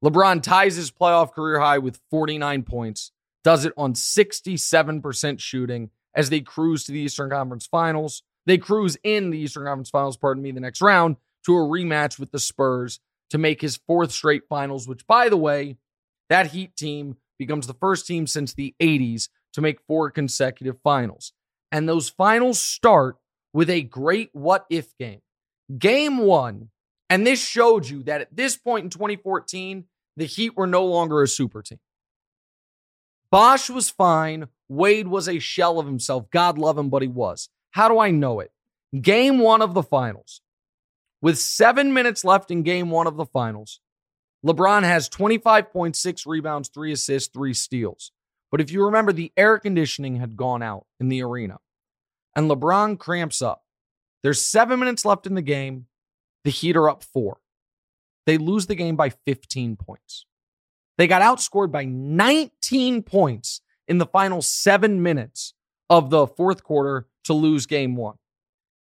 LeBron 0.04 0.42
ties 0.42 0.74
his 0.74 0.90
playoff 0.90 1.32
career 1.32 1.60
high 1.60 1.78
with 1.78 2.00
49 2.10 2.64
points, 2.64 3.12
does 3.44 3.64
it 3.64 3.72
on 3.76 3.94
67% 3.94 5.38
shooting 5.38 5.90
as 6.14 6.30
they 6.30 6.40
cruise 6.40 6.84
to 6.84 6.92
the 6.92 7.00
Eastern 7.00 7.30
Conference 7.30 7.66
Finals. 7.66 8.22
They 8.46 8.58
cruise 8.58 8.96
in 9.02 9.30
the 9.30 9.38
Eastern 9.38 9.64
Conference 9.64 9.90
Finals, 9.90 10.16
pardon 10.16 10.42
me, 10.42 10.52
the 10.52 10.60
next 10.60 10.80
round 10.80 11.16
to 11.46 11.56
a 11.56 11.60
rematch 11.60 12.18
with 12.18 12.30
the 12.30 12.38
Spurs 12.38 13.00
to 13.30 13.38
make 13.38 13.60
his 13.60 13.76
fourth 13.86 14.12
straight 14.12 14.42
finals, 14.48 14.86
which, 14.86 15.06
by 15.06 15.28
the 15.28 15.36
way, 15.36 15.76
that 16.28 16.48
Heat 16.48 16.76
team 16.76 17.16
becomes 17.38 17.66
the 17.66 17.74
first 17.74 18.06
team 18.06 18.26
since 18.26 18.54
the 18.54 18.74
80s 18.80 19.28
to 19.54 19.60
make 19.60 19.80
four 19.86 20.10
consecutive 20.10 20.76
finals. 20.82 21.32
And 21.72 21.88
those 21.88 22.08
finals 22.08 22.60
start 22.60 23.16
with 23.52 23.70
a 23.70 23.82
great 23.82 24.30
what 24.32 24.66
if 24.70 24.96
game. 24.98 25.20
Game 25.78 26.18
one, 26.18 26.70
and 27.08 27.26
this 27.26 27.44
showed 27.44 27.88
you 27.88 28.02
that 28.04 28.20
at 28.20 28.36
this 28.36 28.56
point 28.56 28.84
in 28.84 28.90
2014, 28.90 29.84
the 30.16 30.26
Heat 30.26 30.56
were 30.56 30.66
no 30.66 30.84
longer 30.84 31.22
a 31.22 31.28
super 31.28 31.62
team. 31.62 31.80
Bosh 33.34 33.68
was 33.68 33.90
fine. 33.90 34.46
Wade 34.68 35.08
was 35.08 35.28
a 35.28 35.40
shell 35.40 35.80
of 35.80 35.86
himself. 35.86 36.30
God 36.30 36.56
love 36.56 36.78
him, 36.78 36.88
but 36.88 37.02
he 37.02 37.08
was. 37.08 37.48
How 37.72 37.88
do 37.88 37.98
I 37.98 38.12
know 38.12 38.38
it? 38.38 38.52
Game 39.00 39.40
one 39.40 39.60
of 39.60 39.74
the 39.74 39.82
finals. 39.82 40.40
With 41.20 41.36
seven 41.36 41.92
minutes 41.92 42.24
left 42.24 42.52
in 42.52 42.62
game 42.62 42.90
one 42.90 43.08
of 43.08 43.16
the 43.16 43.26
finals, 43.26 43.80
LeBron 44.46 44.84
has 44.84 45.08
25.6 45.08 46.26
rebounds, 46.28 46.68
three 46.68 46.92
assists, 46.92 47.28
three 47.34 47.54
steals. 47.54 48.12
But 48.52 48.60
if 48.60 48.70
you 48.70 48.84
remember, 48.84 49.12
the 49.12 49.32
air 49.36 49.58
conditioning 49.58 50.20
had 50.20 50.36
gone 50.36 50.62
out 50.62 50.86
in 51.00 51.08
the 51.08 51.24
arena, 51.24 51.58
and 52.36 52.48
LeBron 52.48 53.00
cramps 53.00 53.42
up. 53.42 53.64
There's 54.22 54.46
seven 54.46 54.78
minutes 54.78 55.04
left 55.04 55.26
in 55.26 55.34
the 55.34 55.42
game. 55.42 55.86
The 56.44 56.52
Heat 56.52 56.76
are 56.76 56.88
up 56.88 57.02
four. 57.02 57.38
They 58.26 58.38
lose 58.38 58.68
the 58.68 58.76
game 58.76 58.94
by 58.94 59.08
15 59.10 59.74
points. 59.74 60.24
They 60.96 61.06
got 61.06 61.22
outscored 61.22 61.72
by 61.72 61.84
19 61.84 63.02
points 63.02 63.60
in 63.88 63.98
the 63.98 64.06
final 64.06 64.42
seven 64.42 65.02
minutes 65.02 65.54
of 65.90 66.10
the 66.10 66.26
fourth 66.26 66.62
quarter 66.62 67.06
to 67.24 67.34
lose 67.34 67.66
game 67.66 67.96
one. 67.96 68.16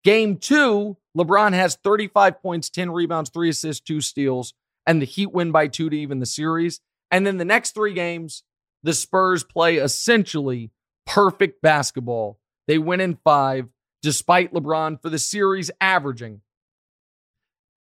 Game 0.03 0.37
two, 0.37 0.96
LeBron 1.16 1.53
has 1.53 1.77
35 1.77 2.40
points, 2.40 2.70
10 2.70 2.90
rebounds, 2.90 3.31
three 3.31 3.51
assists, 3.51 3.83
two 3.83 4.01
steals, 4.01 4.55
and 4.87 5.01
the 5.01 5.07
Heat 5.07 5.33
win 5.33 5.53
by 5.53 5.66
two 5.68 5.90
to 5.90 5.96
even 5.96 6.20
the 6.20 6.27
series. 6.27 6.81
And 7.11 7.27
then 7.27 7.37
the 7.37 7.44
next 7.44 7.75
three 7.75 7.92
games, 7.92 8.42
the 8.83 8.94
Spurs 8.94 9.44
play 9.44 9.77
essentially 9.77 10.70
perfect 11.07 11.61
basketball. 11.61 12.38
They 12.66 12.79
win 12.79 13.01
in 13.01 13.18
five, 13.25 13.68
despite 14.03 14.55
LeBron 14.55 15.03
for 15.03 15.11
the 15.11 15.18
series 15.18 15.70
averaging 15.81 16.40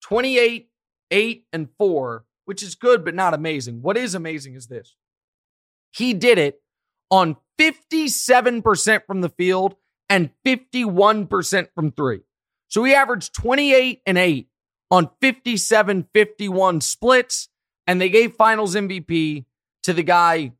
28, 0.02 0.68
8, 1.10 1.46
and 1.52 1.68
4, 1.78 2.24
which 2.46 2.62
is 2.62 2.74
good, 2.74 3.04
but 3.04 3.14
not 3.14 3.34
amazing. 3.34 3.82
What 3.82 3.98
is 3.98 4.14
amazing 4.14 4.54
is 4.54 4.68
this 4.68 4.96
he 5.90 6.14
did 6.14 6.38
it 6.38 6.62
on 7.10 7.36
57% 7.58 9.06
from 9.06 9.20
the 9.20 9.28
field 9.28 9.76
and 10.08 10.30
51% 10.44 11.68
from 11.74 11.92
three. 11.92 12.20
So 12.68 12.84
he 12.84 12.94
averaged 12.94 13.34
28 13.34 14.02
and 14.06 14.18
8 14.18 14.48
on 14.90 15.10
57 15.20 16.08
51 16.12 16.80
splits, 16.80 17.48
and 17.86 18.00
they 18.00 18.08
gave 18.08 18.34
finals 18.34 18.74
MVP 18.74 19.44
to 19.82 19.92
the 19.92 20.02
guy 20.02 20.52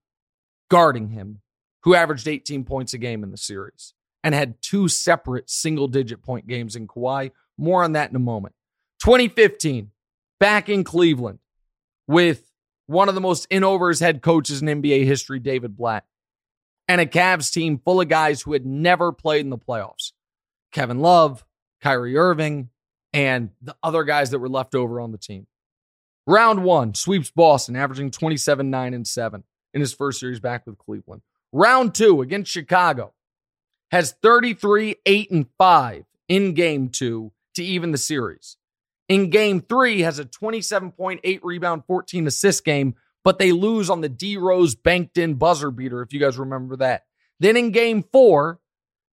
guarding 0.68 1.10
him, 1.10 1.40
who 1.82 1.94
averaged 1.94 2.28
18 2.28 2.64
points 2.64 2.94
a 2.94 2.98
game 2.98 3.22
in 3.22 3.30
the 3.30 3.36
series 3.36 3.94
and 4.24 4.34
had 4.34 4.60
two 4.60 4.88
separate 4.88 5.48
single 5.48 5.86
digit 5.86 6.22
point 6.22 6.46
games 6.48 6.74
in 6.74 6.88
Kawhi. 6.88 7.30
More 7.58 7.84
on 7.84 7.92
that 7.92 8.10
in 8.10 8.16
a 8.16 8.20
moment. 8.20 8.54
2015, 9.00 9.90
back 10.40 10.68
in 10.68 10.82
Cleveland 10.82 11.38
with 12.06 12.50
one 12.86 13.08
of 13.08 13.14
the 13.14 13.20
most 13.20 13.46
in 13.50 13.64
over 13.64 13.88
his 13.88 14.00
head 14.00 14.22
coaches 14.22 14.62
in 14.62 14.68
NBA 14.68 15.04
history, 15.04 15.38
David 15.38 15.76
Blatt, 15.76 16.04
and 16.88 17.00
a 17.00 17.06
Cavs 17.06 17.52
team 17.52 17.78
full 17.84 18.00
of 18.00 18.08
guys 18.08 18.42
who 18.42 18.52
had 18.52 18.64
never 18.64 19.12
played 19.12 19.44
in 19.44 19.50
the 19.50 19.58
playoffs. 19.58 20.12
Kevin 20.72 21.00
Love, 21.00 21.44
Kyrie 21.80 22.16
Irving, 22.16 22.70
and 23.12 23.50
the 23.62 23.76
other 23.82 24.04
guys 24.04 24.30
that 24.30 24.38
were 24.38 24.48
left 24.48 24.74
over 24.74 25.00
on 25.00 25.12
the 25.12 25.18
team. 25.18 25.46
Round 26.26 26.64
one 26.64 26.94
sweeps 26.94 27.30
Boston, 27.30 27.76
averaging 27.76 28.10
27, 28.10 28.68
9, 28.68 28.94
and 28.94 29.06
7 29.06 29.44
in 29.72 29.80
his 29.80 29.94
first 29.94 30.20
series 30.20 30.40
back 30.40 30.66
with 30.66 30.78
Cleveland. 30.78 31.22
Round 31.52 31.94
two 31.94 32.20
against 32.20 32.50
Chicago 32.50 33.14
has 33.90 34.12
33, 34.22 34.96
8, 35.06 35.30
and 35.30 35.46
5 35.56 36.04
in 36.28 36.54
game 36.54 36.88
two 36.88 37.32
to 37.54 37.64
even 37.64 37.92
the 37.92 37.98
series. 37.98 38.56
In 39.08 39.30
game 39.30 39.60
three, 39.60 40.00
has 40.00 40.18
a 40.18 40.24
27.8 40.24 41.40
rebound, 41.42 41.84
14 41.86 42.26
assist 42.26 42.64
game, 42.64 42.94
but 43.22 43.38
they 43.38 43.52
lose 43.52 43.88
on 43.88 44.00
the 44.00 44.08
D 44.08 44.36
Rose 44.36 44.74
banked 44.74 45.18
in 45.18 45.34
buzzer 45.34 45.70
beater, 45.70 46.02
if 46.02 46.12
you 46.12 46.20
guys 46.20 46.38
remember 46.38 46.76
that. 46.76 47.04
Then 47.38 47.56
in 47.56 47.70
game 47.70 48.02
four, 48.12 48.60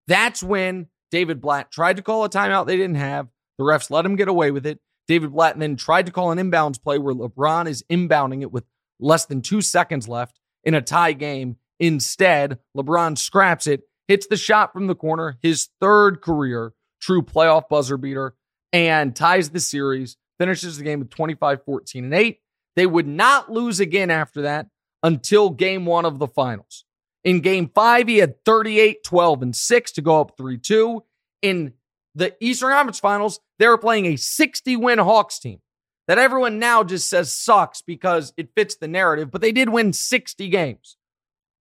that's 0.06 0.42
when 0.42 0.88
David 1.10 1.40
Blatt 1.40 1.70
tried 1.70 1.96
to 1.96 2.02
call 2.02 2.24
a 2.24 2.28
timeout 2.28 2.66
they 2.66 2.76
didn't 2.76 2.96
have. 2.96 3.28
The 3.58 3.64
refs 3.64 3.90
let 3.90 4.04
him 4.04 4.16
get 4.16 4.28
away 4.28 4.50
with 4.50 4.66
it. 4.66 4.80
David 5.06 5.32
Blatt 5.32 5.58
then 5.58 5.76
tried 5.76 6.06
to 6.06 6.12
call 6.12 6.30
an 6.30 6.38
inbounds 6.38 6.82
play 6.82 6.98
where 6.98 7.14
LeBron 7.14 7.68
is 7.68 7.84
inbounding 7.90 8.42
it 8.42 8.50
with 8.50 8.64
less 8.98 9.26
than 9.26 9.42
two 9.42 9.60
seconds 9.60 10.08
left 10.08 10.40
in 10.64 10.74
a 10.74 10.82
tie 10.82 11.12
game. 11.12 11.56
Instead, 11.78 12.58
LeBron 12.76 13.18
scraps 13.18 13.66
it, 13.66 13.82
hits 14.08 14.26
the 14.26 14.36
shot 14.36 14.72
from 14.72 14.86
the 14.86 14.94
corner, 14.94 15.38
his 15.42 15.68
third 15.80 16.20
career 16.20 16.72
true 17.00 17.22
playoff 17.22 17.68
buzzer 17.68 17.98
beater, 17.98 18.34
and 18.74 19.14
ties 19.14 19.50
the 19.50 19.60
series, 19.60 20.16
finishes 20.38 20.76
the 20.76 20.84
game 20.84 20.98
with 20.98 21.10
25 21.10 21.64
14 21.64 22.04
and 22.04 22.12
8. 22.12 22.40
They 22.74 22.86
would 22.86 23.06
not 23.06 23.50
lose 23.50 23.78
again 23.78 24.10
after 24.10 24.42
that 24.42 24.66
until 25.04 25.50
game 25.50 25.86
one 25.86 26.04
of 26.04 26.18
the 26.18 26.26
finals. 26.26 26.84
In 27.22 27.40
game 27.40 27.70
five, 27.72 28.08
he 28.08 28.18
had 28.18 28.44
38, 28.44 29.04
12, 29.04 29.42
and 29.42 29.56
6 29.56 29.92
to 29.92 30.02
go 30.02 30.20
up 30.20 30.36
3 30.36 30.58
2. 30.58 31.04
In 31.42 31.74
the 32.16 32.34
Eastern 32.40 32.72
Conference 32.72 32.98
Finals, 32.98 33.40
they 33.58 33.68
were 33.68 33.78
playing 33.78 34.06
a 34.06 34.16
60 34.16 34.76
win 34.76 34.98
Hawks 34.98 35.38
team 35.38 35.60
that 36.08 36.18
everyone 36.18 36.58
now 36.58 36.82
just 36.82 37.08
says 37.08 37.32
sucks 37.32 37.80
because 37.80 38.32
it 38.36 38.50
fits 38.56 38.76
the 38.76 38.88
narrative, 38.88 39.30
but 39.30 39.40
they 39.40 39.52
did 39.52 39.68
win 39.68 39.92
60 39.92 40.48
games. 40.48 40.96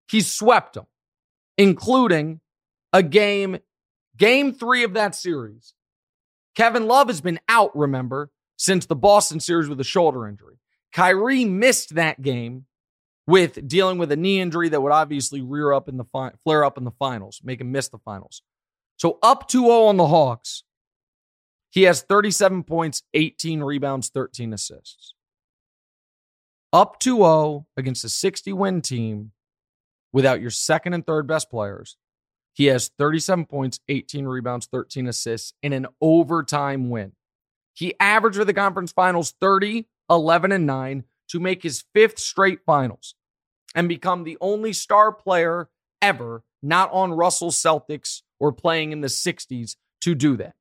He 0.09 0.21
swept 0.21 0.75
them, 0.75 0.87
including 1.57 2.39
a 2.93 3.03
game, 3.03 3.59
game 4.17 4.53
three 4.53 4.83
of 4.83 4.93
that 4.93 5.13
series. 5.13 5.73
Kevin 6.55 6.87
Love 6.87 7.07
has 7.07 7.21
been 7.21 7.39
out, 7.47 7.75
remember, 7.75 8.29
since 8.57 8.85
the 8.85 8.95
Boston 8.95 9.39
series 9.39 9.69
with 9.69 9.79
a 9.79 9.85
shoulder 9.85 10.27
injury. 10.27 10.59
Kyrie 10.93 11.45
missed 11.45 11.95
that 11.95 12.21
game 12.21 12.65
with 13.27 13.67
dealing 13.67 13.97
with 13.97 14.11
a 14.11 14.15
knee 14.15 14.39
injury 14.41 14.69
that 14.69 14.81
would 14.81 14.91
obviously 14.91 15.41
rear 15.41 15.71
up 15.71 15.87
in 15.87 15.97
the 15.97 16.03
fi- 16.05 16.33
flare 16.43 16.63
up 16.63 16.77
in 16.77 16.83
the 16.83 16.91
finals, 16.91 17.39
make 17.43 17.61
him 17.61 17.71
miss 17.71 17.87
the 17.87 17.99
finals. 17.99 18.41
So 18.97 19.17
up 19.23 19.49
2-0 19.49 19.87
on 19.87 19.97
the 19.97 20.07
Hawks. 20.07 20.63
He 21.69 21.83
has 21.83 22.01
37 22.01 22.63
points, 22.63 23.03
18 23.13 23.63
rebounds, 23.63 24.09
13 24.09 24.53
assists. 24.53 25.15
Up 26.73 26.99
2-0 26.99 27.65
against 27.77 28.03
a 28.03 28.09
60 28.09 28.51
win 28.53 28.81
team 28.81 29.31
without 30.11 30.41
your 30.41 30.49
second 30.49 30.93
and 30.93 31.05
third 31.07 31.27
best 31.27 31.49
players. 31.49 31.97
He 32.53 32.65
has 32.65 32.91
37 32.97 33.45
points, 33.45 33.79
18 33.87 34.25
rebounds, 34.25 34.67
13 34.67 35.07
assists 35.07 35.53
in 35.63 35.73
an 35.73 35.87
overtime 36.01 36.89
win. 36.89 37.13
He 37.73 37.93
averaged 37.99 38.37
for 38.37 38.45
the 38.45 38.53
conference 38.53 38.91
finals 38.91 39.33
30, 39.39 39.87
11, 40.09 40.51
and 40.51 40.65
9 40.65 41.03
to 41.29 41.39
make 41.39 41.63
his 41.63 41.85
fifth 41.93 42.19
straight 42.19 42.59
finals 42.65 43.15
and 43.73 43.87
become 43.87 44.23
the 44.23 44.37
only 44.41 44.73
star 44.73 45.11
player 45.11 45.69
ever 46.01 46.43
not 46.61 46.91
on 46.91 47.13
Russell 47.13 47.51
Celtics 47.51 48.21
or 48.39 48.51
playing 48.51 48.91
in 48.91 49.01
the 49.01 49.07
60s 49.07 49.75
to 50.01 50.15
do 50.15 50.37
that. 50.37 50.55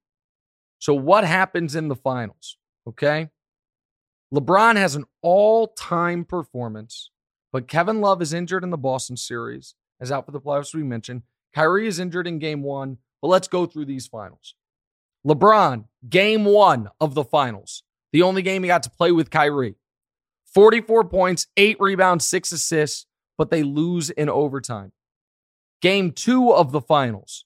So, 0.79 0.95
what 0.95 1.25
happens 1.25 1.75
in 1.75 1.89
the 1.89 1.97
finals? 1.97 2.57
Okay. 2.87 3.29
LeBron 4.33 4.77
has 4.77 4.95
an 4.95 5.05
all 5.23 5.69
time 5.69 6.25
performance, 6.25 7.11
but 7.53 7.69
Kevin 7.69 8.01
Love 8.01 8.23
is 8.23 8.33
injured 8.33 8.63
in 8.63 8.71
the 8.71 8.79
Boston 8.79 9.17
series, 9.17 9.75
as 10.01 10.13
out 10.13 10.25
for 10.25 10.33
the 10.33 10.41
playoffs, 10.41 10.75
we 10.75 10.85
mentioned. 10.85 11.23
Kyrie 11.55 11.87
is 11.87 11.99
injured 11.99 12.27
in 12.27 12.39
game 12.39 12.63
one, 12.63 12.99
but 13.21 13.29
let's 13.29 13.49
go 13.49 13.67
through 13.67 13.87
these 13.87 14.07
finals. 14.07 14.55
LeBron, 15.27 15.85
game 16.09 16.45
one 16.45 16.89
of 17.01 17.15
the 17.15 17.25
finals, 17.25 17.83
the 18.13 18.23
only 18.23 18.43
game 18.43 18.63
he 18.63 18.69
got 18.69 18.83
to 18.85 18.91
play 18.91 19.13
with 19.13 19.31
Kyrie. 19.31 19.77
44 20.55 21.05
points, 21.05 21.47
eight 21.57 21.77
rebounds, 21.79 22.27
six 22.27 22.51
assists, 22.53 23.07
but 23.37 23.51
they 23.51 23.63
lose 23.63 24.11
in 24.11 24.29
overtime. 24.29 24.93
Game 25.81 26.13
two 26.13 26.53
of 26.53 26.73
the 26.73 26.81
finals, 26.81 27.45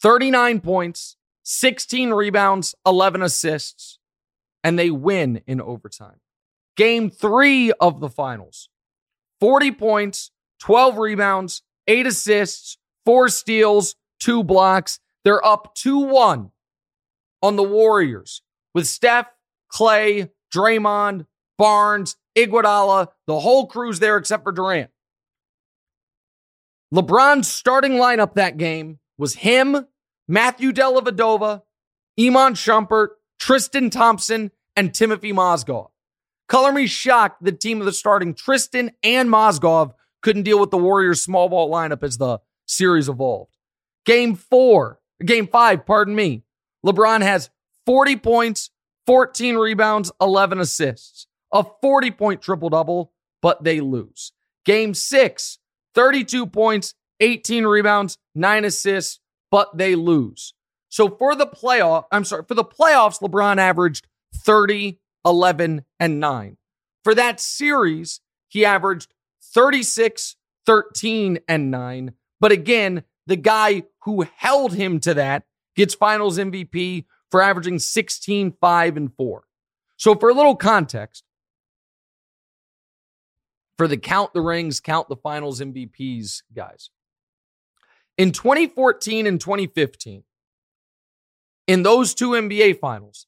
39 0.00 0.60
points, 0.60 1.16
16 1.42 2.10
rebounds, 2.10 2.74
11 2.86 3.22
assists, 3.22 3.98
and 4.64 4.78
they 4.78 4.90
win 4.90 5.42
in 5.46 5.60
overtime. 5.60 6.20
Game 6.76 7.10
three 7.10 7.72
of 7.72 8.00
the 8.00 8.08
finals 8.08 8.68
40 9.40 9.72
points, 9.72 10.30
12 10.60 10.98
rebounds, 10.98 11.62
eight 11.86 12.06
assists, 12.06 12.78
four 13.04 13.28
steals, 13.28 13.96
two 14.18 14.44
blocks. 14.44 15.00
They're 15.24 15.44
up 15.44 15.74
2 15.74 15.98
1 15.98 16.50
on 17.42 17.56
the 17.56 17.62
Warriors 17.62 18.42
with 18.74 18.86
Steph, 18.86 19.26
Clay, 19.68 20.30
Draymond, 20.54 21.26
Barnes, 21.58 22.16
Iguodala, 22.36 23.08
the 23.26 23.40
whole 23.40 23.66
crew's 23.66 23.98
there 23.98 24.16
except 24.16 24.44
for 24.44 24.52
Durant. 24.52 24.90
LeBron's 26.94 27.48
starting 27.48 27.92
lineup 27.92 28.34
that 28.34 28.56
game 28.56 28.98
was 29.18 29.34
him, 29.34 29.86
Matthew 30.26 30.72
Dellavedova, 30.72 31.62
Iman 32.18 32.54
Shumpert, 32.54 33.08
Tristan 33.38 33.90
Thompson, 33.90 34.50
and 34.74 34.94
Timothy 34.94 35.32
Mozgov. 35.32 35.90
Color 36.48 36.72
me 36.72 36.86
shocked 36.86 37.44
the 37.44 37.52
team 37.52 37.80
of 37.80 37.86
the 37.86 37.92
starting 37.92 38.34
Tristan 38.34 38.90
and 39.02 39.28
Mozgov 39.28 39.92
couldn't 40.22 40.42
deal 40.42 40.58
with 40.58 40.70
the 40.70 40.78
Warriors' 40.78 41.22
small 41.22 41.48
ball 41.48 41.70
lineup 41.70 42.02
as 42.02 42.18
the 42.18 42.38
series 42.70 43.08
evolved. 43.08 43.56
Game 44.06 44.34
four, 44.34 45.00
game 45.24 45.46
five, 45.46 45.84
pardon 45.84 46.14
me. 46.14 46.44
LeBron 46.84 47.22
has 47.22 47.50
40 47.86 48.16
points, 48.16 48.70
14 49.06 49.56
rebounds, 49.56 50.12
11 50.20 50.60
assists, 50.60 51.26
a 51.52 51.64
40 51.82 52.10
point 52.12 52.42
triple 52.42 52.70
double, 52.70 53.12
but 53.42 53.64
they 53.64 53.80
lose. 53.80 54.32
Game 54.64 54.94
six, 54.94 55.58
32 55.94 56.46
points, 56.46 56.94
18 57.20 57.66
rebounds, 57.66 58.16
nine 58.34 58.64
assists, 58.64 59.20
but 59.50 59.76
they 59.76 59.94
lose. 59.94 60.54
So 60.88 61.08
for 61.08 61.34
the 61.34 61.46
playoff, 61.46 62.04
I'm 62.10 62.24
sorry, 62.24 62.44
for 62.46 62.54
the 62.54 62.64
playoffs, 62.64 63.20
LeBron 63.20 63.58
averaged 63.58 64.06
30, 64.34 64.98
11, 65.24 65.84
and 65.98 66.20
9. 66.20 66.56
For 67.04 67.14
that 67.14 67.40
series, 67.40 68.20
he 68.48 68.64
averaged 68.64 69.12
36, 69.42 70.36
13, 70.66 71.38
and 71.48 71.70
9. 71.70 72.12
But 72.40 72.52
again, 72.52 73.04
the 73.26 73.36
guy 73.36 73.84
who 74.04 74.26
held 74.36 74.74
him 74.74 74.98
to 75.00 75.14
that 75.14 75.44
gets 75.76 75.94
finals 75.94 76.38
MVP 76.38 77.04
for 77.30 77.42
averaging 77.42 77.78
16, 77.78 78.54
5, 78.60 78.96
and 78.96 79.14
4. 79.14 79.44
So 79.96 80.14
for 80.14 80.30
a 80.30 80.34
little 80.34 80.56
context, 80.56 81.24
for 83.76 83.86
the 83.86 83.96
count 83.96 84.32
the 84.34 84.40
rings, 84.40 84.80
count 84.80 85.08
the 85.08 85.16
finals 85.16 85.60
MVPs, 85.60 86.42
guys. 86.54 86.90
In 88.18 88.32
2014 88.32 89.26
and 89.26 89.40
2015, 89.40 90.24
in 91.66 91.82
those 91.82 92.14
two 92.14 92.30
NBA 92.30 92.80
finals, 92.80 93.26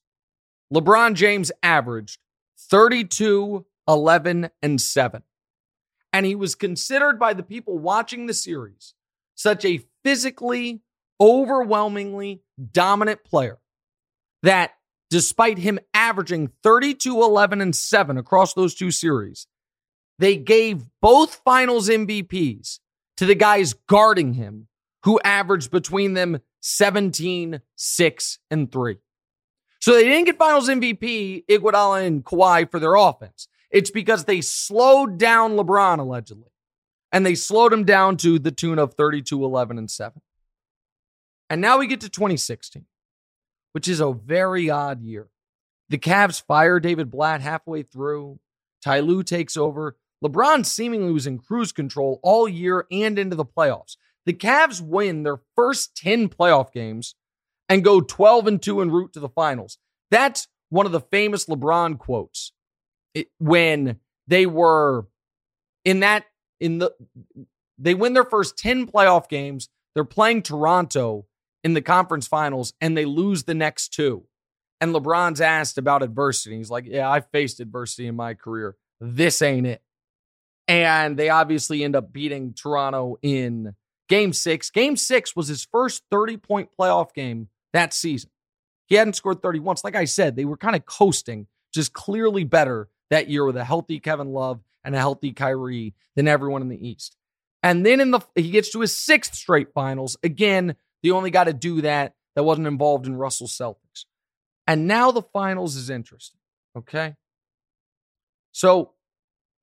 LeBron 0.73 1.13
James 1.13 1.51
averaged 1.61 2.19
32, 2.59 3.65
11, 3.87 4.49
and 4.61 4.81
7. 4.81 5.23
And 6.11 6.25
he 6.25 6.35
was 6.35 6.55
considered 6.55 7.17
by 7.17 7.33
the 7.33 7.43
people 7.43 7.77
watching 7.77 8.25
the 8.25 8.33
series 8.33 8.93
such 9.35 9.65
a 9.65 9.81
physically, 10.03 10.81
overwhelmingly 11.19 12.41
dominant 12.71 13.23
player 13.23 13.59
that 14.41 14.73
despite 15.09 15.57
him 15.57 15.79
averaging 15.93 16.51
32, 16.63 17.21
11, 17.21 17.61
and 17.61 17.75
7 17.75 18.17
across 18.17 18.53
those 18.53 18.75
two 18.75 18.91
series, 18.91 19.47
they 20.19 20.35
gave 20.35 20.85
both 21.01 21.41
finals 21.45 21.89
MVPs 21.89 22.79
to 23.17 23.25
the 23.25 23.35
guys 23.35 23.73
guarding 23.87 24.33
him 24.33 24.67
who 25.03 25.19
averaged 25.23 25.71
between 25.71 26.13
them 26.13 26.39
17, 26.61 27.61
6, 27.75 28.39
and 28.49 28.71
3. 28.71 28.97
So 29.79 29.93
they 29.93 30.03
didn't 30.05 30.25
get 30.25 30.37
finals 30.37 30.69
MVP, 30.69 31.45
Iguodala 31.45 32.07
and 32.07 32.23
Kawhi 32.23 32.71
for 32.71 32.79
their 32.79 32.95
offense. 32.95 33.47
It's 33.69 33.91
because 33.91 34.23
they 34.23 34.39
slowed 34.39 35.17
down 35.17 35.57
LeBron 35.57 35.99
allegedly. 35.99 36.52
And 37.13 37.25
they 37.25 37.35
slowed 37.35 37.71
him 37.71 37.85
down 37.85 38.17
to 38.17 38.39
the 38.39 38.51
tune 38.51 38.79
of 38.79 38.95
32, 38.95 39.45
11, 39.45 39.77
and 39.77 39.89
7. 39.89 40.21
And 41.49 41.61
now 41.61 41.77
we 41.77 41.87
get 41.87 42.01
to 42.01 42.09
2016, 42.09 42.85
which 43.71 43.87
is 43.87 44.01
a 44.01 44.11
very 44.11 44.69
odd 44.69 45.01
year. 45.01 45.29
The 45.89 45.99
Cavs 45.99 46.41
fire 46.41 46.79
David 46.79 47.11
Blatt 47.11 47.41
halfway 47.41 47.83
through. 47.83 48.39
Ty 48.83 49.01
Lue 49.01 49.23
takes 49.23 49.55
over. 49.55 49.95
LeBron 50.25 50.65
seemingly 50.65 51.13
was 51.13 51.27
in 51.27 51.37
cruise 51.37 51.71
control 51.71 52.19
all 52.23 52.49
year 52.49 52.87
and 52.91 53.19
into 53.19 53.35
the 53.35 53.45
playoffs. 53.45 53.95
The 54.25 54.33
Cavs 54.33 54.81
win 54.81 55.23
their 55.23 55.39
first 55.55 55.95
10 55.97 56.29
playoff 56.29 56.71
games 56.71 57.15
and 57.69 57.83
go 57.83 58.01
12 58.01 58.47
and 58.47 58.61
2 58.61 58.81
en 58.81 58.89
route 58.89 59.13
to 59.13 59.19
the 59.19 59.29
finals. 59.29 59.77
That's 60.09 60.47
one 60.69 60.85
of 60.85 60.91
the 60.91 61.01
famous 61.01 61.45
LeBron 61.45 61.99
quotes 61.99 62.53
it, 63.13 63.27
when 63.37 63.99
they 64.27 64.45
were 64.45 65.05
in 65.85 65.99
that 65.99 66.25
in 66.59 66.79
the 66.79 66.91
they 67.77 67.93
win 67.93 68.13
their 68.13 68.23
first 68.23 68.57
10 68.57 68.87
playoff 68.87 69.27
games. 69.27 69.69
They're 69.95 70.03
playing 70.03 70.43
Toronto 70.43 71.25
in 71.63 71.73
the 71.73 71.81
conference 71.81 72.27
finals 72.27 72.73
and 72.81 72.97
they 72.97 73.05
lose 73.05 73.43
the 73.43 73.53
next 73.53 73.89
two. 73.89 74.25
And 74.81 74.93
LeBron's 74.93 75.41
asked 75.41 75.77
about 75.77 76.03
adversity. 76.03 76.57
He's 76.57 76.69
like, 76.69 76.85
"Yeah, 76.85 77.09
I 77.09 77.21
faced 77.21 77.59
adversity 77.59 78.07
in 78.07 78.15
my 78.15 78.33
career. 78.33 78.75
This 78.99 79.41
ain't 79.41 79.67
it." 79.67 79.81
And 80.67 81.17
they 81.17 81.29
obviously 81.29 81.83
end 81.83 81.95
up 81.95 82.11
beating 82.11 82.53
Toronto 82.53 83.17
in 83.21 83.75
game 84.09 84.33
6. 84.33 84.69
Game 84.71 84.95
6 84.95 85.35
was 85.35 85.47
his 85.47 85.65
first 85.65 86.03
30-point 86.11 86.69
playoff 86.77 87.13
game 87.13 87.49
that 87.73 87.93
season. 87.93 88.29
He 88.87 88.95
hadn't 88.95 89.13
scored 89.13 89.41
30 89.41 89.59
once. 89.59 89.83
Like 89.83 89.95
I 89.95 90.05
said, 90.05 90.35
they 90.35 90.45
were 90.45 90.57
kind 90.57 90.75
of 90.75 90.85
coasting, 90.85 91.47
just 91.73 91.93
clearly 91.93 92.43
better 92.43 92.89
that 93.09 93.29
year 93.29 93.45
with 93.45 93.57
a 93.57 93.63
healthy 93.63 93.99
Kevin 93.99 94.33
Love 94.33 94.61
and 94.83 94.95
a 94.95 94.99
healthy 94.99 95.31
Kyrie 95.31 95.93
than 96.15 96.27
everyone 96.27 96.61
in 96.61 96.69
the 96.69 96.87
East. 96.87 97.15
And 97.61 97.85
then 97.85 97.99
in 97.99 98.11
the 98.11 98.19
he 98.35 98.51
gets 98.51 98.71
to 98.71 98.81
his 98.81 98.95
sixth 98.95 99.35
straight 99.35 99.73
finals. 99.73 100.17
Again, 100.23 100.75
the 101.01 101.11
only 101.11 101.31
guy 101.31 101.45
to 101.45 101.53
do 101.53 101.81
that 101.81 102.13
that 102.35 102.43
wasn't 102.43 102.67
involved 102.67 103.07
in 103.07 103.15
Russell 103.15 103.47
Celtics. 103.47 104.05
And 104.67 104.87
now 104.87 105.11
the 105.11 105.21
finals 105.21 105.75
is 105.75 105.89
interesting. 105.89 106.39
Okay. 106.77 107.15
So, 108.51 108.91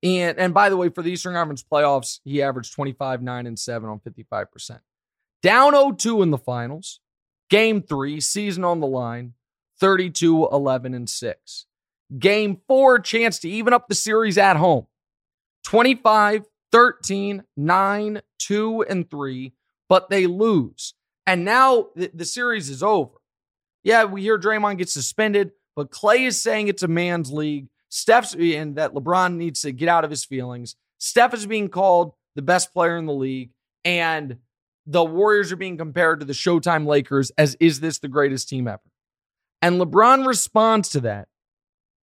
and 0.03 0.37
and 0.39 0.53
by 0.53 0.69
the 0.69 0.77
way, 0.77 0.89
for 0.89 1.01
the 1.01 1.11
Eastern 1.11 1.33
Conference 1.33 1.63
playoffs, 1.63 2.19
he 2.23 2.41
averaged 2.41 2.73
25, 2.73 3.21
9, 3.21 3.47
and 3.47 3.59
7 3.59 3.89
on 3.89 3.99
55%. 3.99 4.79
Down 5.41 5.73
0-2 5.73 6.23
in 6.23 6.31
the 6.31 6.37
finals. 6.37 6.99
Game 7.49 7.81
three, 7.81 8.21
season 8.21 8.63
on 8.63 8.79
the 8.79 8.87
line, 8.87 9.33
32, 9.81 10.47
11, 10.51 10.93
and 10.93 11.09
6. 11.09 11.65
Game 12.17 12.61
four, 12.65 12.99
chance 12.99 13.39
to 13.39 13.49
even 13.49 13.73
up 13.73 13.89
the 13.89 13.95
series 13.95 14.37
at 14.37 14.55
home, 14.55 14.87
25, 15.63 16.45
13, 16.71 17.43
9, 17.57 18.21
2, 18.39 18.81
and 18.83 19.09
3, 19.09 19.53
but 19.89 20.09
they 20.09 20.27
lose. 20.27 20.93
And 21.27 21.45
now 21.45 21.87
the, 21.95 22.11
the 22.13 22.25
series 22.25 22.69
is 22.69 22.81
over. 22.81 23.13
Yeah, 23.83 24.05
we 24.05 24.21
hear 24.21 24.39
Draymond 24.39 24.77
get 24.77 24.89
suspended, 24.89 25.51
but 25.75 25.91
Clay 25.91 26.25
is 26.25 26.41
saying 26.41 26.67
it's 26.67 26.83
a 26.83 26.87
man's 26.87 27.31
league. 27.31 27.67
Steph's 27.89 28.33
and 28.33 28.75
that 28.77 28.93
LeBron 28.93 29.35
needs 29.35 29.61
to 29.61 29.71
get 29.71 29.89
out 29.89 30.03
of 30.05 30.09
his 30.09 30.23
feelings. 30.23 30.75
Steph 30.97 31.33
is 31.33 31.45
being 31.45 31.67
called 31.67 32.13
the 32.35 32.41
best 32.41 32.73
player 32.73 32.97
in 32.97 33.05
the 33.05 33.13
league. 33.13 33.51
And 33.83 34.37
the 34.85 35.03
Warriors 35.03 35.51
are 35.51 35.57
being 35.57 35.77
compared 35.77 36.19
to 36.19 36.25
the 36.25 36.33
Showtime 36.33 36.85
Lakers 36.85 37.31
as 37.37 37.55
is 37.59 37.79
this 37.79 37.99
the 37.99 38.07
greatest 38.07 38.49
team 38.49 38.67
ever? 38.67 38.81
And 39.61 39.79
LeBron 39.79 40.25
responds 40.25 40.89
to 40.89 41.01
that 41.01 41.27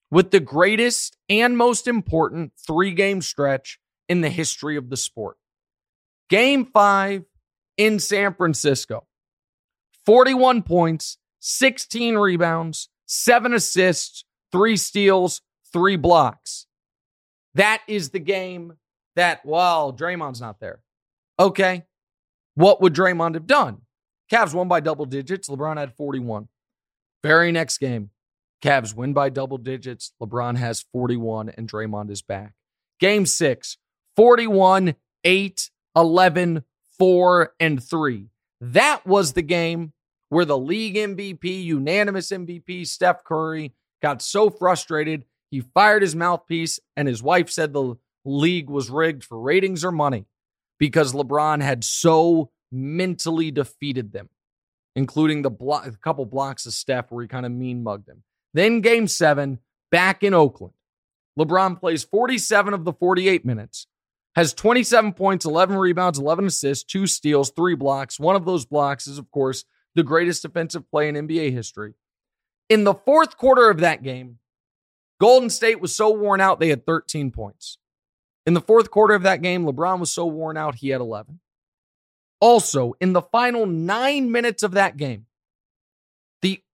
with 0.09 0.31
the 0.31 0.39
greatest 0.39 1.17
and 1.29 1.57
most 1.57 1.87
important 1.87 2.53
three 2.65 2.91
game 2.91 3.21
stretch 3.21 3.79
in 4.07 4.21
the 4.21 4.29
history 4.29 4.77
of 4.77 4.89
the 4.89 4.97
sport. 4.97 5.37
Game 6.29 6.65
five 6.65 7.23
in 7.77 7.99
San 7.99 8.33
Francisco 8.33 9.05
41 10.05 10.63
points, 10.63 11.17
16 11.39 12.15
rebounds, 12.15 12.89
seven 13.05 13.53
assists, 13.53 14.23
three 14.51 14.77
steals, 14.77 15.41
three 15.71 15.97
blocks. 15.97 16.65
That 17.55 17.81
is 17.87 18.11
the 18.11 18.19
game 18.19 18.73
that, 19.15 19.45
well, 19.45 19.91
Draymond's 19.91 20.39
not 20.39 20.59
there. 20.59 20.81
Okay, 21.39 21.83
what 22.55 22.81
would 22.81 22.93
Draymond 22.93 23.33
have 23.33 23.47
done? 23.47 23.81
Cavs 24.31 24.53
won 24.53 24.67
by 24.67 24.79
double 24.79 25.05
digits. 25.05 25.49
LeBron 25.49 25.77
had 25.77 25.93
41. 25.95 26.47
Very 27.23 27.51
next 27.51 27.77
game, 27.77 28.11
Cavs 28.63 28.95
win 28.95 29.13
by 29.13 29.29
double 29.29 29.57
digits. 29.57 30.13
LeBron 30.21 30.57
has 30.57 30.85
41 30.91 31.49
and 31.49 31.69
Draymond 31.69 32.09
is 32.09 32.21
back. 32.21 32.53
Game 32.99 33.25
six, 33.25 33.77
41, 34.15 34.95
8, 35.23 35.71
11, 35.95 36.63
4, 36.97 37.53
and 37.59 37.83
3. 37.83 38.29
That 38.59 39.05
was 39.05 39.33
the 39.33 39.41
game 39.41 39.93
where 40.29 40.45
the 40.45 40.57
league 40.57 40.95
MVP, 40.95 41.63
unanimous 41.63 42.29
MVP, 42.29 42.87
Steph 42.87 43.23
Curry, 43.23 43.73
got 44.01 44.21
so 44.21 44.49
frustrated 44.49 45.25
he 45.49 45.61
fired 45.61 46.01
his 46.01 46.15
mouthpiece 46.15 46.79
and 46.95 47.07
his 47.07 47.23
wife 47.23 47.49
said 47.49 47.71
the 47.71 47.95
league 48.25 48.69
was 48.69 48.89
rigged 48.89 49.23
for 49.23 49.39
ratings 49.39 49.85
or 49.85 49.91
money 49.91 50.25
because 50.77 51.13
LeBron 51.13 51.61
had 51.61 51.83
so 51.83 52.51
mentally 52.71 53.49
defeated 53.49 54.11
them 54.11 54.29
including 54.97 55.43
the 55.43 55.51
block, 55.51 55.85
a 55.85 55.91
couple 55.91 56.25
blocks 56.25 56.65
of 56.65 56.73
Steph 56.73 57.11
where 57.11 57.21
he 57.21 57.27
kind 57.27 57.45
of 57.45 57.51
mean 57.51 57.83
mugged 57.83 58.09
him. 58.09 58.23
Then 58.57 58.81
game 58.81 59.07
seven, 59.07 59.59
back 59.91 60.23
in 60.23 60.33
Oakland. 60.33 60.73
LeBron 61.37 61.79
plays 61.79 62.03
47 62.03 62.73
of 62.73 62.85
the 62.85 62.93
48 62.93 63.45
minutes, 63.45 63.85
has 64.35 64.51
27 64.55 65.13
points, 65.13 65.45
11 65.45 65.77
rebounds, 65.77 66.17
11 66.17 66.47
assists, 66.47 66.83
two 66.83 67.05
steals, 67.05 67.51
three 67.51 67.75
blocks. 67.75 68.19
One 68.19 68.35
of 68.35 68.45
those 68.45 68.65
blocks 68.65 69.05
is, 69.05 69.19
of 69.19 69.29
course, 69.29 69.63
the 69.93 70.01
greatest 70.01 70.41
defensive 70.41 70.89
play 70.89 71.07
in 71.07 71.13
NBA 71.13 71.51
history. 71.51 71.93
In 72.67 72.83
the 72.83 72.95
fourth 72.95 73.37
quarter 73.37 73.69
of 73.69 73.81
that 73.81 74.01
game, 74.01 74.39
Golden 75.21 75.51
State 75.51 75.79
was 75.79 75.95
so 75.95 76.09
worn 76.09 76.41
out, 76.41 76.59
they 76.59 76.69
had 76.69 76.83
13 76.83 77.29
points. 77.29 77.77
In 78.47 78.55
the 78.55 78.61
fourth 78.61 78.89
quarter 78.89 79.13
of 79.13 79.21
that 79.21 79.43
game, 79.43 79.65
LeBron 79.65 79.99
was 79.99 80.11
so 80.11 80.25
worn 80.25 80.57
out, 80.57 80.73
he 80.73 80.89
had 80.89 81.01
11. 81.01 81.41
Also, 82.41 82.95
in 82.99 83.13
the 83.13 83.21
final 83.21 83.67
nine 83.67 84.31
minutes 84.31 84.63
of 84.63 84.71
that 84.71 84.97
game, 84.97 85.26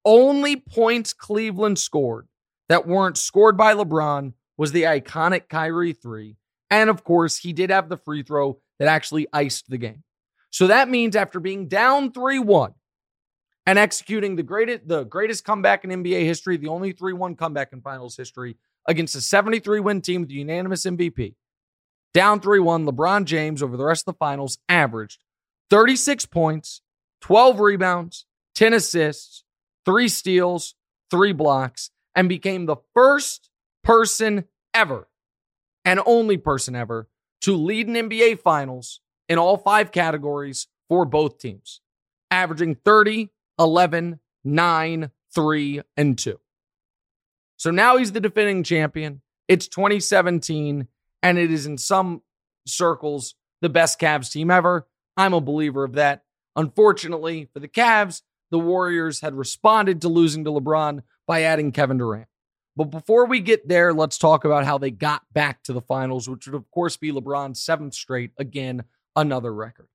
only 0.05 0.55
points 0.55 1.13
Cleveland 1.13 1.79
scored 1.79 2.27
that 2.69 2.87
weren't 2.87 3.17
scored 3.17 3.57
by 3.57 3.73
LeBron 3.73 4.33
was 4.57 4.71
the 4.71 4.83
iconic 4.83 5.49
Kyrie 5.49 5.93
three. 5.93 6.37
And 6.69 6.89
of 6.89 7.03
course, 7.03 7.37
he 7.37 7.53
did 7.53 7.69
have 7.69 7.89
the 7.89 7.97
free 7.97 8.23
throw 8.23 8.59
that 8.79 8.87
actually 8.87 9.27
iced 9.31 9.69
the 9.69 9.77
game. 9.77 10.03
So 10.49 10.67
that 10.67 10.89
means 10.89 11.15
after 11.15 11.39
being 11.39 11.67
down 11.67 12.11
3 12.11 12.39
1 12.39 12.73
and 13.65 13.79
executing 13.79 14.35
the 14.35 14.43
greatest, 14.43 14.87
the 14.87 15.03
greatest 15.03 15.45
comeback 15.45 15.83
in 15.83 15.89
NBA 15.89 16.25
history, 16.25 16.57
the 16.57 16.67
only 16.67 16.91
3 16.91 17.13
1 17.13 17.35
comeback 17.35 17.73
in 17.73 17.81
finals 17.81 18.15
history 18.15 18.57
against 18.87 19.15
a 19.15 19.21
73 19.21 19.79
win 19.79 20.01
team 20.01 20.21
with 20.21 20.29
the 20.29 20.35
unanimous 20.35 20.83
MVP, 20.83 21.35
down 22.13 22.39
3 22.39 22.59
1, 22.59 22.85
LeBron 22.85 23.25
James 23.25 23.63
over 23.63 23.77
the 23.77 23.83
rest 23.83 24.07
of 24.07 24.13
the 24.13 24.17
finals 24.19 24.59
averaged 24.69 25.23
36 25.69 26.25
points, 26.27 26.81
12 27.21 27.59
rebounds, 27.59 28.25
10 28.53 28.73
assists, 28.73 29.43
three 29.85 30.07
steals, 30.07 30.75
three 31.09 31.33
blocks, 31.33 31.91
and 32.15 32.29
became 32.29 32.65
the 32.65 32.77
first 32.93 33.49
person 33.83 34.45
ever 34.73 35.07
and 35.85 35.99
only 36.05 36.37
person 36.37 36.75
ever 36.75 37.07
to 37.41 37.55
lead 37.55 37.87
an 37.87 37.95
NBA 37.95 38.39
Finals 38.39 39.01
in 39.27 39.37
all 39.37 39.57
five 39.57 39.91
categories 39.91 40.67
for 40.87 41.05
both 41.05 41.39
teams, 41.39 41.81
averaging 42.31 42.75
30, 42.75 43.29
11, 43.59 44.19
9, 44.43 45.11
3, 45.33 45.81
and 45.97 46.17
2. 46.17 46.39
So 47.57 47.71
now 47.71 47.97
he's 47.97 48.11
the 48.11 48.19
defending 48.19 48.63
champion. 48.63 49.21
It's 49.47 49.67
2017, 49.67 50.87
and 51.21 51.37
it 51.37 51.51
is 51.51 51.65
in 51.65 51.77
some 51.77 52.21
circles 52.65 53.35
the 53.61 53.69
best 53.69 53.99
Cavs 53.99 54.31
team 54.31 54.51
ever. 54.51 54.87
I'm 55.17 55.33
a 55.33 55.41
believer 55.41 55.83
of 55.83 55.93
that. 55.93 56.23
Unfortunately 56.55 57.49
for 57.53 57.59
the 57.59 57.67
Cavs, 57.67 58.21
the 58.53 58.59
Warriors 58.59 59.19
had 59.19 59.33
responded 59.33 60.01
to 60.01 60.09
losing 60.09 60.43
to 60.43 60.51
LeBron 60.51 61.01
by 61.25 61.41
adding 61.41 61.71
Kevin 61.71 61.97
Durant. 61.97 62.27
But 62.75 62.91
before 62.91 63.25
we 63.25 63.39
get 63.39 63.67
there, 63.67 63.91
let's 63.95 64.19
talk 64.19 64.45
about 64.45 64.63
how 64.63 64.77
they 64.77 64.91
got 64.91 65.23
back 65.33 65.63
to 65.63 65.73
the 65.73 65.81
finals, 65.81 66.29
which 66.29 66.45
would, 66.45 66.53
of 66.53 66.69
course, 66.69 66.95
be 66.95 67.11
LeBron's 67.11 67.59
seventh 67.59 67.95
straight. 67.95 68.29
Again, 68.37 68.83
another 69.15 69.51
record. 69.51 69.87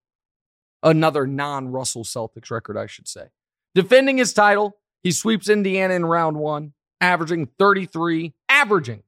Another 0.83 1.25
non 1.25 1.69
Russell 1.69 2.03
Celtics 2.03 2.51
record, 2.51 2.77
I 2.77 2.87
should 2.87 3.07
say. 3.07 3.29
Defending 3.77 4.19
his 4.19 4.33
title, 4.33 4.77
he 5.05 5.13
sweeps 5.13 5.49
Indiana 5.49 5.95
in 5.95 6.05
round 6.05 6.37
one, 6.37 6.73
averaging 7.01 7.47
33, 7.61 8.35
averaging 8.49 9.05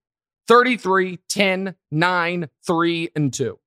33, 0.46 1.18
10, 1.28 1.74
9, 1.90 2.48
3, 2.64 3.10
and 3.16 3.32
2. 3.32 3.58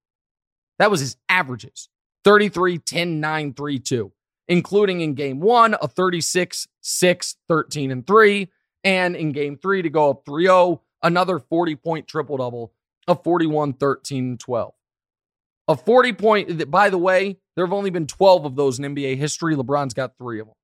That 0.80 0.90
was 0.90 1.02
his 1.02 1.18
averages 1.28 1.90
33, 2.24 2.78
10, 2.78 3.20
9, 3.20 3.54
3, 3.54 3.80
2, 3.80 4.14
including 4.48 5.02
in 5.02 5.14
game 5.14 5.39
one, 5.39 5.76
a 5.82 5.88
36, 5.88 6.68
6, 6.82 7.36
13, 7.48 7.91
and 7.91 8.06
3 8.06 8.50
and 8.84 9.16
in 9.16 9.32
game 9.32 9.58
three 9.58 9.82
to 9.82 9.89
go 9.89 10.10
up 10.10 10.24
3 10.26 10.46
0, 10.46 10.82
another 11.02 11.39
40 11.39 11.76
point 11.76 12.08
triple 12.08 12.38
double 12.38 12.74
of 13.08 13.24
41, 13.24 13.74
13, 13.74 14.38
12. 14.38 14.74
A 15.70 15.78
40 15.78 16.14
point, 16.14 16.72
by 16.72 16.89
the 16.89 16.98
way, 16.98 17.38
there 17.56 17.66
have 17.66 17.74
only 17.74 17.89
been 17.89 18.08
12 18.08 18.46
of 18.46 18.56
those 18.56 18.80
in 18.80 18.96
NBA 18.96 19.18
history. 19.18 19.56
LeBron's 19.56 19.94
got 19.94 20.18
three 20.18 20.39
of 20.39 20.48
them. 20.48 20.56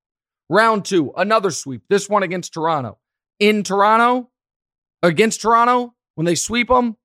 Round 0.49 0.83
two, 0.83 1.13
another 1.15 1.51
sweep, 1.51 1.83
this 1.89 2.09
one 2.09 2.23
against 2.23 2.53
Toronto. 2.53 2.97
In 3.39 3.63
Toronto, 3.63 4.29
against 5.03 5.41
Toronto, 5.41 5.93
when 6.15 6.25
they 6.25 6.35
sweep 6.35 6.67
them, 6.67 6.97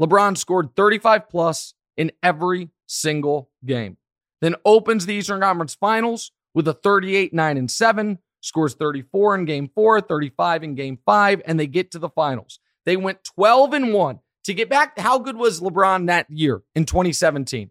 LeBron 0.00 0.38
scored 0.38 0.74
35 0.76 1.28
plus 1.28 1.74
in 1.96 2.12
every 2.22 2.70
single 2.86 3.50
game. 3.64 3.96
Then 4.44 4.56
opens 4.66 5.06
the 5.06 5.14
Eastern 5.14 5.40
Conference 5.40 5.74
Finals 5.74 6.30
with 6.52 6.68
a 6.68 6.74
38, 6.74 7.32
9, 7.32 7.56
and 7.56 7.70
7, 7.70 8.18
scores 8.42 8.74
34 8.74 9.36
in 9.36 9.44
game 9.46 9.70
four, 9.74 10.02
35 10.02 10.62
in 10.64 10.74
game 10.74 10.98
five, 11.06 11.40
and 11.46 11.58
they 11.58 11.66
get 11.66 11.90
to 11.92 11.98
the 11.98 12.10
finals. 12.10 12.58
They 12.84 12.98
went 12.98 13.24
12 13.24 13.72
and 13.72 13.94
1. 13.94 14.20
To 14.44 14.52
get 14.52 14.68
back, 14.68 14.98
how 14.98 15.18
good 15.18 15.38
was 15.38 15.62
LeBron 15.62 16.08
that 16.08 16.26
year 16.28 16.60
in 16.74 16.84
2017? 16.84 17.70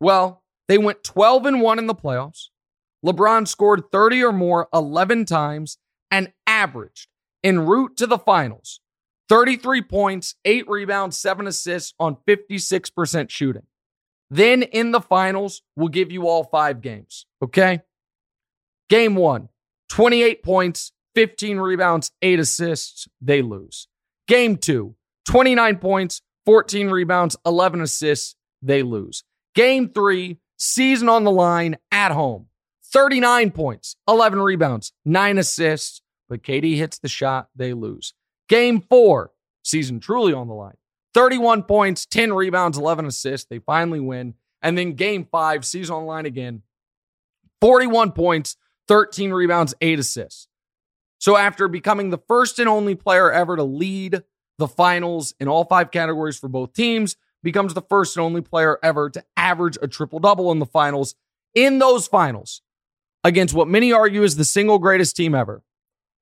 Well, 0.00 0.42
they 0.68 0.78
went 0.78 1.04
12 1.04 1.44
and 1.44 1.60
1 1.60 1.78
in 1.78 1.86
the 1.86 1.94
playoffs. 1.94 2.46
LeBron 3.04 3.46
scored 3.46 3.92
30 3.92 4.24
or 4.24 4.32
more 4.32 4.68
11 4.72 5.26
times 5.26 5.76
and 6.10 6.32
averaged 6.46 7.08
en 7.44 7.66
route 7.66 7.94
to 7.98 8.06
the 8.06 8.16
finals 8.16 8.80
33 9.28 9.82
points, 9.82 10.34
8 10.46 10.66
rebounds, 10.66 11.18
7 11.18 11.46
assists 11.46 11.92
on 12.00 12.16
56% 12.26 13.28
shooting. 13.28 13.64
Then 14.30 14.62
in 14.62 14.92
the 14.92 15.00
finals, 15.00 15.62
we'll 15.76 15.88
give 15.88 16.12
you 16.12 16.28
all 16.28 16.44
five 16.44 16.80
games. 16.80 17.26
Okay. 17.42 17.80
Game 18.88 19.14
one, 19.14 19.48
28 19.90 20.42
points, 20.42 20.92
15 21.14 21.58
rebounds, 21.58 22.10
8 22.22 22.40
assists, 22.40 23.08
they 23.20 23.42
lose. 23.42 23.88
Game 24.26 24.56
two, 24.56 24.94
29 25.26 25.78
points, 25.78 26.22
14 26.46 26.88
rebounds, 26.88 27.36
11 27.44 27.82
assists, 27.82 28.34
they 28.62 28.82
lose. 28.82 29.24
Game 29.54 29.90
three, 29.90 30.38
season 30.56 31.08
on 31.08 31.24
the 31.24 31.30
line 31.30 31.76
at 31.90 32.12
home. 32.12 32.46
39 32.92 33.50
points, 33.50 33.96
11 34.08 34.40
rebounds, 34.40 34.92
9 35.04 35.38
assists, 35.38 36.00
but 36.28 36.42
KD 36.42 36.76
hits 36.76 36.98
the 36.98 37.08
shot, 37.08 37.48
they 37.54 37.74
lose. 37.74 38.14
Game 38.48 38.80
four, 38.80 39.32
season 39.62 40.00
truly 40.00 40.32
on 40.32 40.48
the 40.48 40.54
line. 40.54 40.76
31 41.14 41.64
points, 41.64 42.06
10 42.06 42.32
rebounds, 42.32 42.78
11 42.78 43.06
assists, 43.06 43.46
they 43.48 43.58
finally 43.58 44.00
win. 44.00 44.34
And 44.62 44.76
then 44.76 44.92
game 44.94 45.26
five, 45.30 45.64
sees 45.64 45.90
on 45.90 46.02
the 46.02 46.06
line 46.08 46.26
again. 46.26 46.62
41 47.60 48.12
points, 48.12 48.56
13 48.88 49.32
rebounds, 49.32 49.74
eight 49.80 49.98
assists. 49.98 50.48
So 51.18 51.36
after 51.36 51.68
becoming 51.68 52.10
the 52.10 52.18
first 52.28 52.58
and 52.58 52.68
only 52.68 52.94
player 52.94 53.30
ever 53.30 53.56
to 53.56 53.64
lead 53.64 54.22
the 54.58 54.68
finals 54.68 55.34
in 55.40 55.48
all 55.48 55.64
five 55.64 55.90
categories 55.90 56.38
for 56.38 56.48
both 56.48 56.72
teams, 56.72 57.16
becomes 57.42 57.74
the 57.74 57.82
first 57.82 58.16
and 58.16 58.24
only 58.24 58.40
player 58.40 58.78
ever 58.82 59.10
to 59.10 59.24
average 59.36 59.78
a 59.80 59.88
triple 59.88 60.18
double 60.18 60.52
in 60.52 60.58
the 60.58 60.66
finals. 60.66 61.14
In 61.54 61.78
those 61.78 62.06
finals, 62.06 62.62
against 63.24 63.54
what 63.54 63.68
many 63.68 63.92
argue 63.92 64.22
is 64.22 64.36
the 64.36 64.44
single 64.44 64.78
greatest 64.78 65.16
team 65.16 65.34
ever, 65.34 65.62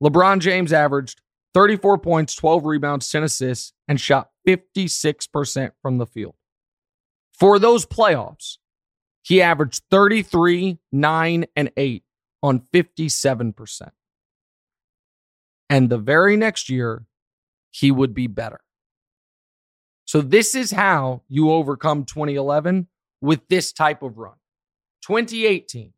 LeBron 0.02 0.40
James 0.40 0.72
averaged 0.72 1.20
34 1.56 1.96
points, 1.96 2.34
12 2.34 2.66
rebounds, 2.66 3.10
10 3.10 3.22
assists, 3.22 3.72
and 3.88 3.98
shot 3.98 4.28
56% 4.46 5.70
from 5.80 5.96
the 5.96 6.04
field. 6.04 6.34
For 7.32 7.58
those 7.58 7.86
playoffs, 7.86 8.58
he 9.22 9.40
averaged 9.40 9.84
33, 9.90 10.78
9, 10.92 11.46
and 11.56 11.72
8 11.74 12.04
on 12.42 12.60
57%. 12.74 13.90
And 15.70 15.88
the 15.88 15.96
very 15.96 16.36
next 16.36 16.68
year, 16.68 17.06
he 17.70 17.90
would 17.90 18.12
be 18.12 18.26
better. 18.26 18.60
So, 20.04 20.20
this 20.20 20.54
is 20.54 20.72
how 20.72 21.22
you 21.26 21.50
overcome 21.50 22.04
2011 22.04 22.86
with 23.22 23.48
this 23.48 23.72
type 23.72 24.02
of 24.02 24.18
run. 24.18 24.36
2018, 25.06 25.94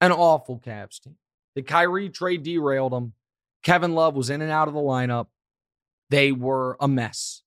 an 0.00 0.12
awful 0.12 0.60
Cavs 0.60 1.00
team. 1.00 1.16
The 1.56 1.62
Kyrie 1.62 2.08
trade 2.08 2.44
derailed 2.44 2.92
them. 2.92 3.14
Kevin 3.62 3.94
Love 3.94 4.14
was 4.14 4.30
in 4.30 4.42
and 4.42 4.50
out 4.50 4.68
of 4.68 4.74
the 4.74 4.80
lineup. 4.80 5.26
They 6.08 6.32
were 6.32 6.76
a 6.80 6.88
mess. 6.88 7.42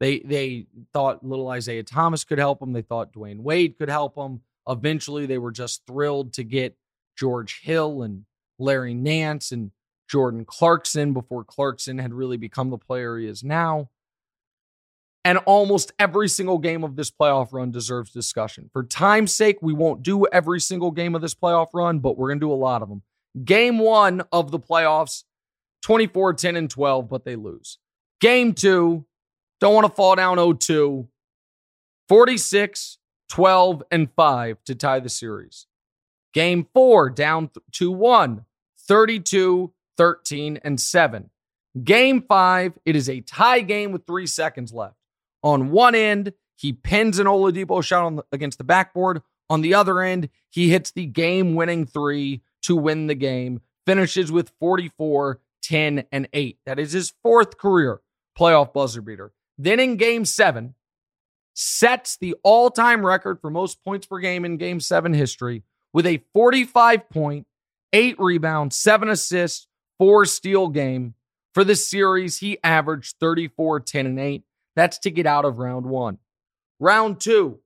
They 0.00 0.18
they 0.20 0.66
thought 0.92 1.24
little 1.24 1.48
Isaiah 1.48 1.84
Thomas 1.84 2.24
could 2.24 2.38
help 2.38 2.60
them. 2.60 2.72
They 2.72 2.82
thought 2.82 3.12
Dwyane 3.12 3.40
Wade 3.40 3.78
could 3.78 3.88
help 3.88 4.16
them. 4.16 4.40
Eventually, 4.68 5.26
they 5.26 5.38
were 5.38 5.52
just 5.52 5.82
thrilled 5.86 6.32
to 6.34 6.44
get 6.44 6.76
George 7.16 7.60
Hill 7.62 8.02
and 8.02 8.24
Larry 8.58 8.94
Nance 8.94 9.52
and 9.52 9.70
Jordan 10.08 10.44
Clarkson 10.44 11.12
before 11.12 11.44
Clarkson 11.44 11.98
had 11.98 12.12
really 12.12 12.36
become 12.36 12.70
the 12.70 12.78
player 12.78 13.16
he 13.18 13.26
is 13.26 13.44
now. 13.44 13.90
And 15.24 15.38
almost 15.38 15.92
every 15.98 16.28
single 16.28 16.58
game 16.58 16.82
of 16.82 16.96
this 16.96 17.10
playoff 17.10 17.52
run 17.52 17.70
deserves 17.70 18.10
discussion. 18.10 18.70
For 18.72 18.82
time's 18.82 19.32
sake, 19.32 19.58
we 19.62 19.72
won't 19.72 20.02
do 20.02 20.26
every 20.26 20.60
single 20.60 20.90
game 20.90 21.14
of 21.14 21.22
this 21.22 21.34
playoff 21.34 21.68
run, 21.72 22.00
but 22.00 22.18
we're 22.18 22.28
going 22.28 22.40
to 22.40 22.46
do 22.46 22.52
a 22.52 22.54
lot 22.54 22.82
of 22.82 22.88
them. 22.88 23.02
Game 23.44 23.78
one 23.78 24.22
of 24.32 24.50
the 24.50 24.58
playoffs 24.58 25.22
24, 25.82 26.34
10, 26.34 26.56
and 26.56 26.70
12, 26.70 27.08
but 27.08 27.24
they 27.24 27.36
lose. 27.36 27.78
Game 28.20 28.54
two, 28.54 29.04
don't 29.60 29.74
want 29.74 29.86
to 29.86 29.92
fall 29.92 30.16
down 30.16 30.38
0 30.38 30.54
2, 30.54 31.08
46, 32.08 32.98
12, 33.28 33.82
and 33.90 34.08
5 34.14 34.64
to 34.64 34.74
tie 34.74 35.00
the 35.00 35.08
series. 35.08 35.66
Game 36.32 36.66
four, 36.72 37.10
down 37.10 37.50
2 37.72 37.90
1, 37.90 38.44
32, 38.78 39.72
13, 39.96 40.60
and 40.64 40.80
7. 40.80 41.30
Game 41.84 42.22
five, 42.28 42.78
it 42.84 42.96
is 42.96 43.08
a 43.08 43.20
tie 43.20 43.60
game 43.60 43.92
with 43.92 44.06
three 44.06 44.26
seconds 44.26 44.72
left. 44.72 44.96
On 45.42 45.70
one 45.70 45.94
end, 45.94 46.34
he 46.56 46.72
pins 46.72 47.18
an 47.18 47.26
Oladipo 47.26 47.82
shot 47.82 48.04
on 48.04 48.16
the, 48.16 48.24
against 48.30 48.58
the 48.58 48.64
backboard. 48.64 49.22
On 49.48 49.62
the 49.62 49.74
other 49.74 50.00
end, 50.00 50.28
he 50.50 50.70
hits 50.70 50.90
the 50.90 51.06
game 51.06 51.54
winning 51.54 51.86
three 51.86 52.42
to 52.62 52.76
win 52.76 53.06
the 53.06 53.14
game, 53.14 53.60
finishes 53.86 54.30
with 54.30 54.52
44, 54.60 55.40
10, 55.62 56.04
and 56.12 56.28
8. 56.32 56.58
That 56.66 56.78
is 56.78 56.92
his 56.92 57.12
fourth 57.22 57.58
career 57.58 58.00
playoff 58.38 58.72
buzzer 58.72 59.02
beater. 59.02 59.32
Then 59.58 59.80
in 59.80 59.96
game 59.96 60.24
seven, 60.24 60.74
sets 61.54 62.16
the 62.16 62.34
all 62.42 62.70
time 62.70 63.04
record 63.04 63.40
for 63.40 63.50
most 63.50 63.82
points 63.84 64.06
per 64.06 64.18
game 64.18 64.44
in 64.44 64.56
game 64.56 64.80
seven 64.80 65.12
history 65.12 65.62
with 65.92 66.06
a 66.06 66.22
45 66.32 67.08
point, 67.10 67.46
eight 67.92 68.16
rebound, 68.18 68.72
seven 68.72 69.08
assists, 69.08 69.66
four 69.98 70.24
steal 70.24 70.68
game. 70.68 71.14
For 71.54 71.64
the 71.64 71.76
series, 71.76 72.38
he 72.38 72.58
averaged 72.64 73.16
34, 73.20 73.80
10, 73.80 74.06
and 74.06 74.18
8. 74.18 74.42
That's 74.74 74.98
to 75.00 75.10
get 75.10 75.26
out 75.26 75.44
of 75.44 75.58
round 75.58 75.84
one. 75.84 76.18
Round 76.80 77.20
two, 77.20 77.60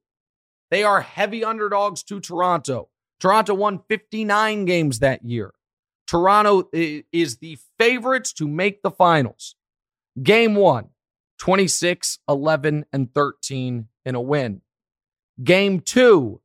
they 0.70 0.82
are 0.82 1.01
heavy 1.01 1.44
underdogs 1.44 2.03
to 2.05 2.18
Toronto. 2.18 2.88
Toronto 3.20 3.55
won 3.55 3.80
59 3.88 4.64
games 4.64 4.99
that 4.99 5.24
year. 5.24 5.55
Toronto 6.07 6.69
is 6.73 7.39
the 7.39 7.59
favorites 7.79 8.33
to 8.35 8.47
make 8.47 8.83
the 8.83 8.91
finals. 8.91 9.57
Game 10.23 10.55
one, 10.55 10.91
26, 11.39 12.19
11, 12.29 12.87
and 12.93 13.13
13 13.13 13.89
in 14.05 14.15
a 14.15 14.21
win. 14.21 14.63
Game 15.43 15.81
two, 15.81 16.41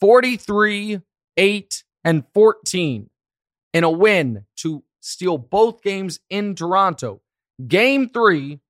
43, 0.00 1.00
8, 1.36 1.84
and 2.04 2.24
14 2.34 3.10
in 3.72 3.84
a 3.84 3.90
win 3.90 4.44
to 4.56 4.84
steal 5.00 5.38
both 5.38 5.82
games 5.82 6.20
in 6.30 6.54
Toronto. 6.54 7.20
Game 7.66 8.08
three, 8.08 8.60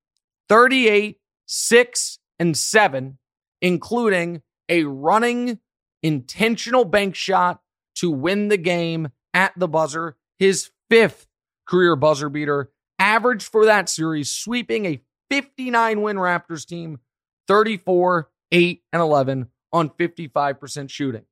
38, 0.48 1.18
6, 1.46 2.18
and 2.38 2.56
7, 2.56 3.18
including 3.60 4.42
a 4.68 4.84
running 4.84 5.58
intentional 6.02 6.84
bank 6.84 7.14
shot 7.14 7.60
to 7.96 8.10
win 8.10 8.48
the 8.48 8.56
game 8.56 9.08
at 9.34 9.52
the 9.56 9.68
buzzer, 9.68 10.16
his 10.38 10.70
fifth 10.90 11.26
career 11.66 11.96
buzzer 11.96 12.28
beater, 12.28 12.70
average 12.98 13.44
for 13.44 13.64
that 13.66 13.88
series, 13.88 14.30
sweeping 14.30 14.86
a 14.86 15.00
59 15.30 16.02
win 16.02 16.16
Raptors 16.16 16.66
team 16.66 17.00
34, 17.46 18.30
8, 18.52 18.82
and 18.92 19.02
11 19.02 19.48
on 19.72 19.90
55% 19.90 20.90
shooting. 20.90 21.24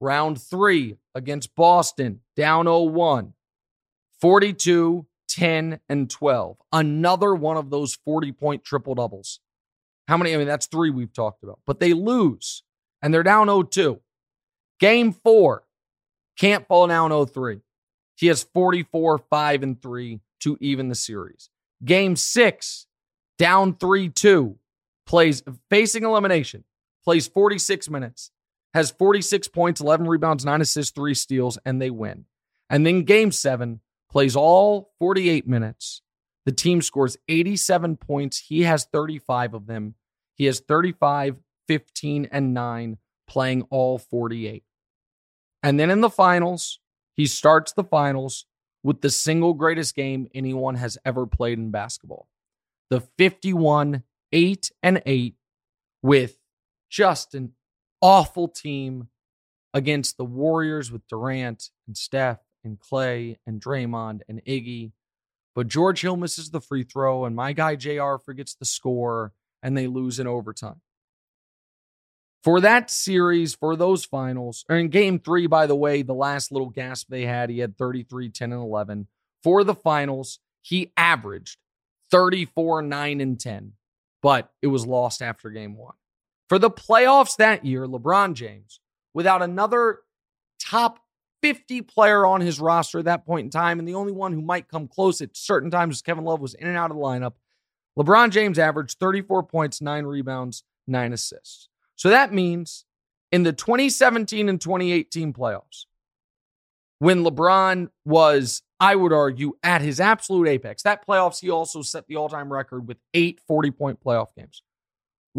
Round 0.00 0.40
three 0.40 0.96
against 1.14 1.54
Boston, 1.54 2.20
down 2.36 2.64
0 2.64 2.82
1, 2.82 3.34
42, 4.20 5.06
10, 5.28 5.80
and 5.88 6.10
12. 6.10 6.56
Another 6.72 7.34
one 7.34 7.56
of 7.56 7.70
those 7.70 7.96
40 8.04 8.32
point 8.32 8.64
triple 8.64 8.94
doubles. 8.94 9.40
How 10.08 10.16
many? 10.16 10.34
I 10.34 10.38
mean, 10.38 10.48
that's 10.48 10.66
three 10.66 10.90
we've 10.90 11.12
talked 11.12 11.44
about, 11.44 11.60
but 11.66 11.78
they 11.78 11.92
lose 11.92 12.64
and 13.00 13.14
they're 13.14 13.22
down 13.22 13.46
0 13.46 13.62
2. 13.62 14.00
Game 14.80 15.12
four, 15.12 15.62
can't 16.36 16.66
fall 16.66 16.88
down 16.88 17.10
0 17.10 17.26
3. 17.26 17.60
He 18.22 18.28
has 18.28 18.44
44, 18.54 19.18
5, 19.18 19.62
and 19.64 19.82
3 19.82 20.20
to 20.42 20.56
even 20.60 20.88
the 20.88 20.94
series. 20.94 21.50
Game 21.84 22.14
six, 22.14 22.86
down 23.36 23.74
3 23.74 24.10
2, 24.10 24.56
plays 25.08 25.42
facing 25.68 26.04
elimination, 26.04 26.62
plays 27.02 27.26
46 27.26 27.90
minutes, 27.90 28.30
has 28.74 28.92
46 28.92 29.48
points, 29.48 29.80
11 29.80 30.06
rebounds, 30.06 30.44
9 30.44 30.60
assists, 30.60 30.92
3 30.92 31.14
steals, 31.14 31.58
and 31.64 31.82
they 31.82 31.90
win. 31.90 32.26
And 32.70 32.86
then 32.86 33.02
game 33.02 33.32
seven, 33.32 33.80
plays 34.08 34.36
all 34.36 34.92
48 35.00 35.48
minutes. 35.48 36.02
The 36.46 36.52
team 36.52 36.80
scores 36.80 37.16
87 37.26 37.96
points. 37.96 38.38
He 38.38 38.62
has 38.62 38.84
35 38.84 39.54
of 39.54 39.66
them. 39.66 39.96
He 40.36 40.44
has 40.44 40.60
35, 40.60 41.38
15, 41.66 42.28
and 42.30 42.54
9 42.54 42.98
playing 43.26 43.62
all 43.62 43.98
48. 43.98 44.62
And 45.64 45.80
then 45.80 45.90
in 45.90 46.02
the 46.02 46.08
finals, 46.08 46.78
he 47.16 47.26
starts 47.26 47.72
the 47.72 47.84
finals 47.84 48.46
with 48.82 49.00
the 49.00 49.10
single 49.10 49.54
greatest 49.54 49.94
game 49.94 50.28
anyone 50.34 50.74
has 50.76 50.98
ever 51.04 51.26
played 51.26 51.58
in 51.58 51.70
basketball. 51.70 52.28
The 52.90 53.00
51 53.18 54.02
8 54.32 54.72
and 54.82 55.02
8 55.04 55.34
with 56.02 56.38
just 56.90 57.34
an 57.34 57.52
awful 58.00 58.48
team 58.48 59.08
against 59.74 60.16
the 60.16 60.24
Warriors 60.24 60.90
with 60.90 61.06
Durant 61.08 61.70
and 61.86 61.96
Steph 61.96 62.40
and 62.64 62.78
Clay 62.78 63.38
and 63.46 63.60
Draymond 63.60 64.20
and 64.28 64.44
Iggy. 64.44 64.92
But 65.54 65.68
George 65.68 66.00
Hill 66.00 66.16
misses 66.16 66.50
the 66.50 66.60
free 66.60 66.82
throw, 66.82 67.24
and 67.24 67.36
my 67.36 67.52
guy 67.52 67.76
JR 67.76 68.16
forgets 68.16 68.54
the 68.54 68.64
score, 68.64 69.32
and 69.62 69.76
they 69.76 69.86
lose 69.86 70.18
in 70.18 70.26
overtime. 70.26 70.80
For 72.42 72.60
that 72.60 72.90
series, 72.90 73.54
for 73.54 73.76
those 73.76 74.04
finals, 74.04 74.64
in 74.68 74.88
game 74.88 75.20
three, 75.20 75.46
by 75.46 75.66
the 75.66 75.76
way, 75.76 76.02
the 76.02 76.14
last 76.14 76.50
little 76.50 76.70
gasp 76.70 77.06
they 77.08 77.24
had, 77.24 77.50
he 77.50 77.60
had 77.60 77.78
33, 77.78 78.30
10, 78.30 78.52
and 78.52 78.60
11. 78.60 79.06
For 79.44 79.62
the 79.62 79.76
finals, 79.76 80.40
he 80.60 80.92
averaged 80.96 81.58
34, 82.10 82.82
9, 82.82 83.20
and 83.20 83.38
10, 83.38 83.72
but 84.22 84.50
it 84.60 84.66
was 84.68 84.86
lost 84.86 85.22
after 85.22 85.50
game 85.50 85.76
one. 85.76 85.94
For 86.48 86.58
the 86.58 86.70
playoffs 86.70 87.36
that 87.36 87.64
year, 87.64 87.86
LeBron 87.86 88.34
James, 88.34 88.80
without 89.14 89.40
another 89.40 90.00
top 90.60 90.98
50 91.42 91.82
player 91.82 92.26
on 92.26 92.40
his 92.40 92.60
roster 92.60 93.00
at 93.00 93.04
that 93.04 93.24
point 93.24 93.44
in 93.44 93.50
time, 93.50 93.78
and 93.78 93.86
the 93.86 93.94
only 93.94 94.12
one 94.12 94.32
who 94.32 94.42
might 94.42 94.68
come 94.68 94.88
close 94.88 95.20
at 95.20 95.36
certain 95.36 95.70
times 95.70 95.96
as 95.96 96.02
Kevin 96.02 96.24
Love 96.24 96.40
was 96.40 96.54
in 96.54 96.66
and 96.66 96.76
out 96.76 96.90
of 96.90 96.96
the 96.96 97.02
lineup. 97.02 97.34
LeBron 97.96 98.30
James 98.30 98.58
averaged 98.58 98.98
34 98.98 99.44
points, 99.44 99.80
nine 99.80 100.04
rebounds, 100.04 100.64
nine 100.86 101.12
assists. 101.12 101.68
So 102.02 102.08
that 102.08 102.32
means 102.32 102.84
in 103.30 103.44
the 103.44 103.52
2017 103.52 104.48
and 104.48 104.60
2018 104.60 105.32
playoffs, 105.32 105.86
when 106.98 107.22
LeBron 107.22 107.90
was, 108.04 108.64
I 108.80 108.96
would 108.96 109.12
argue, 109.12 109.52
at 109.62 109.82
his 109.82 110.00
absolute 110.00 110.48
apex, 110.48 110.82
that 110.82 111.06
playoffs, 111.06 111.38
he 111.42 111.48
also 111.48 111.80
set 111.80 112.08
the 112.08 112.16
all 112.16 112.28
time 112.28 112.52
record 112.52 112.88
with 112.88 112.96
eight 113.14 113.40
40 113.46 113.70
point 113.70 114.00
playoff 114.04 114.34
games. 114.36 114.64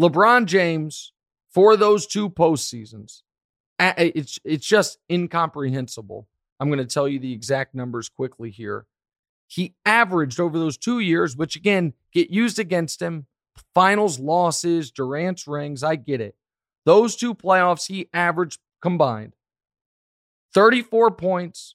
LeBron 0.00 0.46
James, 0.46 1.12
for 1.50 1.76
those 1.76 2.06
two 2.06 2.30
postseasons, 2.30 3.20
it's 3.78 4.38
it's 4.42 4.66
just 4.66 4.96
incomprehensible. 5.12 6.26
I'm 6.58 6.68
going 6.68 6.78
to 6.78 6.86
tell 6.86 7.06
you 7.06 7.18
the 7.18 7.34
exact 7.34 7.74
numbers 7.74 8.08
quickly 8.08 8.50
here. 8.50 8.86
He 9.48 9.74
averaged 9.84 10.40
over 10.40 10.58
those 10.58 10.78
two 10.78 11.00
years, 11.00 11.36
which 11.36 11.56
again 11.56 11.92
get 12.10 12.30
used 12.30 12.58
against 12.58 13.02
him. 13.02 13.26
Finals 13.74 14.18
losses, 14.18 14.90
Durant's 14.90 15.46
rings, 15.46 15.82
I 15.82 15.96
get 15.96 16.22
it. 16.22 16.36
Those 16.84 17.16
two 17.16 17.34
playoffs, 17.34 17.88
he 17.88 18.08
averaged 18.12 18.60
combined 18.82 19.34
34 20.52 21.10
points, 21.12 21.74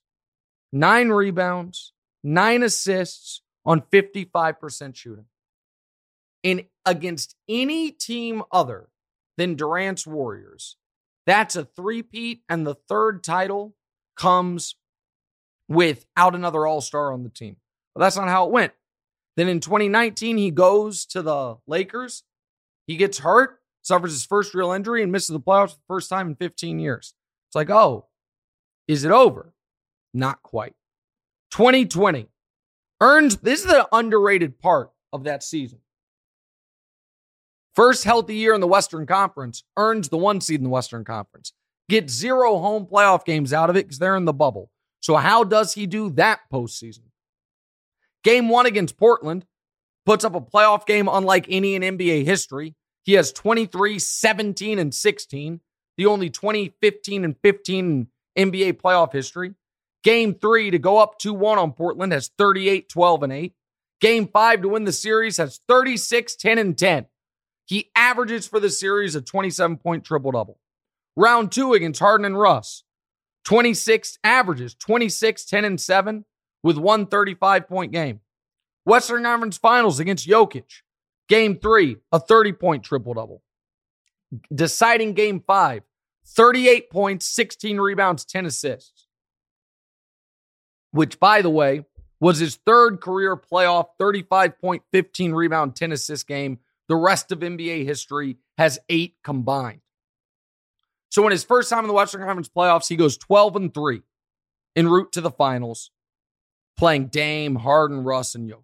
nine 0.72 1.10
rebounds, 1.10 1.93
nine 2.24 2.64
assists 2.64 3.41
on 3.66 3.82
55% 3.82 4.95
shooting. 4.95 5.26
In 6.41 6.66
against 6.86 7.36
any 7.49 7.91
team 7.91 8.43
other 8.51 8.89
than 9.38 9.55
Durant's 9.55 10.07
Warriors, 10.07 10.78
that's 11.26 11.55
a 11.55 11.66
three-peat, 11.66 12.43
and 12.47 12.66
the 12.66 12.76
third 12.76 13.24
title 13.24 13.76
comes 14.16 14.76
without 15.68 16.34
another 16.34 16.66
all-star 16.66 17.12
on 17.12 17.24
the 17.24 17.30
team. 17.30 17.57
But 17.93 18.01
that's 18.01 18.16
not 18.16 18.30
how 18.30 18.45
it 18.45 18.51
went. 18.51 18.74
Then 19.36 19.47
in 19.47 19.60
2019, 19.60 20.38
he 20.38 20.51
goes 20.51 21.05
to 21.07 21.22
the 21.22 21.57
Lakers. 21.68 22.24
He 22.88 22.95
gets 22.95 23.20
hurt, 23.20 23.59
suffers 23.82 24.12
his 24.12 24.26
first 24.26 24.54
real 24.54 24.72
injury, 24.72 25.04
and 25.04 25.12
misses 25.12 25.34
the 25.34 25.40
playoffs 25.40 25.72
for 25.72 25.78
the 25.78 25.88
first 25.88 26.10
time 26.10 26.28
in 26.28 26.36
15 26.36 26.80
years. 26.80 27.14
It's 27.48 27.56
like, 27.56 27.70
oh, 27.70 28.08
is 28.88 29.04
it 29.04 29.12
over? 29.12 29.54
Not 30.14 30.42
quite. 30.44 30.74
2020 31.52 32.28
earns 33.02 33.38
this 33.38 33.62
is 33.62 33.68
the 33.68 33.88
underrated 33.92 34.60
part 34.60 34.92
of 35.12 35.24
that 35.24 35.44
season. 35.44 35.80
First 37.76 38.04
healthy 38.04 38.36
year 38.36 38.54
in 38.54 38.62
the 38.62 38.68
Western 38.68 39.06
Conference, 39.06 39.64
earns 39.78 40.10
the 40.10 40.18
one 40.18 40.42
seed 40.42 40.60
in 40.60 40.64
the 40.64 40.70
Western 40.70 41.06
Conference. 41.06 41.54
Get 41.88 42.10
zero 42.10 42.58
home 42.58 42.86
playoff 42.86 43.26
games 43.26 43.54
out 43.54 43.70
of 43.70 43.76
it 43.76 43.86
because 43.86 44.00
they're 44.00 44.18
in 44.18 44.26
the 44.26 44.34
bubble. 44.34 44.70
So, 45.02 45.16
how 45.16 45.44
does 45.44 45.74
he 45.74 45.88
do 45.88 46.10
that 46.12 46.42
postseason? 46.52 47.04
Game 48.24 48.50
one 48.50 48.66
against 48.66 48.98
Portland 48.98 49.46
puts 50.06 50.26
up 50.26 50.36
a 50.36 50.42
playoff 50.42 50.86
game 50.86 51.08
unlike 51.08 51.46
any 51.50 51.76
in 51.76 51.82
NBA 51.82 52.26
history. 52.26 52.76
He 53.10 53.16
has 53.16 53.32
23, 53.32 53.97
17, 53.97 54.78
and 54.78 54.93
16, 54.93 55.62
the 55.97 56.05
only 56.05 56.30
20, 56.30 56.76
15, 56.80 57.26
and 57.26 57.36
15 57.41 58.07
in 58.36 58.51
NBA 58.51 58.74
playoff 58.74 59.14
history. 59.14 59.55
Game 60.03 60.36
three 60.36 60.70
to 60.70 60.78
go 60.78 60.99
up 60.99 61.18
2 61.18 61.34
1 61.34 61.57
on 61.57 61.74
Portland 61.74 62.14
has 62.14 62.30
38, 62.38 62.88
12, 62.88 63.24
and 63.24 63.34
8. 63.34 63.53
Game 63.99 64.28
five 64.28 64.62
to 64.62 64.70
win 64.70 64.84
the 64.84 64.91
series 64.91 65.38
has 65.38 65.60
36, 65.68 66.36
10, 66.36 66.60
and 66.60 66.78
10. 66.78 67.07
He 67.66 67.89
averages 67.95 68.45
for 68.45 68.60
the 68.60 68.70
series 68.70 69.16
a 69.16 69.22
27 69.22 69.78
point 69.78 70.03
triple 70.03 70.34
double. 70.34 70.60
Round 71.16 71.51
two 71.51 71.74
against 71.74 72.01
Harden 72.01 72.26
and 72.26 72.39
Russ. 72.39 72.84
26 73.45 74.20
averages, 74.24 74.76
26, 74.76 75.45
10, 75.45 75.66
and 75.66 75.82
7 75.82 76.26
with 76.62 76.78
one 76.78 77.07
35 77.07 77.68
point 77.68 77.91
game. 77.91 78.20
Western 78.86 79.24
Conference 79.24 79.57
Finals 79.57 79.99
against 79.99 80.28
Jokic. 80.28 80.84
Game 81.30 81.60
three, 81.60 81.98
a 82.12 82.20
30 82.20 82.54
point 82.54 82.84
triple 82.84 83.14
double. 83.14 83.44
Deciding 84.54 85.14
game 85.14 85.44
five, 85.46 85.84
38 86.26 86.90
points, 86.90 87.28
16 87.28 87.78
rebounds, 87.78 88.26
10 88.26 88.46
assists. 88.48 89.08
Which, 90.92 91.20
by 91.20 91.42
the 91.42 91.50
way, 91.50 91.86
was 92.20 92.40
his 92.40 92.56
third 92.66 93.00
career 93.00 93.38
playoff 93.38 93.90
35 94.00 94.60
point, 94.60 94.84
15 94.92 95.32
rebound, 95.34 95.76
10 95.76 95.92
assist 95.92 96.28
game. 96.28 96.60
The 96.88 96.96
rest 96.96 97.32
of 97.32 97.40
NBA 97.40 97.86
history 97.86 98.38
has 98.58 98.80
eight 98.90 99.16
combined. 99.24 99.82
So, 101.10 101.26
in 101.26 101.32
his 101.32 101.44
first 101.44 101.70
time 101.70 101.84
in 101.84 101.88
the 101.88 101.94
Western 101.94 102.22
Conference 102.22 102.50
playoffs, 102.50 102.88
he 102.90 102.96
goes 102.96 103.18
12 103.18 103.56
and 103.56 103.74
3 103.74 104.02
en 104.76 104.88
route 104.88 105.12
to 105.14 105.22
the 105.22 105.32
finals, 105.32 105.92
playing 106.78 107.08
Dame, 107.08 107.56
Harden, 107.56 108.04
Russ, 108.04 108.36
and 108.36 108.50
Jokic. 108.50 108.64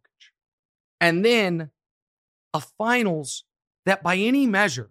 And 0.99 1.23
then 1.23 1.69
a 2.55 2.61
finals 2.61 3.43
that, 3.85 4.01
by 4.01 4.15
any 4.15 4.47
measure, 4.47 4.89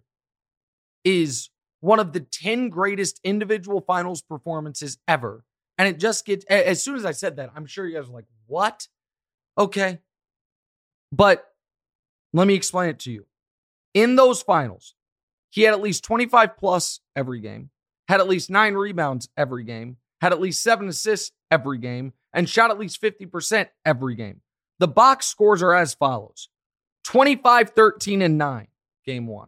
is 1.03 1.49
one 1.81 1.99
of 1.99 2.13
the 2.13 2.19
10 2.19 2.69
greatest 2.69 3.19
individual 3.23 3.81
finals 3.81 4.21
performances 4.21 4.97
ever. 5.07 5.43
And 5.77 5.87
it 5.87 5.99
just 5.99 6.25
gets, 6.25 6.45
as 6.45 6.81
soon 6.83 6.95
as 6.95 7.05
I 7.05 7.11
said 7.11 7.35
that, 7.37 7.49
I'm 7.55 7.65
sure 7.65 7.87
you 7.87 7.95
guys 7.95 8.07
are 8.07 8.13
like, 8.13 8.25
what? 8.45 8.87
Okay. 9.57 9.99
But 11.11 11.45
let 12.33 12.47
me 12.47 12.53
explain 12.53 12.89
it 12.89 12.99
to 12.99 13.11
you. 13.11 13.25
In 13.93 14.15
those 14.15 14.41
finals, 14.41 14.95
he 15.49 15.63
had 15.63 15.73
at 15.73 15.81
least 15.81 16.03
25 16.03 16.57
plus 16.57 16.99
every 17.15 17.39
game, 17.39 17.71
had 18.07 18.19
at 18.19 18.27
least 18.27 18.49
nine 18.49 18.75
rebounds 18.75 19.27
every 19.35 19.63
game, 19.63 19.97
had 20.21 20.33
at 20.33 20.41
least 20.41 20.61
seven 20.61 20.87
assists 20.87 21.31
every 21.49 21.77
game, 21.77 22.13
and 22.31 22.47
shot 22.47 22.69
at 22.71 22.77
least 22.77 23.01
50% 23.01 23.69
every 23.85 24.15
game. 24.15 24.41
The 24.79 24.87
box 24.87 25.25
scores 25.25 25.63
are 25.63 25.73
as 25.73 25.93
follows 25.93 26.49
25, 27.05 27.69
13, 27.69 28.21
and 28.21 28.37
9, 28.37 28.67
game 29.05 29.27
one. 29.27 29.47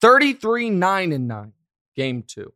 33, 0.00 0.70
9, 0.70 1.12
and 1.12 1.28
9, 1.28 1.52
game 1.96 2.22
two. 2.22 2.52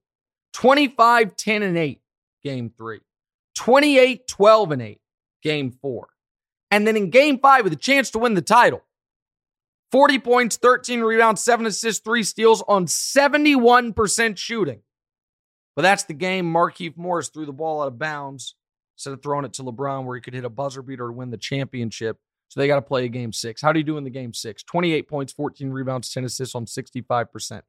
25, 0.53 1.37
10, 1.37 1.63
and 1.63 1.79
8, 1.79 2.01
game 2.43 2.71
three. 2.77 3.01
28, 3.55 4.27
12, 4.27 4.73
and 4.73 4.83
8, 4.83 5.01
game 5.43 5.71
four. 5.71 6.09
And 6.71 6.87
then 6.87 6.97
in 6.97 7.11
game 7.11 7.39
five, 7.39 7.65
with 7.65 7.73
a 7.73 7.77
chance 7.77 8.11
to 8.11 8.19
win 8.19 8.35
the 8.35 8.43
title, 8.43 8.83
40 9.93 10.19
points, 10.19 10.57
13 10.57 11.01
rebounds, 11.01 11.43
7 11.43 11.65
assists, 11.65 12.03
3 12.05 12.23
steals 12.23 12.63
on 12.69 12.87
71% 12.87 14.37
shooting. 14.37 14.81
But 15.75 15.83
that's 15.83 16.05
the 16.05 16.15
game. 16.15 16.53
Markieff 16.53 16.97
Morris 16.97 17.29
threw 17.29 17.47
the 17.47 17.53
ball 17.53 17.81
out 17.81 17.89
of 17.89 17.99
bounds 17.99 18.57
instead 18.97 19.13
of 19.13 19.23
throwing 19.23 19.45
it 19.45 19.53
to 19.55 19.63
LeBron 19.63 20.05
where 20.05 20.17
he 20.17 20.21
could 20.21 20.35
hit 20.35 20.45
a 20.45 20.51
buzzer 20.51 20.83
beater 20.83 21.07
to 21.07 21.13
win 21.13 21.31
the 21.31 21.37
championship. 21.39 22.19
So 22.49 22.61
they 22.61 22.67
got 22.67 22.77
to 22.77 22.83
play 22.83 23.05
a 23.05 23.09
game 23.09 23.33
six. 23.33 23.61
How 23.61 23.73
do 23.73 23.79
you 23.79 23.85
do 23.85 23.99
in 23.99 24.05
the 24.05 24.11
game 24.11 24.33
six? 24.33 24.63
28 24.63 25.09
points, 25.09 25.33
14 25.33 25.71
rebounds, 25.71 26.11
10 26.11 26.25
assists 26.25 26.55
on 26.55 26.65
65%. 26.65 27.63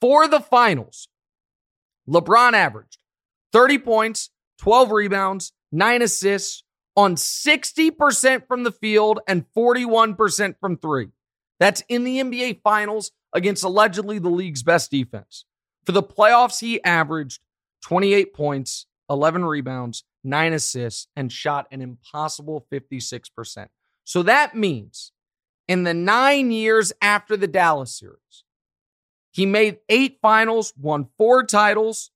For 0.00 0.26
the 0.28 0.40
finals, 0.40 1.08
LeBron 2.08 2.52
averaged 2.52 2.98
30 3.52 3.78
points, 3.78 4.30
12 4.58 4.90
rebounds, 4.90 5.52
9 5.72 6.02
assists 6.02 6.64
on 6.96 7.16
60% 7.16 8.46
from 8.46 8.64
the 8.64 8.72
field 8.72 9.20
and 9.26 9.44
41% 9.56 10.54
from 10.60 10.76
three. 10.76 11.08
That's 11.58 11.82
in 11.88 12.04
the 12.04 12.20
NBA 12.20 12.60
Finals 12.62 13.12
against 13.32 13.64
allegedly 13.64 14.18
the 14.18 14.28
league's 14.28 14.62
best 14.62 14.90
defense. 14.90 15.44
For 15.84 15.92
the 15.92 16.02
playoffs, 16.02 16.60
he 16.60 16.82
averaged 16.82 17.40
28 17.82 18.32
points, 18.32 18.86
11 19.10 19.44
rebounds, 19.44 20.04
nine 20.22 20.52
assists, 20.52 21.08
and 21.14 21.30
shot 21.30 21.66
an 21.70 21.80
impossible 21.80 22.66
56%. 22.72 23.68
So 24.04 24.22
that 24.22 24.54
means 24.54 25.12
in 25.66 25.84
the 25.84 25.94
nine 25.94 26.50
years 26.50 26.92
after 27.00 27.36
the 27.36 27.46
Dallas 27.46 27.98
series, 27.98 28.44
he 29.30 29.46
made 29.46 29.78
eight 29.88 30.18
finals, 30.22 30.72
won 30.78 31.08
four 31.18 31.44
titles. 31.44 32.10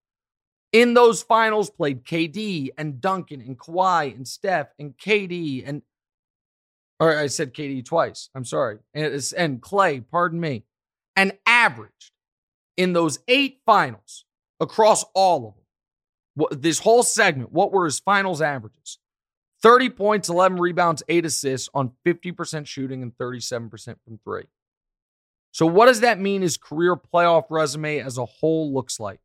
In 0.70 0.94
those 0.94 1.22
finals, 1.22 1.70
played 1.70 2.04
KD 2.04 2.68
and 2.76 3.00
Duncan 3.00 3.40
and 3.40 3.58
Kawhi 3.58 4.14
and 4.14 4.28
Steph 4.28 4.68
and 4.78 4.96
KD 4.96 5.64
and 5.66 5.82
or 7.00 7.16
I 7.16 7.28
said 7.28 7.54
KD 7.54 7.84
twice. 7.84 8.28
I'm 8.34 8.44
sorry. 8.44 8.78
And, 8.92 9.32
and 9.36 9.62
Clay, 9.62 10.00
pardon 10.00 10.40
me, 10.40 10.64
and 11.16 11.32
averaged 11.46 12.12
in 12.76 12.92
those 12.92 13.20
eight 13.28 13.60
finals 13.64 14.24
across 14.60 15.04
all 15.14 15.48
of 15.48 15.54
them. 15.54 15.64
What, 16.34 16.62
this 16.62 16.80
whole 16.80 17.02
segment, 17.02 17.52
what 17.52 17.72
were 17.72 17.84
his 17.84 18.00
finals 18.00 18.40
averages? 18.42 18.98
30 19.62 19.90
points, 19.90 20.28
11 20.28 20.58
rebounds, 20.58 21.02
8 21.08 21.24
assists 21.24 21.68
on 21.74 21.92
50% 22.06 22.66
shooting 22.66 23.02
and 23.02 23.16
37% 23.16 23.96
from 24.04 24.18
three. 24.24 24.44
So, 25.50 25.66
what 25.66 25.86
does 25.86 26.00
that 26.00 26.20
mean 26.20 26.42
his 26.42 26.56
career 26.56 26.96
playoff 26.96 27.44
resume 27.50 27.98
as 27.98 28.18
a 28.18 28.24
whole 28.24 28.72
looks 28.72 29.00
like? 29.00 29.20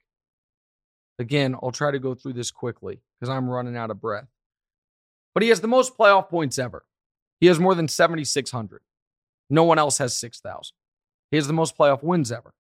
Again, 1.20 1.56
I'll 1.62 1.72
try 1.72 1.92
to 1.92 2.00
go 2.00 2.16
through 2.16 2.34
this 2.34 2.50
quickly 2.50 3.02
because 3.20 3.30
I'm 3.30 3.50
running 3.50 3.78
out 3.78 3.92
of 3.92 4.02
breath. 4.02 4.28
But 5.34 5.44
he 5.44 5.50
has 5.50 5.62
the 5.62 5.68
most 5.68 5.98
playoff 5.98 6.30
points 6.30 6.58
ever. 6.58 6.86
He 7.40 7.48
has 7.48 7.60
more 7.60 7.76
than 7.76 7.88
7,600. 7.88 8.82
No 9.50 9.64
one 9.64 9.78
else 9.78 9.98
has 9.98 10.18
6,000. 10.18 10.74
He 11.30 11.38
has 11.38 11.48
the 11.48 11.54
most 11.54 11.78
playoff 11.78 12.04
wins 12.04 12.32
ever. 12.32 12.54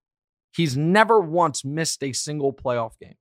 He's 0.51 0.77
never 0.77 1.19
once 1.19 1.65
missed 1.65 2.03
a 2.03 2.13
single 2.13 2.53
playoff 2.53 2.99
game. 2.99 3.15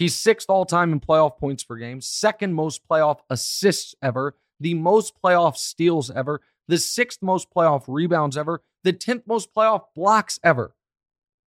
He's 0.00 0.16
sixth 0.16 0.48
all 0.48 0.64
time 0.64 0.92
in 0.92 1.00
playoff 1.00 1.36
points 1.36 1.62
per 1.62 1.76
game, 1.76 2.00
second 2.00 2.54
most 2.54 2.88
playoff 2.88 3.18
assists 3.28 3.94
ever, 4.02 4.34
the 4.58 4.72
most 4.72 5.12
playoff 5.22 5.58
steals 5.58 6.10
ever, 6.10 6.40
the 6.68 6.78
sixth 6.78 7.20
most 7.20 7.48
playoff 7.54 7.84
rebounds 7.86 8.38
ever, 8.38 8.62
the 8.82 8.94
10th 8.94 9.24
most 9.26 9.54
playoff 9.54 9.82
blocks 9.94 10.40
ever. 10.42 10.74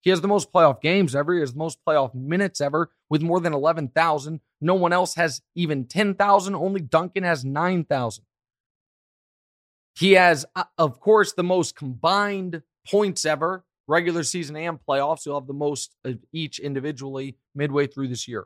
He 0.01 0.11
has 0.11 0.21
the 0.21 0.27
most 0.27 0.53
playoff 0.53 0.81
games 0.81 1.15
ever. 1.15 1.33
He 1.33 1.39
has 1.39 1.53
the 1.53 1.57
most 1.57 1.79
playoff 1.83 2.13
minutes 2.13 2.61
ever 2.61 2.91
with 3.09 3.23
more 3.23 3.39
than 3.39 3.53
11,000. 3.53 4.39
No 4.61 4.75
one 4.75 4.93
else 4.93 5.15
has 5.15 5.41
even 5.55 5.85
10,000. 5.85 6.53
Only 6.53 6.81
Duncan 6.81 7.23
has 7.23 7.43
9,000. 7.43 8.23
He 9.95 10.11
has, 10.11 10.45
uh, 10.55 10.65
of 10.77 10.99
course, 10.99 11.33
the 11.33 11.43
most 11.43 11.75
combined 11.75 12.61
points 12.87 13.25
ever, 13.25 13.65
regular 13.87 14.23
season 14.23 14.55
and 14.55 14.79
playoffs. 14.87 15.25
You'll 15.25 15.39
have 15.39 15.47
the 15.47 15.53
most 15.53 15.95
of 16.03 16.19
each 16.31 16.59
individually 16.59 17.37
midway 17.55 17.87
through 17.87 18.07
this 18.09 18.27
year. 18.27 18.45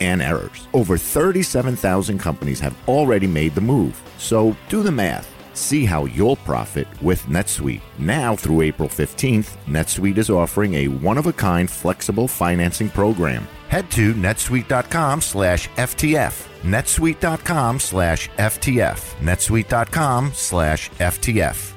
and 0.00 0.22
errors. 0.22 0.68
Over 0.72 0.96
37,000 0.96 2.18
companies 2.18 2.60
have 2.60 2.76
already 2.88 3.26
made 3.26 3.54
the 3.54 3.60
move. 3.60 4.00
So 4.18 4.56
do 4.68 4.82
the 4.82 4.92
math. 4.92 5.32
See 5.56 5.86
how 5.86 6.04
you'll 6.04 6.36
profit 6.36 6.86
with 7.02 7.22
NetSuite. 7.22 7.80
Now 7.98 8.36
through 8.36 8.60
April 8.60 8.88
15th, 8.88 9.56
NetSuite 9.66 10.18
is 10.18 10.30
offering 10.30 10.74
a 10.74 10.88
one-of-a-kind 10.88 11.70
flexible 11.70 12.28
financing 12.28 12.90
program. 12.90 13.48
Head 13.68 13.90
to 13.92 14.14
netsuite.com 14.14 15.20
slash 15.22 15.68
FTF. 15.70 16.46
netsuite.com 16.62 17.80
slash 17.80 18.28
FTF. 18.30 19.14
netsuite.com 19.20 20.30
slash 20.34 20.90
FTF. 20.90 21.72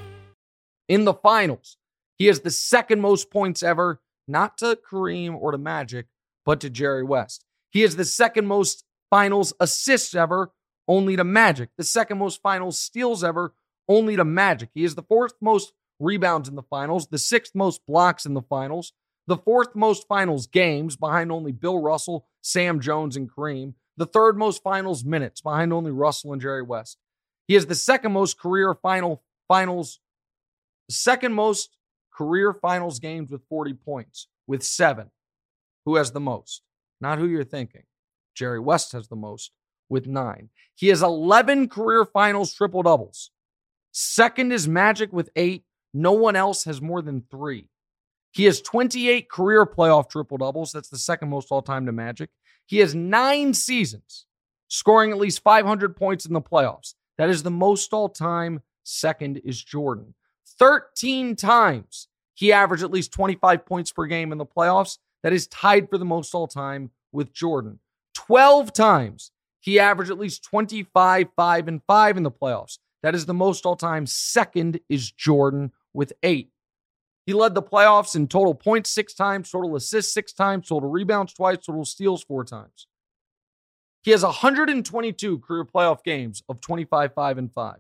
In 0.90 1.06
the 1.06 1.14
finals, 1.14 1.78
he 2.18 2.26
has 2.26 2.42
the 2.42 2.52
second 2.52 3.00
most 3.00 3.32
points 3.32 3.64
ever, 3.64 4.02
not 4.28 4.58
to 4.58 4.78
Kareem 4.92 5.36
or 5.36 5.52
to 5.52 5.58
Magic, 5.58 6.08
but 6.46 6.60
to 6.62 6.70
Jerry 6.70 7.04
West. 7.04 7.46
He 7.72 7.82
has 7.82 7.96
the 7.96 8.06
second 8.06 8.48
most 8.48 8.84
finals 9.10 9.54
assists 9.60 10.16
ever, 10.16 10.52
only 10.88 11.16
to 11.16 11.24
Magic. 11.24 11.70
The 11.78 11.84
second 11.84 12.18
most 12.18 12.42
finals 12.42 12.80
steals 12.80 13.24
ever, 13.24 13.54
only 13.88 14.16
to 14.16 14.26
Magic. 14.26 14.70
He 14.74 14.84
is 14.84 14.96
the 14.96 15.04
fourth 15.04 15.34
most 15.42 15.74
rebounds 16.00 16.50
in 16.50 16.56
the 16.56 16.64
finals, 16.64 17.08
the 17.08 17.18
sixth 17.18 17.54
most 17.54 17.86
blocks 17.86 18.26
in 18.26 18.34
the 18.34 18.42
finals, 18.42 18.94
the 19.28 19.38
fourth 19.38 19.76
most 19.76 20.08
finals 20.08 20.48
games 20.48 20.96
behind 20.96 21.32
only 21.32 21.52
Bill 21.52 21.80
Russell, 21.80 22.26
Sam 22.42 22.80
Jones, 22.80 23.16
and 23.16 23.30
Kareem, 23.30 23.74
the 23.98 24.06
third 24.06 24.38
most 24.38 24.64
finals 24.64 25.04
minutes 25.04 25.42
behind 25.42 25.74
only 25.74 25.92
Russell 25.92 26.34
and 26.34 26.42
Jerry 26.42 26.64
West. 26.64 26.98
He 27.48 27.54
has 27.56 27.66
the 27.66 27.76
second 27.76 28.14
most 28.14 28.40
career 28.40 28.74
final 28.74 29.24
finals, 29.48 30.00
second 30.90 31.34
most 31.34 31.78
career 32.12 32.54
finals 32.54 33.00
games 33.00 33.30
with 33.30 33.42
40 33.50 33.74
points, 33.74 34.28
with 34.48 34.64
seven. 34.64 35.12
Who 35.86 35.96
has 35.96 36.12
the 36.12 36.20
most? 36.20 36.62
Not 37.02 37.20
who 37.20 37.28
you're 37.28 37.44
thinking. 37.44 37.84
Jerry 38.36 38.60
West 38.60 38.92
has 38.94 39.08
the 39.08 39.16
most 39.16 39.52
with 39.90 40.08
nine. 40.08 40.50
He 40.76 40.88
has 40.88 41.02
11 41.02 41.70
career 41.70 42.06
finals 42.06 42.54
triple 42.54 42.84
doubles. 42.84 43.32
Second 43.92 44.52
is 44.52 44.68
Magic 44.68 45.12
with 45.12 45.30
eight. 45.36 45.64
No 45.94 46.12
one 46.12 46.36
else 46.36 46.64
has 46.66 46.82
more 46.82 47.02
than 47.02 47.24
three. 47.32 47.68
He 48.32 48.46
has 48.46 48.62
28 48.62 49.30
career 49.30 49.66
playoff 49.66 50.10
triple 50.10 50.38
doubles. 50.38 50.72
That's 50.72 50.90
the 50.90 50.98
second 50.98 51.30
most 51.30 51.48
all 51.52 51.62
time 51.62 51.86
to 51.88 51.92
Magic. 51.92 52.30
He 52.68 52.78
has 52.78 52.94
nine 52.94 53.54
seasons 53.54 54.26
scoring 54.68 55.12
at 55.12 55.18
least 55.18 55.42
500 55.42 55.96
points 55.96 56.26
in 56.26 56.34
the 56.34 56.42
playoffs. 56.42 56.94
That 57.18 57.30
is 57.30 57.42
the 57.44 57.52
most 57.52 57.92
all 57.92 58.10
time. 58.10 58.62
Second 58.84 59.42
is 59.44 59.62
Jordan. 59.62 60.14
13 60.60 61.36
times 61.36 62.08
he 62.36 62.54
averaged 62.54 62.84
at 62.84 62.92
least 62.92 63.12
25 63.12 63.66
points 63.66 63.92
per 63.92 64.06
game 64.06 64.32
in 64.32 64.38
the 64.38 64.46
playoffs. 64.46 64.98
That 65.24 65.34
is 65.34 65.48
tied 65.48 65.90
for 65.90 65.98
the 65.98 66.06
most 66.06 66.34
all 66.34 66.48
time 66.48 66.92
with 67.12 67.34
Jordan. 67.34 67.80
12 68.16 68.74
times 68.74 69.32
he 69.60 69.80
averaged 69.80 70.12
at 70.12 70.20
least 70.20 70.44
25, 70.44 71.28
5, 71.36 71.68
and 71.68 71.82
5 71.86 72.18
in 72.18 72.24
the 72.24 72.32
playoffs. 72.32 72.78
That 73.04 73.16
is 73.16 73.26
the 73.26 73.34
most 73.34 73.66
all 73.66 73.76
time. 73.76 74.06
Second 74.06 74.80
is 74.90 75.12
Jordan 75.12 75.72
with 75.94 76.14
eight. 76.24 76.52
He 77.26 77.34
led 77.34 77.54
the 77.54 77.62
playoffs 77.62 78.16
in 78.16 78.28
total 78.28 78.56
points 78.56 78.90
six 78.90 79.14
times, 79.14 79.52
total 79.52 79.76
assists 79.76 80.14
six 80.14 80.34
times, 80.34 80.68
total 80.68 80.90
rebounds 80.90 81.34
twice, 81.34 81.58
total 81.58 81.86
steals 81.86 82.24
four 82.24 82.44
times. 82.44 82.88
He 84.02 84.12
has 84.12 84.24
122 84.24 85.40
career 85.40 85.66
playoff 85.66 86.04
games 86.04 86.42
of 86.50 86.62
25, 86.62 87.14
5, 87.14 87.38
and 87.38 87.54
5. 87.54 87.76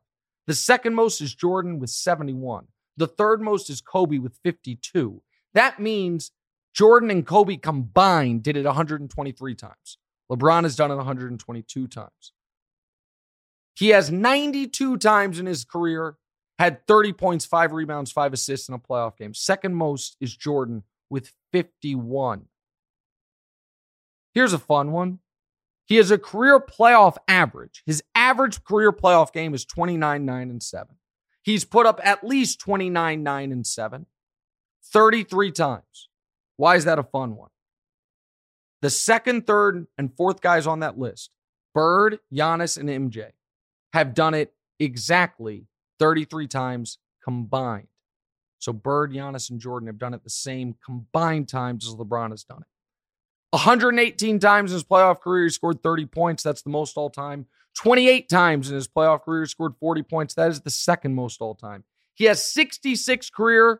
The 0.47 0.53
second 0.53 0.93
most 0.93 1.21
is 1.21 1.33
Jordan 1.33 1.79
with 1.79 1.89
71. 1.89 2.67
The 2.97 3.07
third 3.07 3.41
most 3.41 3.69
is 3.69 3.81
Kobe 3.81 4.17
with 4.17 4.37
52. 4.43 5.21
That 5.53 5.79
means 5.79 6.31
Jordan 6.80 7.11
and 7.11 7.27
Kobe 7.27 7.57
combined 7.57 8.41
did 8.41 8.55
it 8.55 8.63
123 8.63 9.53
times. 9.53 9.97
LeBron 10.32 10.63
has 10.63 10.77
done 10.77 10.91
it 10.91 10.95
122 10.95 11.88
times. 11.89 12.32
He 13.75 13.89
has 13.89 14.09
92 14.09 14.95
times 14.95 15.39
in 15.39 15.45
his 15.45 15.65
career 15.65 16.15
had 16.57 16.88
30 16.88 17.11
points, 17.11 17.45
five 17.45 17.73
rebounds, 17.73 18.13
five 18.13 18.32
assists 18.32 18.69
in 18.69 18.75
a 18.75 18.80
playoff 18.80 19.17
game. 19.17 19.34
Second 19.34 19.75
most 19.75 20.15
is 20.21 20.38
Jordan 20.38 20.84
with 21.09 21.34
51. 21.51 22.45
Here's 24.34 24.53
a 24.53 24.57
fun 24.57 24.93
one. 24.93 25.19
He 25.86 25.97
has 25.97 26.11
a 26.11 26.17
career 26.17 26.61
playoff 26.61 27.17
average. 27.27 27.84
His 27.86 28.01
average 28.15 28.63
career 28.63 28.93
playoff 28.93 29.34
game 29.34 29.53
is 29.53 29.65
29, 29.65 30.23
9, 30.23 30.49
and 30.49 30.63
7. 30.63 30.95
He's 31.41 31.65
put 31.65 31.86
up 31.86 31.99
at 32.05 32.23
least 32.23 32.61
29, 32.61 33.21
9, 33.21 33.51
and 33.51 33.67
7 33.67 34.05
33 34.82 35.51
times. 35.51 36.09
Why 36.60 36.76
is 36.76 36.84
that 36.84 36.99
a 36.99 37.03
fun 37.03 37.38
one? 37.38 37.51
The 38.82 38.89
second, 38.89 39.47
third, 39.47 39.88
and 39.97 40.14
fourth 40.18 40.41
guys 40.41 40.68
on 40.68 40.82
that 40.82 40.99
list, 40.99 41.30
Bird, 41.74 42.20
Giannis, 42.34 42.78
and 42.78 42.89
MJ, 42.89 43.30
have 43.93 44.14
done 44.14 44.34
it 44.34 44.53
exactly 44.78 45.68
33 45.99 46.47
times 46.47 46.97
combined. 47.24 47.88
So 48.57 48.74
Bird, 48.74 49.14
Giannis, 49.14 49.49
and 49.49 49.62
Jordan 49.62 49.88
have 49.88 49.99
done 49.99 50.14
it 50.14 50.26
the 50.26 50.30
same 50.30 50.76
combined 50.86 51.47
times 51.47 51.88
as 51.88 51.95
LeBron 51.95 52.32
has 52.32 52.43
done 52.43 52.60
it. 52.62 53.55
118 53.55 54.39
times 54.39 54.72
in 54.72 54.76
his 54.76 54.84
playoff 54.84 55.22
career, 55.22 55.45
he 55.45 55.49
scored 55.51 55.82
30 55.82 56.07
points. 56.07 56.43
That's 56.43 56.62
the 56.62 56.72
most 56.72 56.97
all 56.97 57.10
time. 57.10 57.45
28 57.78 58.28
times 58.28 58.70
in 58.70 58.76
his 58.76 58.89
playoff 58.89 59.22
career, 59.22 59.43
he 59.43 59.47
scored 59.47 59.76
40 59.80 60.03
points. 60.03 60.34
That 60.34 60.51
is 60.51 60.60
the 60.60 60.70
second 60.70 61.16
most 61.16 61.39
all 61.39 61.55
time. 61.55 61.86
He 62.16 62.26
has 62.26 62.45
66 62.51 63.30
career 63.30 63.80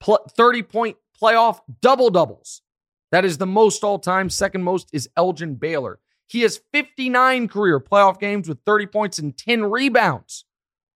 30 0.00 0.62
point 0.62 0.96
playoff 1.20 1.60
double 1.80 2.10
doubles. 2.10 2.62
That 3.10 3.24
is 3.24 3.38
the 3.38 3.46
most 3.46 3.84
all 3.84 3.98
time. 3.98 4.30
Second 4.30 4.62
most 4.62 4.90
is 4.92 5.08
Elgin 5.16 5.54
Baylor. 5.54 5.98
He 6.26 6.42
has 6.42 6.60
59 6.72 7.48
career 7.48 7.80
playoff 7.80 8.20
games 8.20 8.48
with 8.48 8.58
30 8.66 8.86
points 8.86 9.18
and 9.18 9.36
10 9.36 9.64
rebounds. 9.70 10.44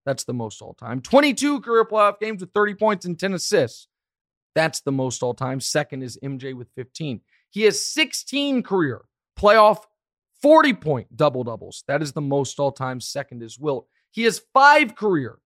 That's 0.04 0.24
the 0.24 0.34
most 0.34 0.60
all 0.60 0.74
time. 0.74 1.00
22 1.00 1.60
career 1.60 1.84
playoff 1.84 2.20
games 2.20 2.42
with 2.42 2.52
30 2.52 2.74
points 2.74 3.06
and 3.06 3.18
10 3.18 3.34
assists. 3.34 3.88
That's 4.54 4.80
the 4.80 4.92
most 4.92 5.22
all 5.22 5.32
time. 5.32 5.60
Second 5.60 6.02
is 6.02 6.18
MJ 6.22 6.54
with 6.54 6.68
15. 6.76 7.22
He 7.50 7.62
has 7.62 7.82
16 7.82 8.62
career 8.62 9.02
playoff 9.38 9.84
40 10.42 10.74
point 10.74 11.16
double 11.16 11.44
doubles. 11.44 11.84
That 11.86 12.02
is 12.02 12.12
the 12.12 12.20
most 12.20 12.58
all 12.58 12.72
time. 12.72 13.00
Second 13.00 13.42
is 13.42 13.58
Wilt. 13.58 13.86
He 14.10 14.24
has 14.24 14.42
five 14.52 14.96
career 14.96 15.38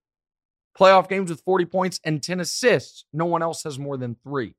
playoff 0.79 1.09
games 1.09 1.31
with 1.31 1.43
40 1.43 1.67
points 1.67 2.01
and 2.05 2.23
10 2.23 2.41
assists. 2.41 3.05
No 3.13 3.27
one 3.27 3.43
else 3.43 3.63
has 3.63 3.79
more 3.79 3.97
than 3.97 4.17
three. 4.25 4.55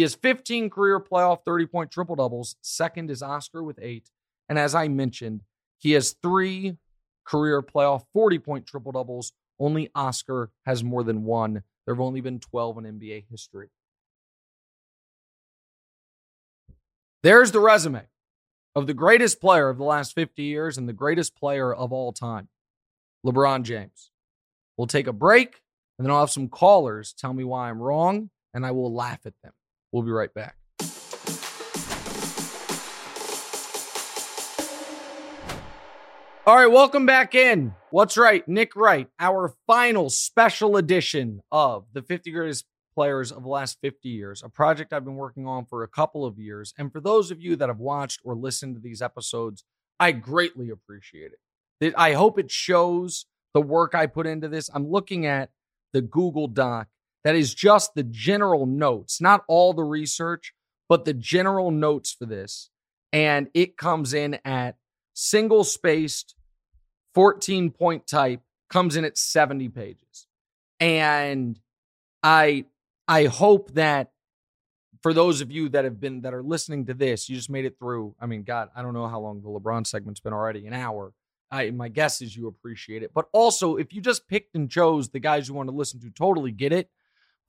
He 0.00 0.02
has 0.02 0.14
15 0.14 0.70
career 0.70 0.98
playoff 0.98 1.44
30 1.44 1.66
point 1.66 1.90
triple 1.90 2.16
doubles. 2.16 2.56
Second 2.62 3.10
is 3.10 3.22
Oscar 3.22 3.62
with 3.62 3.78
eight. 3.82 4.08
And 4.48 4.58
as 4.58 4.74
I 4.74 4.88
mentioned, 4.88 5.42
he 5.76 5.92
has 5.92 6.16
three 6.22 6.78
career 7.26 7.60
playoff 7.60 8.04
40 8.14 8.38
point 8.38 8.66
triple 8.66 8.92
doubles. 8.92 9.34
Only 9.58 9.90
Oscar 9.94 10.52
has 10.64 10.82
more 10.82 11.04
than 11.04 11.24
one. 11.24 11.64
There 11.84 11.94
have 11.94 12.00
only 12.00 12.22
been 12.22 12.40
12 12.40 12.78
in 12.78 12.98
NBA 12.98 13.26
history. 13.30 13.68
There's 17.22 17.52
the 17.52 17.60
resume 17.60 18.06
of 18.74 18.86
the 18.86 18.94
greatest 18.94 19.38
player 19.38 19.68
of 19.68 19.76
the 19.76 19.84
last 19.84 20.14
50 20.14 20.42
years 20.42 20.78
and 20.78 20.88
the 20.88 20.94
greatest 20.94 21.36
player 21.36 21.74
of 21.74 21.92
all 21.92 22.14
time, 22.14 22.48
LeBron 23.26 23.64
James. 23.64 24.10
We'll 24.78 24.86
take 24.86 25.06
a 25.06 25.12
break 25.12 25.60
and 25.98 26.06
then 26.06 26.10
I'll 26.10 26.20
have 26.20 26.30
some 26.30 26.48
callers 26.48 27.12
tell 27.12 27.34
me 27.34 27.44
why 27.44 27.68
I'm 27.68 27.82
wrong 27.82 28.30
and 28.54 28.64
I 28.64 28.70
will 28.70 28.94
laugh 28.94 29.26
at 29.26 29.34
them. 29.42 29.52
We'll 29.92 30.02
be 30.02 30.10
right 30.10 30.32
back. 30.32 30.56
All 36.46 36.56
right, 36.56 36.66
welcome 36.66 37.06
back 37.06 37.34
in. 37.34 37.74
What's 37.90 38.16
Wright? 38.16 38.46
Nick 38.48 38.74
Wright, 38.74 39.08
our 39.20 39.54
final 39.66 40.10
special 40.10 40.76
edition 40.76 41.42
of 41.52 41.84
the 41.92 42.02
50 42.02 42.32
greatest 42.32 42.64
players 42.94 43.30
of 43.30 43.42
the 43.42 43.48
last 43.48 43.78
50 43.82 44.08
years, 44.08 44.42
a 44.42 44.48
project 44.48 44.92
I've 44.92 45.04
been 45.04 45.14
working 45.14 45.46
on 45.46 45.64
for 45.64 45.82
a 45.82 45.88
couple 45.88 46.24
of 46.24 46.38
years. 46.38 46.74
And 46.76 46.90
for 46.90 47.00
those 47.00 47.30
of 47.30 47.40
you 47.40 47.56
that 47.56 47.68
have 47.68 47.78
watched 47.78 48.20
or 48.24 48.34
listened 48.34 48.74
to 48.74 48.80
these 48.80 49.00
episodes, 49.02 49.64
I 50.00 50.12
greatly 50.12 50.70
appreciate 50.70 51.32
it. 51.80 51.94
I 51.96 52.14
hope 52.14 52.38
it 52.38 52.50
shows 52.50 53.26
the 53.54 53.60
work 53.60 53.94
I 53.94 54.06
put 54.06 54.26
into 54.26 54.48
this. 54.48 54.70
I'm 54.74 54.88
looking 54.88 55.26
at 55.26 55.50
the 55.92 56.02
Google 56.02 56.48
Doc 56.48 56.88
that 57.24 57.34
is 57.34 57.54
just 57.54 57.94
the 57.94 58.02
general 58.02 58.66
notes, 58.66 59.20
not 59.20 59.42
all 59.48 59.72
the 59.72 59.84
research, 59.84 60.54
but 60.88 61.04
the 61.04 61.14
general 61.14 61.70
notes 61.70 62.12
for 62.12 62.26
this. 62.26 62.70
And 63.12 63.48
it 63.54 63.76
comes 63.76 64.14
in 64.14 64.38
at 64.44 64.76
single 65.14 65.64
spaced 65.64 66.34
14 67.14 67.70
point 67.70 68.06
type, 68.06 68.40
comes 68.68 68.96
in 68.96 69.04
at 69.04 69.18
70 69.18 69.68
pages. 69.68 70.26
And 70.78 71.58
I 72.22 72.64
I 73.06 73.26
hope 73.26 73.72
that 73.72 74.12
for 75.02 75.12
those 75.12 75.40
of 75.40 75.50
you 75.50 75.68
that 75.70 75.84
have 75.84 76.00
been 76.00 76.20
that 76.22 76.34
are 76.34 76.42
listening 76.42 76.86
to 76.86 76.94
this, 76.94 77.28
you 77.28 77.36
just 77.36 77.50
made 77.50 77.64
it 77.64 77.76
through. 77.78 78.14
I 78.20 78.26
mean, 78.26 78.44
God, 78.44 78.68
I 78.76 78.82
don't 78.82 78.94
know 78.94 79.08
how 79.08 79.20
long 79.20 79.42
the 79.42 79.48
LeBron 79.48 79.86
segment's 79.86 80.20
been 80.20 80.32
already, 80.32 80.66
an 80.66 80.72
hour. 80.72 81.12
I 81.50 81.70
my 81.70 81.88
guess 81.88 82.22
is 82.22 82.36
you 82.36 82.46
appreciate 82.46 83.02
it. 83.02 83.12
But 83.12 83.26
also, 83.32 83.76
if 83.76 83.92
you 83.92 84.00
just 84.00 84.28
picked 84.28 84.54
and 84.54 84.70
chose 84.70 85.08
the 85.08 85.18
guys 85.18 85.48
you 85.48 85.54
want 85.54 85.68
to 85.68 85.74
listen 85.74 86.00
to, 86.00 86.10
totally 86.10 86.52
get 86.52 86.72
it 86.72 86.88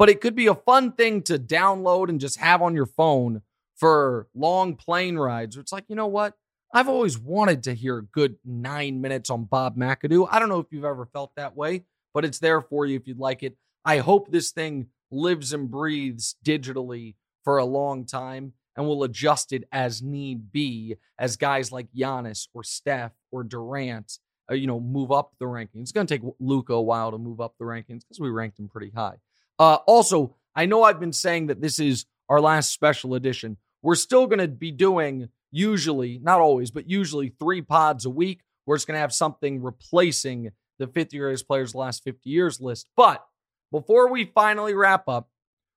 but 0.01 0.09
it 0.09 0.19
could 0.19 0.33
be 0.33 0.47
a 0.47 0.55
fun 0.55 0.93
thing 0.93 1.21
to 1.21 1.37
download 1.37 2.09
and 2.09 2.19
just 2.19 2.39
have 2.39 2.63
on 2.63 2.73
your 2.73 2.87
phone 2.87 3.43
for 3.75 4.25
long 4.33 4.75
plane 4.75 5.15
rides. 5.15 5.57
It's 5.57 5.71
like, 5.71 5.83
you 5.89 5.95
know 5.95 6.07
what? 6.07 6.33
I've 6.73 6.89
always 6.89 7.19
wanted 7.19 7.61
to 7.65 7.75
hear 7.75 7.99
a 7.99 8.03
good 8.03 8.37
nine 8.43 8.99
minutes 8.99 9.29
on 9.29 9.43
Bob 9.43 9.77
McAdoo. 9.77 10.27
I 10.31 10.39
don't 10.39 10.49
know 10.49 10.57
if 10.57 10.65
you've 10.71 10.85
ever 10.85 11.05
felt 11.05 11.35
that 11.35 11.55
way, 11.55 11.83
but 12.15 12.25
it's 12.25 12.39
there 12.39 12.61
for 12.61 12.87
you 12.87 12.95
if 12.95 13.05
you'd 13.05 13.19
like 13.19 13.43
it. 13.43 13.57
I 13.85 13.99
hope 13.99 14.31
this 14.31 14.49
thing 14.49 14.87
lives 15.11 15.53
and 15.53 15.69
breathes 15.69 16.35
digitally 16.43 17.13
for 17.43 17.59
a 17.59 17.65
long 17.65 18.07
time 18.07 18.53
and 18.75 18.87
will 18.87 19.03
adjust 19.03 19.53
it 19.53 19.65
as 19.71 20.01
need 20.01 20.51
be 20.51 20.95
as 21.19 21.37
guys 21.37 21.71
like 21.71 21.93
Giannis 21.95 22.47
or 22.55 22.63
Steph 22.63 23.11
or 23.31 23.43
Durant, 23.43 24.17
uh, 24.49 24.55
you 24.55 24.65
know, 24.65 24.79
move 24.79 25.11
up 25.11 25.33
the 25.39 25.45
rankings. 25.45 25.81
It's 25.81 25.91
going 25.91 26.07
to 26.07 26.17
take 26.17 26.27
Luka 26.39 26.73
a 26.73 26.81
while 26.81 27.11
to 27.11 27.19
move 27.19 27.39
up 27.39 27.53
the 27.59 27.65
rankings 27.65 27.99
because 27.99 28.19
we 28.19 28.31
ranked 28.31 28.57
him 28.57 28.67
pretty 28.67 28.89
high. 28.95 29.17
Uh, 29.61 29.75
also, 29.85 30.35
I 30.55 30.65
know 30.65 30.81
I've 30.81 30.99
been 30.99 31.13
saying 31.13 31.45
that 31.47 31.61
this 31.61 31.77
is 31.77 32.07
our 32.29 32.41
last 32.41 32.71
special 32.71 33.13
edition. 33.13 33.57
We're 33.83 33.93
still 33.93 34.25
going 34.25 34.39
to 34.39 34.47
be 34.47 34.71
doing 34.71 35.29
usually, 35.51 36.19
not 36.23 36.39
always, 36.39 36.71
but 36.71 36.89
usually 36.89 37.35
three 37.39 37.61
pods 37.61 38.05
a 38.05 38.09
week. 38.09 38.41
where 38.65 38.75
it's 38.75 38.85
going 38.85 38.95
to 38.95 39.01
have 39.01 39.13
something 39.13 39.61
replacing 39.61 40.49
the 40.79 40.87
50 40.87 41.15
greatest 41.19 41.47
players 41.47 41.75
last 41.75 42.03
50 42.03 42.27
years 42.27 42.59
list. 42.59 42.89
But 42.97 43.23
before 43.71 44.11
we 44.11 44.25
finally 44.25 44.73
wrap 44.73 45.07
up, 45.07 45.29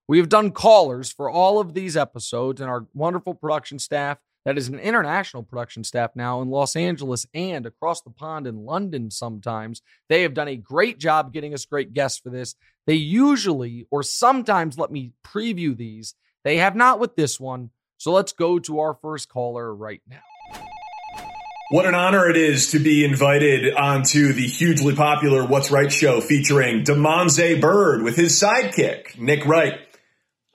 we 0.08 0.16
have 0.16 0.30
done 0.30 0.50
callers 0.50 1.12
for 1.12 1.28
all 1.28 1.60
of 1.60 1.74
these 1.74 1.94
episodes, 1.94 2.62
and 2.62 2.70
our 2.70 2.86
wonderful 2.94 3.34
production 3.34 3.78
staff 3.78 4.16
that 4.44 4.58
is 4.58 4.68
an 4.68 4.78
international 4.78 5.42
production 5.42 5.84
staff 5.84 6.10
now 6.14 6.42
in 6.42 6.50
Los 6.50 6.76
Angeles 6.76 7.26
and 7.34 7.66
across 7.66 8.02
the 8.02 8.10
pond 8.10 8.46
in 8.46 8.64
London 8.64 9.10
sometimes. 9.10 9.82
They 10.08 10.22
have 10.22 10.34
done 10.34 10.48
a 10.48 10.56
great 10.56 10.98
job 10.98 11.32
getting 11.32 11.54
us 11.54 11.64
great 11.64 11.92
guests 11.92 12.18
for 12.18 12.30
this. 12.30 12.54
They 12.86 12.94
usually 12.94 13.86
or 13.90 14.02
sometimes 14.02 14.78
let 14.78 14.92
me 14.92 15.12
preview 15.24 15.76
these. 15.76 16.14
They 16.44 16.58
have 16.58 16.76
not 16.76 17.00
with 17.00 17.16
this 17.16 17.40
one. 17.40 17.70
So 17.96 18.12
let's 18.12 18.32
go 18.32 18.58
to 18.58 18.80
our 18.80 18.94
first 18.94 19.28
caller 19.28 19.74
right 19.74 20.02
now. 20.08 20.20
What 21.70 21.86
an 21.86 21.94
honor 21.94 22.28
it 22.28 22.36
is 22.36 22.72
to 22.72 22.78
be 22.78 23.04
invited 23.04 23.72
onto 23.74 24.34
the 24.34 24.46
hugely 24.46 24.94
popular 24.94 25.46
What's 25.46 25.70
Wright 25.70 25.90
show 25.90 26.20
featuring 26.20 26.84
Demonze 26.84 27.58
Bird 27.58 28.02
with 28.02 28.16
his 28.16 28.38
sidekick, 28.38 29.18
Nick 29.18 29.46
Wright. 29.46 29.80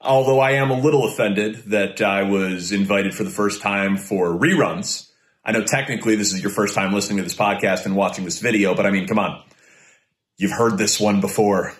Although 0.02 0.40
I 0.40 0.52
am 0.52 0.72
a 0.72 0.80
little 0.80 1.06
offended 1.06 1.64
that 1.68 2.02
I 2.02 2.24
was 2.24 2.72
invited 2.72 3.14
for 3.14 3.26
the 3.26 3.30
first 3.30 3.62
time 3.62 3.98
for 3.98 4.30
reruns. 4.30 5.10
I 5.44 5.52
know 5.52 5.64
technically 5.64 6.16
this 6.16 6.32
is 6.32 6.42
your 6.42 6.52
first 6.52 6.74
time 6.74 6.94
listening 6.94 7.18
to 7.18 7.24
this 7.24 7.36
podcast 7.36 7.86
and 7.86 7.98
watching 7.98 8.24
this 8.24 8.40
video, 8.40 8.76
but 8.76 8.86
I 8.86 8.92
mean, 8.92 9.08
come 9.08 9.20
on. 9.20 9.44
You've 10.38 10.52
heard 10.52 10.78
this 10.78 11.02
one 11.02 11.20
before. 11.20 11.74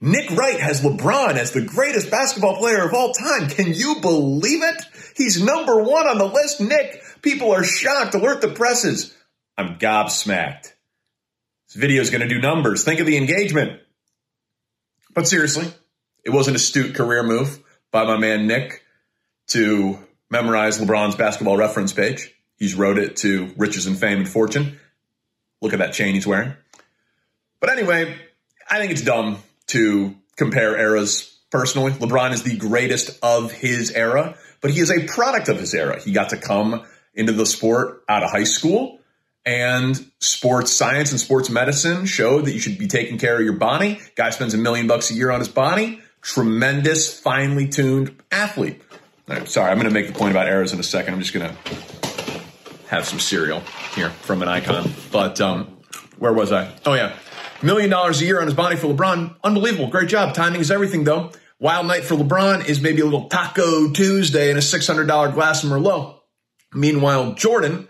Nick 0.00 0.30
Wright 0.30 0.58
has 0.58 0.80
LeBron 0.80 1.34
as 1.36 1.52
the 1.52 1.62
greatest 1.62 2.10
basketball 2.10 2.56
player 2.56 2.86
of 2.86 2.94
all 2.94 3.12
time. 3.12 3.48
Can 3.48 3.74
you 3.74 3.96
believe 4.00 4.62
it? 4.62 4.82
He's 5.14 5.42
number 5.42 5.82
one 5.82 6.06
on 6.06 6.16
the 6.16 6.24
list. 6.24 6.62
Nick, 6.62 7.02
people 7.20 7.52
are 7.52 7.64
shocked. 7.64 8.14
Alert 8.14 8.40
the 8.40 8.48
presses. 8.48 9.14
I'm 9.58 9.78
gobsmacked. 9.78 10.72
This 11.68 11.76
video 11.76 12.00
is 12.00 12.08
going 12.08 12.22
to 12.22 12.28
do 12.28 12.40
numbers. 12.40 12.84
Think 12.84 13.00
of 13.00 13.06
the 13.06 13.16
engagement. 13.18 13.80
But 15.14 15.28
seriously, 15.28 15.66
it 16.24 16.30
was 16.30 16.48
an 16.48 16.54
astute 16.54 16.94
career 16.94 17.22
move 17.22 17.62
by 17.96 18.04
my 18.04 18.18
man 18.18 18.46
Nick 18.46 18.82
to 19.46 19.98
memorize 20.28 20.78
LeBron's 20.78 21.14
basketball 21.14 21.56
reference 21.56 21.94
page. 21.94 22.30
He's 22.58 22.74
rode 22.74 22.98
it 22.98 23.16
to 23.18 23.54
riches 23.56 23.86
and 23.86 23.98
fame 23.98 24.18
and 24.18 24.28
fortune. 24.28 24.78
Look 25.62 25.72
at 25.72 25.78
that 25.78 25.94
chain 25.94 26.12
he's 26.12 26.26
wearing. 26.26 26.52
But 27.58 27.70
anyway, 27.70 28.14
I 28.68 28.80
think 28.80 28.92
it's 28.92 29.00
dumb 29.00 29.38
to 29.68 30.14
compare 30.36 30.78
eras 30.78 31.38
personally. 31.50 31.92
LeBron 31.92 32.32
is 32.32 32.42
the 32.42 32.58
greatest 32.58 33.18
of 33.22 33.50
his 33.50 33.90
era, 33.92 34.36
but 34.60 34.70
he 34.70 34.80
is 34.80 34.90
a 34.90 35.06
product 35.06 35.48
of 35.48 35.58
his 35.58 35.72
era. 35.72 35.98
He 35.98 36.12
got 36.12 36.28
to 36.30 36.36
come 36.36 36.84
into 37.14 37.32
the 37.32 37.46
sport 37.46 38.02
out 38.10 38.22
of 38.22 38.30
high 38.30 38.44
school 38.44 39.00
and 39.46 39.98
sports 40.18 40.70
science 40.70 41.12
and 41.12 41.20
sports 41.20 41.48
medicine 41.48 42.04
showed 42.04 42.44
that 42.44 42.52
you 42.52 42.58
should 42.58 42.76
be 42.76 42.88
taking 42.88 43.16
care 43.16 43.36
of 43.36 43.42
your 43.42 43.54
body. 43.54 43.98
Guy 44.16 44.28
spends 44.28 44.52
a 44.52 44.58
million 44.58 44.86
bucks 44.86 45.10
a 45.10 45.14
year 45.14 45.30
on 45.30 45.38
his 45.38 45.48
body 45.48 46.02
tremendous, 46.26 47.18
finely 47.18 47.68
tuned 47.68 48.20
athlete. 48.32 48.82
Right, 49.28 49.48
sorry, 49.48 49.70
I'm 49.70 49.78
going 49.78 49.88
to 49.88 49.94
make 49.94 50.08
the 50.08 50.12
point 50.12 50.32
about 50.32 50.48
eras 50.48 50.72
in 50.72 50.80
a 50.80 50.82
second. 50.82 51.14
I'm 51.14 51.20
just 51.20 51.32
going 51.32 51.48
to 51.48 51.56
have 52.88 53.06
some 53.06 53.20
cereal 53.20 53.60
here 53.94 54.10
from 54.10 54.42
an 54.42 54.48
icon. 54.48 54.92
But 55.12 55.40
um, 55.40 55.78
where 56.18 56.32
was 56.32 56.52
I? 56.52 56.72
Oh, 56.84 56.94
yeah. 56.94 57.16
Million 57.62 57.90
dollars 57.90 58.20
a 58.20 58.24
year 58.24 58.40
on 58.40 58.46
his 58.46 58.54
body 58.54 58.76
for 58.76 58.88
LeBron. 58.88 59.36
Unbelievable. 59.42 59.88
Great 59.88 60.08
job. 60.08 60.34
Timing 60.34 60.60
is 60.60 60.70
everything, 60.70 61.04
though. 61.04 61.30
Wild 61.60 61.86
night 61.86 62.04
for 62.04 62.16
LeBron 62.16 62.68
is 62.68 62.80
maybe 62.80 63.00
a 63.00 63.04
little 63.04 63.28
Taco 63.28 63.90
Tuesday 63.92 64.50
and 64.50 64.58
a 64.58 64.62
$600 64.62 65.32
glass 65.32 65.64
of 65.64 65.70
Merlot. 65.70 66.18
Meanwhile, 66.74 67.34
Jordan 67.34 67.88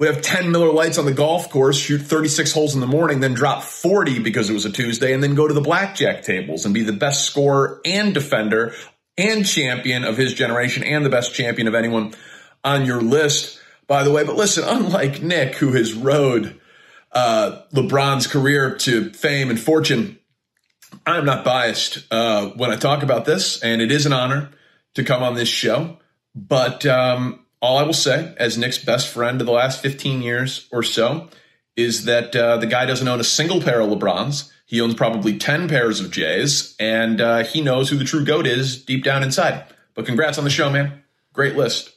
we 0.00 0.06
have 0.06 0.22
10 0.22 0.50
Miller 0.50 0.72
Lites 0.72 0.96
on 0.96 1.04
the 1.04 1.12
golf 1.12 1.50
course, 1.50 1.76
shoot 1.76 2.00
36 2.00 2.52
holes 2.52 2.74
in 2.74 2.80
the 2.80 2.86
morning, 2.86 3.20
then 3.20 3.34
drop 3.34 3.62
40 3.62 4.20
because 4.20 4.48
it 4.48 4.54
was 4.54 4.64
a 4.64 4.72
Tuesday, 4.72 5.12
and 5.12 5.22
then 5.22 5.34
go 5.34 5.46
to 5.46 5.52
the 5.52 5.60
blackjack 5.60 6.22
tables 6.22 6.64
and 6.64 6.72
be 6.72 6.82
the 6.82 6.94
best 6.94 7.26
scorer 7.26 7.82
and 7.84 8.14
defender 8.14 8.72
and 9.18 9.44
champion 9.44 10.04
of 10.04 10.16
his 10.16 10.32
generation 10.32 10.82
and 10.84 11.04
the 11.04 11.10
best 11.10 11.34
champion 11.34 11.68
of 11.68 11.74
anyone 11.74 12.14
on 12.64 12.86
your 12.86 13.02
list, 13.02 13.60
by 13.86 14.02
the 14.02 14.10
way. 14.10 14.24
But 14.24 14.36
listen, 14.36 14.64
unlike 14.66 15.20
Nick, 15.20 15.56
who 15.56 15.72
has 15.72 15.92
rode 15.92 16.58
uh, 17.12 17.60
LeBron's 17.74 18.26
career 18.26 18.76
to 18.78 19.10
fame 19.10 19.50
and 19.50 19.60
fortune, 19.60 20.18
I'm 21.04 21.26
not 21.26 21.44
biased 21.44 22.10
uh, 22.10 22.48
when 22.56 22.70
I 22.70 22.76
talk 22.76 23.02
about 23.02 23.26
this, 23.26 23.62
and 23.62 23.82
it 23.82 23.92
is 23.92 24.06
an 24.06 24.14
honor 24.14 24.48
to 24.94 25.04
come 25.04 25.22
on 25.22 25.34
this 25.34 25.48
show. 25.48 25.98
But 26.34 26.86
um, 26.86 27.44
all 27.60 27.76
I 27.78 27.82
will 27.82 27.92
say, 27.92 28.34
as 28.38 28.56
Nick's 28.56 28.78
best 28.78 29.08
friend 29.08 29.40
of 29.40 29.46
the 29.46 29.52
last 29.52 29.82
15 29.82 30.22
years 30.22 30.68
or 30.72 30.82
so, 30.82 31.28
is 31.76 32.04
that 32.06 32.34
uh, 32.34 32.56
the 32.56 32.66
guy 32.66 32.86
doesn't 32.86 33.06
own 33.06 33.20
a 33.20 33.24
single 33.24 33.60
pair 33.60 33.80
of 33.80 33.90
LeBrons. 33.90 34.50
He 34.66 34.80
owns 34.80 34.94
probably 34.94 35.36
10 35.36 35.68
pairs 35.68 36.00
of 36.00 36.10
J's, 36.10 36.74
and 36.78 37.20
uh, 37.20 37.44
he 37.44 37.60
knows 37.60 37.90
who 37.90 37.96
the 37.96 38.04
true 38.04 38.24
GOAT 38.24 38.46
is 38.46 38.84
deep 38.84 39.04
down 39.04 39.22
inside. 39.22 39.64
But 39.94 40.06
congrats 40.06 40.38
on 40.38 40.44
the 40.44 40.50
show, 40.50 40.70
man. 40.70 41.02
Great 41.32 41.56
list. 41.56 41.96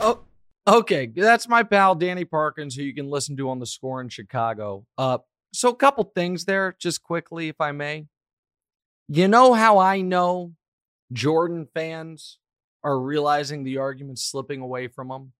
Oh, 0.00 0.20
okay. 0.66 1.06
That's 1.06 1.48
my 1.48 1.62
pal, 1.62 1.94
Danny 1.94 2.24
Parkins, 2.24 2.76
who 2.76 2.82
you 2.82 2.94
can 2.94 3.08
listen 3.08 3.36
to 3.38 3.50
on 3.50 3.58
the 3.58 3.66
score 3.66 4.00
in 4.00 4.08
Chicago. 4.08 4.86
Uh, 4.96 5.18
so, 5.52 5.70
a 5.70 5.76
couple 5.76 6.04
things 6.04 6.44
there, 6.44 6.76
just 6.78 7.02
quickly, 7.02 7.48
if 7.48 7.60
I 7.60 7.72
may. 7.72 8.06
You 9.08 9.26
know 9.26 9.54
how 9.54 9.78
I 9.78 10.02
know 10.02 10.52
Jordan 11.12 11.66
fans 11.74 12.38
are 12.88 12.98
realizing 12.98 13.64
the 13.64 13.76
argument's 13.76 14.24
slipping 14.24 14.60
away 14.62 14.88
from 14.88 15.08
them. 15.08 15.32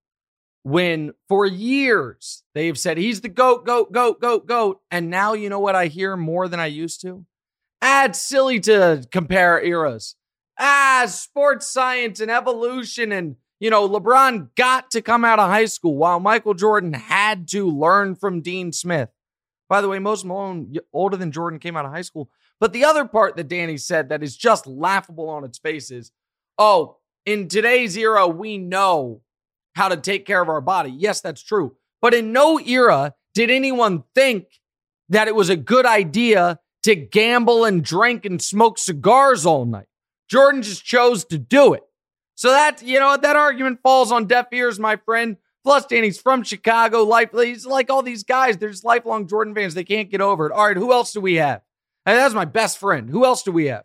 When 0.64 1.12
for 1.28 1.46
years 1.46 2.42
they've 2.54 2.78
said 2.78 2.98
he's 2.98 3.22
the 3.22 3.28
goat, 3.30 3.64
goat, 3.64 3.90
goat, 3.90 4.20
goat, 4.20 4.46
goat. 4.46 4.80
And 4.90 5.08
now 5.08 5.32
you 5.32 5.48
know 5.48 5.60
what 5.60 5.74
I 5.74 5.86
hear 5.86 6.14
more 6.14 6.46
than 6.46 6.60
I 6.60 6.66
used 6.66 7.00
to? 7.02 7.24
Ah, 7.80 8.04
it's 8.04 8.20
silly 8.20 8.60
to 8.60 9.06
compare 9.10 9.62
eras. 9.62 10.16
Ah, 10.58 11.06
sports 11.08 11.72
science 11.72 12.20
and 12.20 12.30
evolution. 12.30 13.12
And, 13.12 13.36
you 13.60 13.70
know, 13.70 13.88
LeBron 13.88 14.54
got 14.56 14.90
to 14.90 15.00
come 15.00 15.24
out 15.24 15.38
of 15.38 15.48
high 15.48 15.64
school 15.64 15.96
while 15.96 16.20
Michael 16.20 16.54
Jordan 16.54 16.92
had 16.92 17.48
to 17.48 17.66
learn 17.66 18.14
from 18.14 18.42
Dean 18.42 18.72
Smith. 18.72 19.08
By 19.70 19.80
the 19.80 19.88
way, 19.88 19.98
Moses 19.98 20.26
Malone, 20.26 20.74
older 20.92 21.16
than 21.16 21.32
Jordan, 21.32 21.60
came 21.60 21.76
out 21.76 21.86
of 21.86 21.92
high 21.92 22.02
school. 22.02 22.28
But 22.60 22.74
the 22.74 22.84
other 22.84 23.06
part 23.06 23.36
that 23.36 23.48
Danny 23.48 23.78
said 23.78 24.10
that 24.10 24.22
is 24.22 24.36
just 24.36 24.66
laughable 24.66 25.30
on 25.30 25.44
its 25.44 25.58
face 25.58 25.90
is, 25.90 26.10
oh, 26.58 26.98
in 27.28 27.46
today's 27.48 27.94
era, 27.94 28.26
we 28.26 28.56
know 28.56 29.20
how 29.76 29.88
to 29.88 29.98
take 29.98 30.24
care 30.24 30.40
of 30.40 30.48
our 30.48 30.62
body. 30.62 30.90
Yes, 30.90 31.20
that's 31.20 31.42
true. 31.42 31.76
But 32.00 32.14
in 32.14 32.32
no 32.32 32.58
era 32.58 33.14
did 33.34 33.50
anyone 33.50 34.04
think 34.14 34.46
that 35.10 35.28
it 35.28 35.34
was 35.34 35.50
a 35.50 35.56
good 35.56 35.84
idea 35.84 36.58
to 36.84 36.96
gamble 36.96 37.66
and 37.66 37.84
drink 37.84 38.24
and 38.24 38.40
smoke 38.40 38.78
cigars 38.78 39.44
all 39.44 39.66
night. 39.66 39.88
Jordan 40.30 40.62
just 40.62 40.84
chose 40.84 41.26
to 41.26 41.36
do 41.38 41.74
it. 41.74 41.82
So 42.34 42.50
that, 42.50 42.82
you 42.82 42.98
know, 42.98 43.14
that 43.16 43.36
argument 43.36 43.80
falls 43.82 44.10
on 44.10 44.26
deaf 44.26 44.46
ears, 44.52 44.78
my 44.78 44.96
friend. 44.96 45.36
Plus, 45.64 45.84
Danny's 45.84 46.18
from 46.18 46.44
Chicago. 46.44 47.02
Life, 47.02 47.30
he's 47.32 47.66
like 47.66 47.90
all 47.90 48.02
these 48.02 48.22
guys. 48.22 48.56
They're 48.56 48.70
just 48.70 48.84
lifelong 48.84 49.26
Jordan 49.26 49.54
fans. 49.54 49.74
They 49.74 49.84
can't 49.84 50.10
get 50.10 50.22
over 50.22 50.46
it. 50.46 50.52
All 50.52 50.66
right, 50.66 50.76
who 50.76 50.92
else 50.92 51.12
do 51.12 51.20
we 51.20 51.34
have? 51.34 51.60
That's 52.06 52.32
my 52.32 52.46
best 52.46 52.78
friend. 52.78 53.10
Who 53.10 53.26
else 53.26 53.42
do 53.42 53.52
we 53.52 53.66
have? 53.66 53.84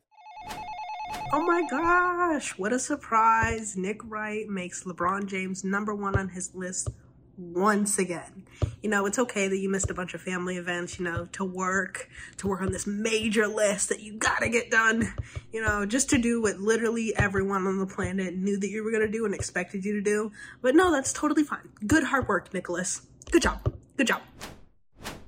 Oh 1.31 1.43
my 1.43 1.63
gosh, 1.69 2.57
what 2.57 2.73
a 2.73 2.79
surprise. 2.79 3.75
Nick 3.75 4.01
Wright 4.03 4.47
makes 4.47 4.83
LeBron 4.83 5.25
James 5.25 5.63
number 5.63 5.95
one 5.95 6.15
on 6.15 6.29
his 6.29 6.53
list 6.53 6.89
once 7.37 7.97
again. 7.97 8.45
You 8.81 8.89
know, 8.89 9.05
it's 9.05 9.17
okay 9.17 9.47
that 9.47 9.57
you 9.57 9.69
missed 9.69 9.89
a 9.89 9.93
bunch 9.93 10.13
of 10.13 10.21
family 10.21 10.57
events, 10.57 10.99
you 10.99 11.05
know, 11.05 11.25
to 11.31 11.43
work, 11.43 12.07
to 12.37 12.47
work 12.47 12.61
on 12.61 12.71
this 12.71 12.85
major 12.85 13.47
list 13.47 13.89
that 13.89 14.01
you 14.01 14.17
gotta 14.17 14.49
get 14.49 14.69
done, 14.69 15.13
you 15.51 15.61
know, 15.61 15.85
just 15.85 16.09
to 16.11 16.17
do 16.17 16.41
what 16.41 16.59
literally 16.59 17.15
everyone 17.15 17.65
on 17.65 17.79
the 17.79 17.87
planet 17.87 18.35
knew 18.35 18.59
that 18.59 18.69
you 18.69 18.83
were 18.83 18.91
gonna 18.91 19.07
do 19.07 19.25
and 19.25 19.33
expected 19.33 19.83
you 19.83 19.93
to 19.93 20.01
do. 20.01 20.31
But 20.61 20.75
no, 20.75 20.91
that's 20.91 21.13
totally 21.13 21.43
fine. 21.43 21.69
Good 21.87 22.03
hard 22.03 22.27
work, 22.27 22.53
Nicholas. 22.53 23.01
Good 23.31 23.41
job. 23.41 23.73
Good 23.97 24.07
job. 24.07 24.21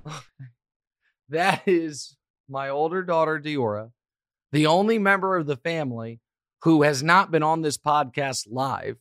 that 1.28 1.62
is 1.66 2.16
my 2.48 2.68
older 2.68 3.02
daughter, 3.02 3.40
Diora 3.40 3.90
the 4.52 4.66
only 4.66 4.98
member 4.98 5.36
of 5.36 5.46
the 5.46 5.56
family 5.56 6.20
who 6.62 6.82
has 6.82 7.02
not 7.02 7.30
been 7.30 7.42
on 7.42 7.62
this 7.62 7.78
podcast 7.78 8.46
live. 8.50 8.96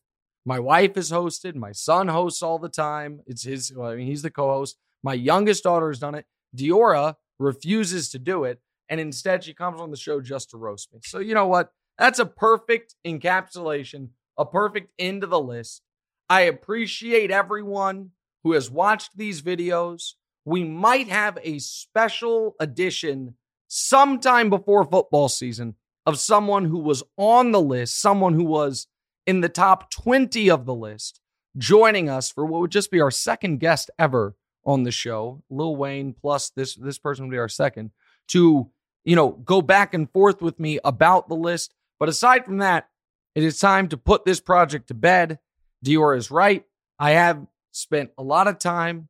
My 0.45 0.59
wife 0.59 0.97
is 0.97 1.11
hosted. 1.11 1.55
My 1.55 1.71
son 1.71 2.07
hosts 2.07 2.43
all 2.43 2.59
the 2.59 2.69
time. 2.69 3.21
It's 3.25 3.43
his, 3.43 3.73
well, 3.75 3.89
I 3.91 3.95
mean, 3.95 4.07
he's 4.07 4.21
the 4.21 4.29
co 4.29 4.49
host. 4.49 4.77
My 5.03 5.13
youngest 5.13 5.63
daughter 5.63 5.87
has 5.87 5.99
done 5.99 6.15
it. 6.15 6.25
Diora 6.55 7.15
refuses 7.39 8.09
to 8.09 8.19
do 8.19 8.43
it. 8.43 8.59
And 8.87 8.99
instead, 8.99 9.43
she 9.43 9.53
comes 9.53 9.81
on 9.81 9.89
the 9.89 9.97
show 9.97 10.21
just 10.21 10.51
to 10.51 10.57
roast 10.57 10.93
me. 10.93 10.99
So, 11.03 11.19
you 11.19 11.33
know 11.33 11.47
what? 11.47 11.71
That's 11.97 12.19
a 12.19 12.25
perfect 12.25 12.95
encapsulation, 13.05 14.09
a 14.37 14.45
perfect 14.45 14.91
end 14.99 15.21
to 15.21 15.27
the 15.27 15.39
list. 15.39 15.81
I 16.29 16.41
appreciate 16.41 17.31
everyone 17.31 18.11
who 18.43 18.51
has 18.53 18.69
watched 18.69 19.17
these 19.17 19.41
videos. 19.41 20.13
We 20.43 20.63
might 20.63 21.07
have 21.07 21.39
a 21.41 21.59
special 21.59 22.55
edition 22.59 23.35
sometime 23.75 24.49
before 24.49 24.85
football 24.85 25.27
season 25.27 25.75
of 26.05 26.17
someone 26.17 26.63
who 26.63 26.79
was 26.79 27.03
on 27.17 27.51
the 27.51 27.61
list, 27.61 27.99
someone 27.99 28.33
who 28.33 28.45
was 28.45 28.87
in 29.27 29.41
the 29.41 29.49
top 29.49 29.91
20 29.91 30.49
of 30.49 30.65
the 30.65 30.73
list, 30.73 31.19
joining 31.57 32.07
us 32.07 32.31
for 32.31 32.45
what 32.45 32.61
would 32.61 32.71
just 32.71 32.89
be 32.89 33.01
our 33.01 33.11
second 33.11 33.59
guest 33.59 33.91
ever 33.99 34.37
on 34.65 34.83
the 34.83 34.91
show, 34.91 35.43
Lil 35.49 35.75
Wayne 35.75 36.13
plus 36.13 36.51
this 36.51 36.75
this 36.75 36.97
person 36.97 37.25
will 37.25 37.31
be 37.31 37.37
our 37.37 37.49
second, 37.49 37.91
to 38.29 38.71
you 39.03 39.15
know 39.15 39.31
go 39.31 39.61
back 39.61 39.93
and 39.93 40.09
forth 40.09 40.41
with 40.41 40.57
me 40.57 40.79
about 40.85 41.27
the 41.27 41.35
list. 41.35 41.73
But 41.99 42.07
aside 42.07 42.45
from 42.45 42.59
that, 42.59 42.87
it 43.35 43.43
is 43.43 43.59
time 43.59 43.89
to 43.89 43.97
put 43.97 44.23
this 44.23 44.39
project 44.39 44.87
to 44.87 44.93
bed. 44.93 45.37
Dior 45.85 46.17
is 46.17 46.31
right. 46.31 46.63
I 46.97 47.11
have 47.11 47.45
spent 47.71 48.11
a 48.17 48.23
lot 48.23 48.47
of 48.47 48.57
time. 48.57 49.09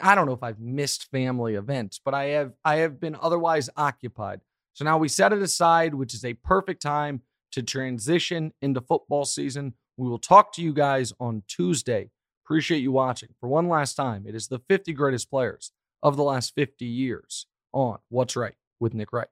I 0.00 0.14
don't 0.14 0.26
know 0.26 0.32
if 0.32 0.42
I've 0.42 0.58
missed 0.58 1.10
family 1.10 1.54
events, 1.54 2.00
but 2.04 2.14
I 2.14 2.24
have 2.24 2.52
I 2.64 2.76
have 2.76 3.00
been 3.00 3.16
otherwise 3.20 3.70
occupied. 3.76 4.40
So 4.74 4.84
now 4.84 4.98
we 4.98 5.08
set 5.08 5.32
it 5.32 5.42
aside, 5.42 5.94
which 5.94 6.14
is 6.14 6.24
a 6.24 6.34
perfect 6.34 6.82
time 6.82 7.22
to 7.52 7.62
transition 7.62 8.52
into 8.60 8.80
football 8.80 9.24
season. 9.24 9.74
We 9.96 10.08
will 10.08 10.18
talk 10.18 10.52
to 10.54 10.62
you 10.62 10.72
guys 10.72 11.12
on 11.18 11.42
Tuesday. 11.48 12.10
Appreciate 12.44 12.78
you 12.78 12.92
watching. 12.92 13.30
For 13.40 13.48
one 13.48 13.68
last 13.68 13.94
time, 13.94 14.24
it 14.26 14.34
is 14.34 14.48
the 14.48 14.60
50 14.68 14.92
greatest 14.92 15.30
players 15.30 15.72
of 16.02 16.16
the 16.16 16.22
last 16.22 16.54
50 16.54 16.84
years 16.84 17.46
on 17.72 17.98
What's 18.08 18.36
Wright 18.36 18.54
with 18.80 18.94
Nick 18.94 19.12
Wright. 19.12 19.28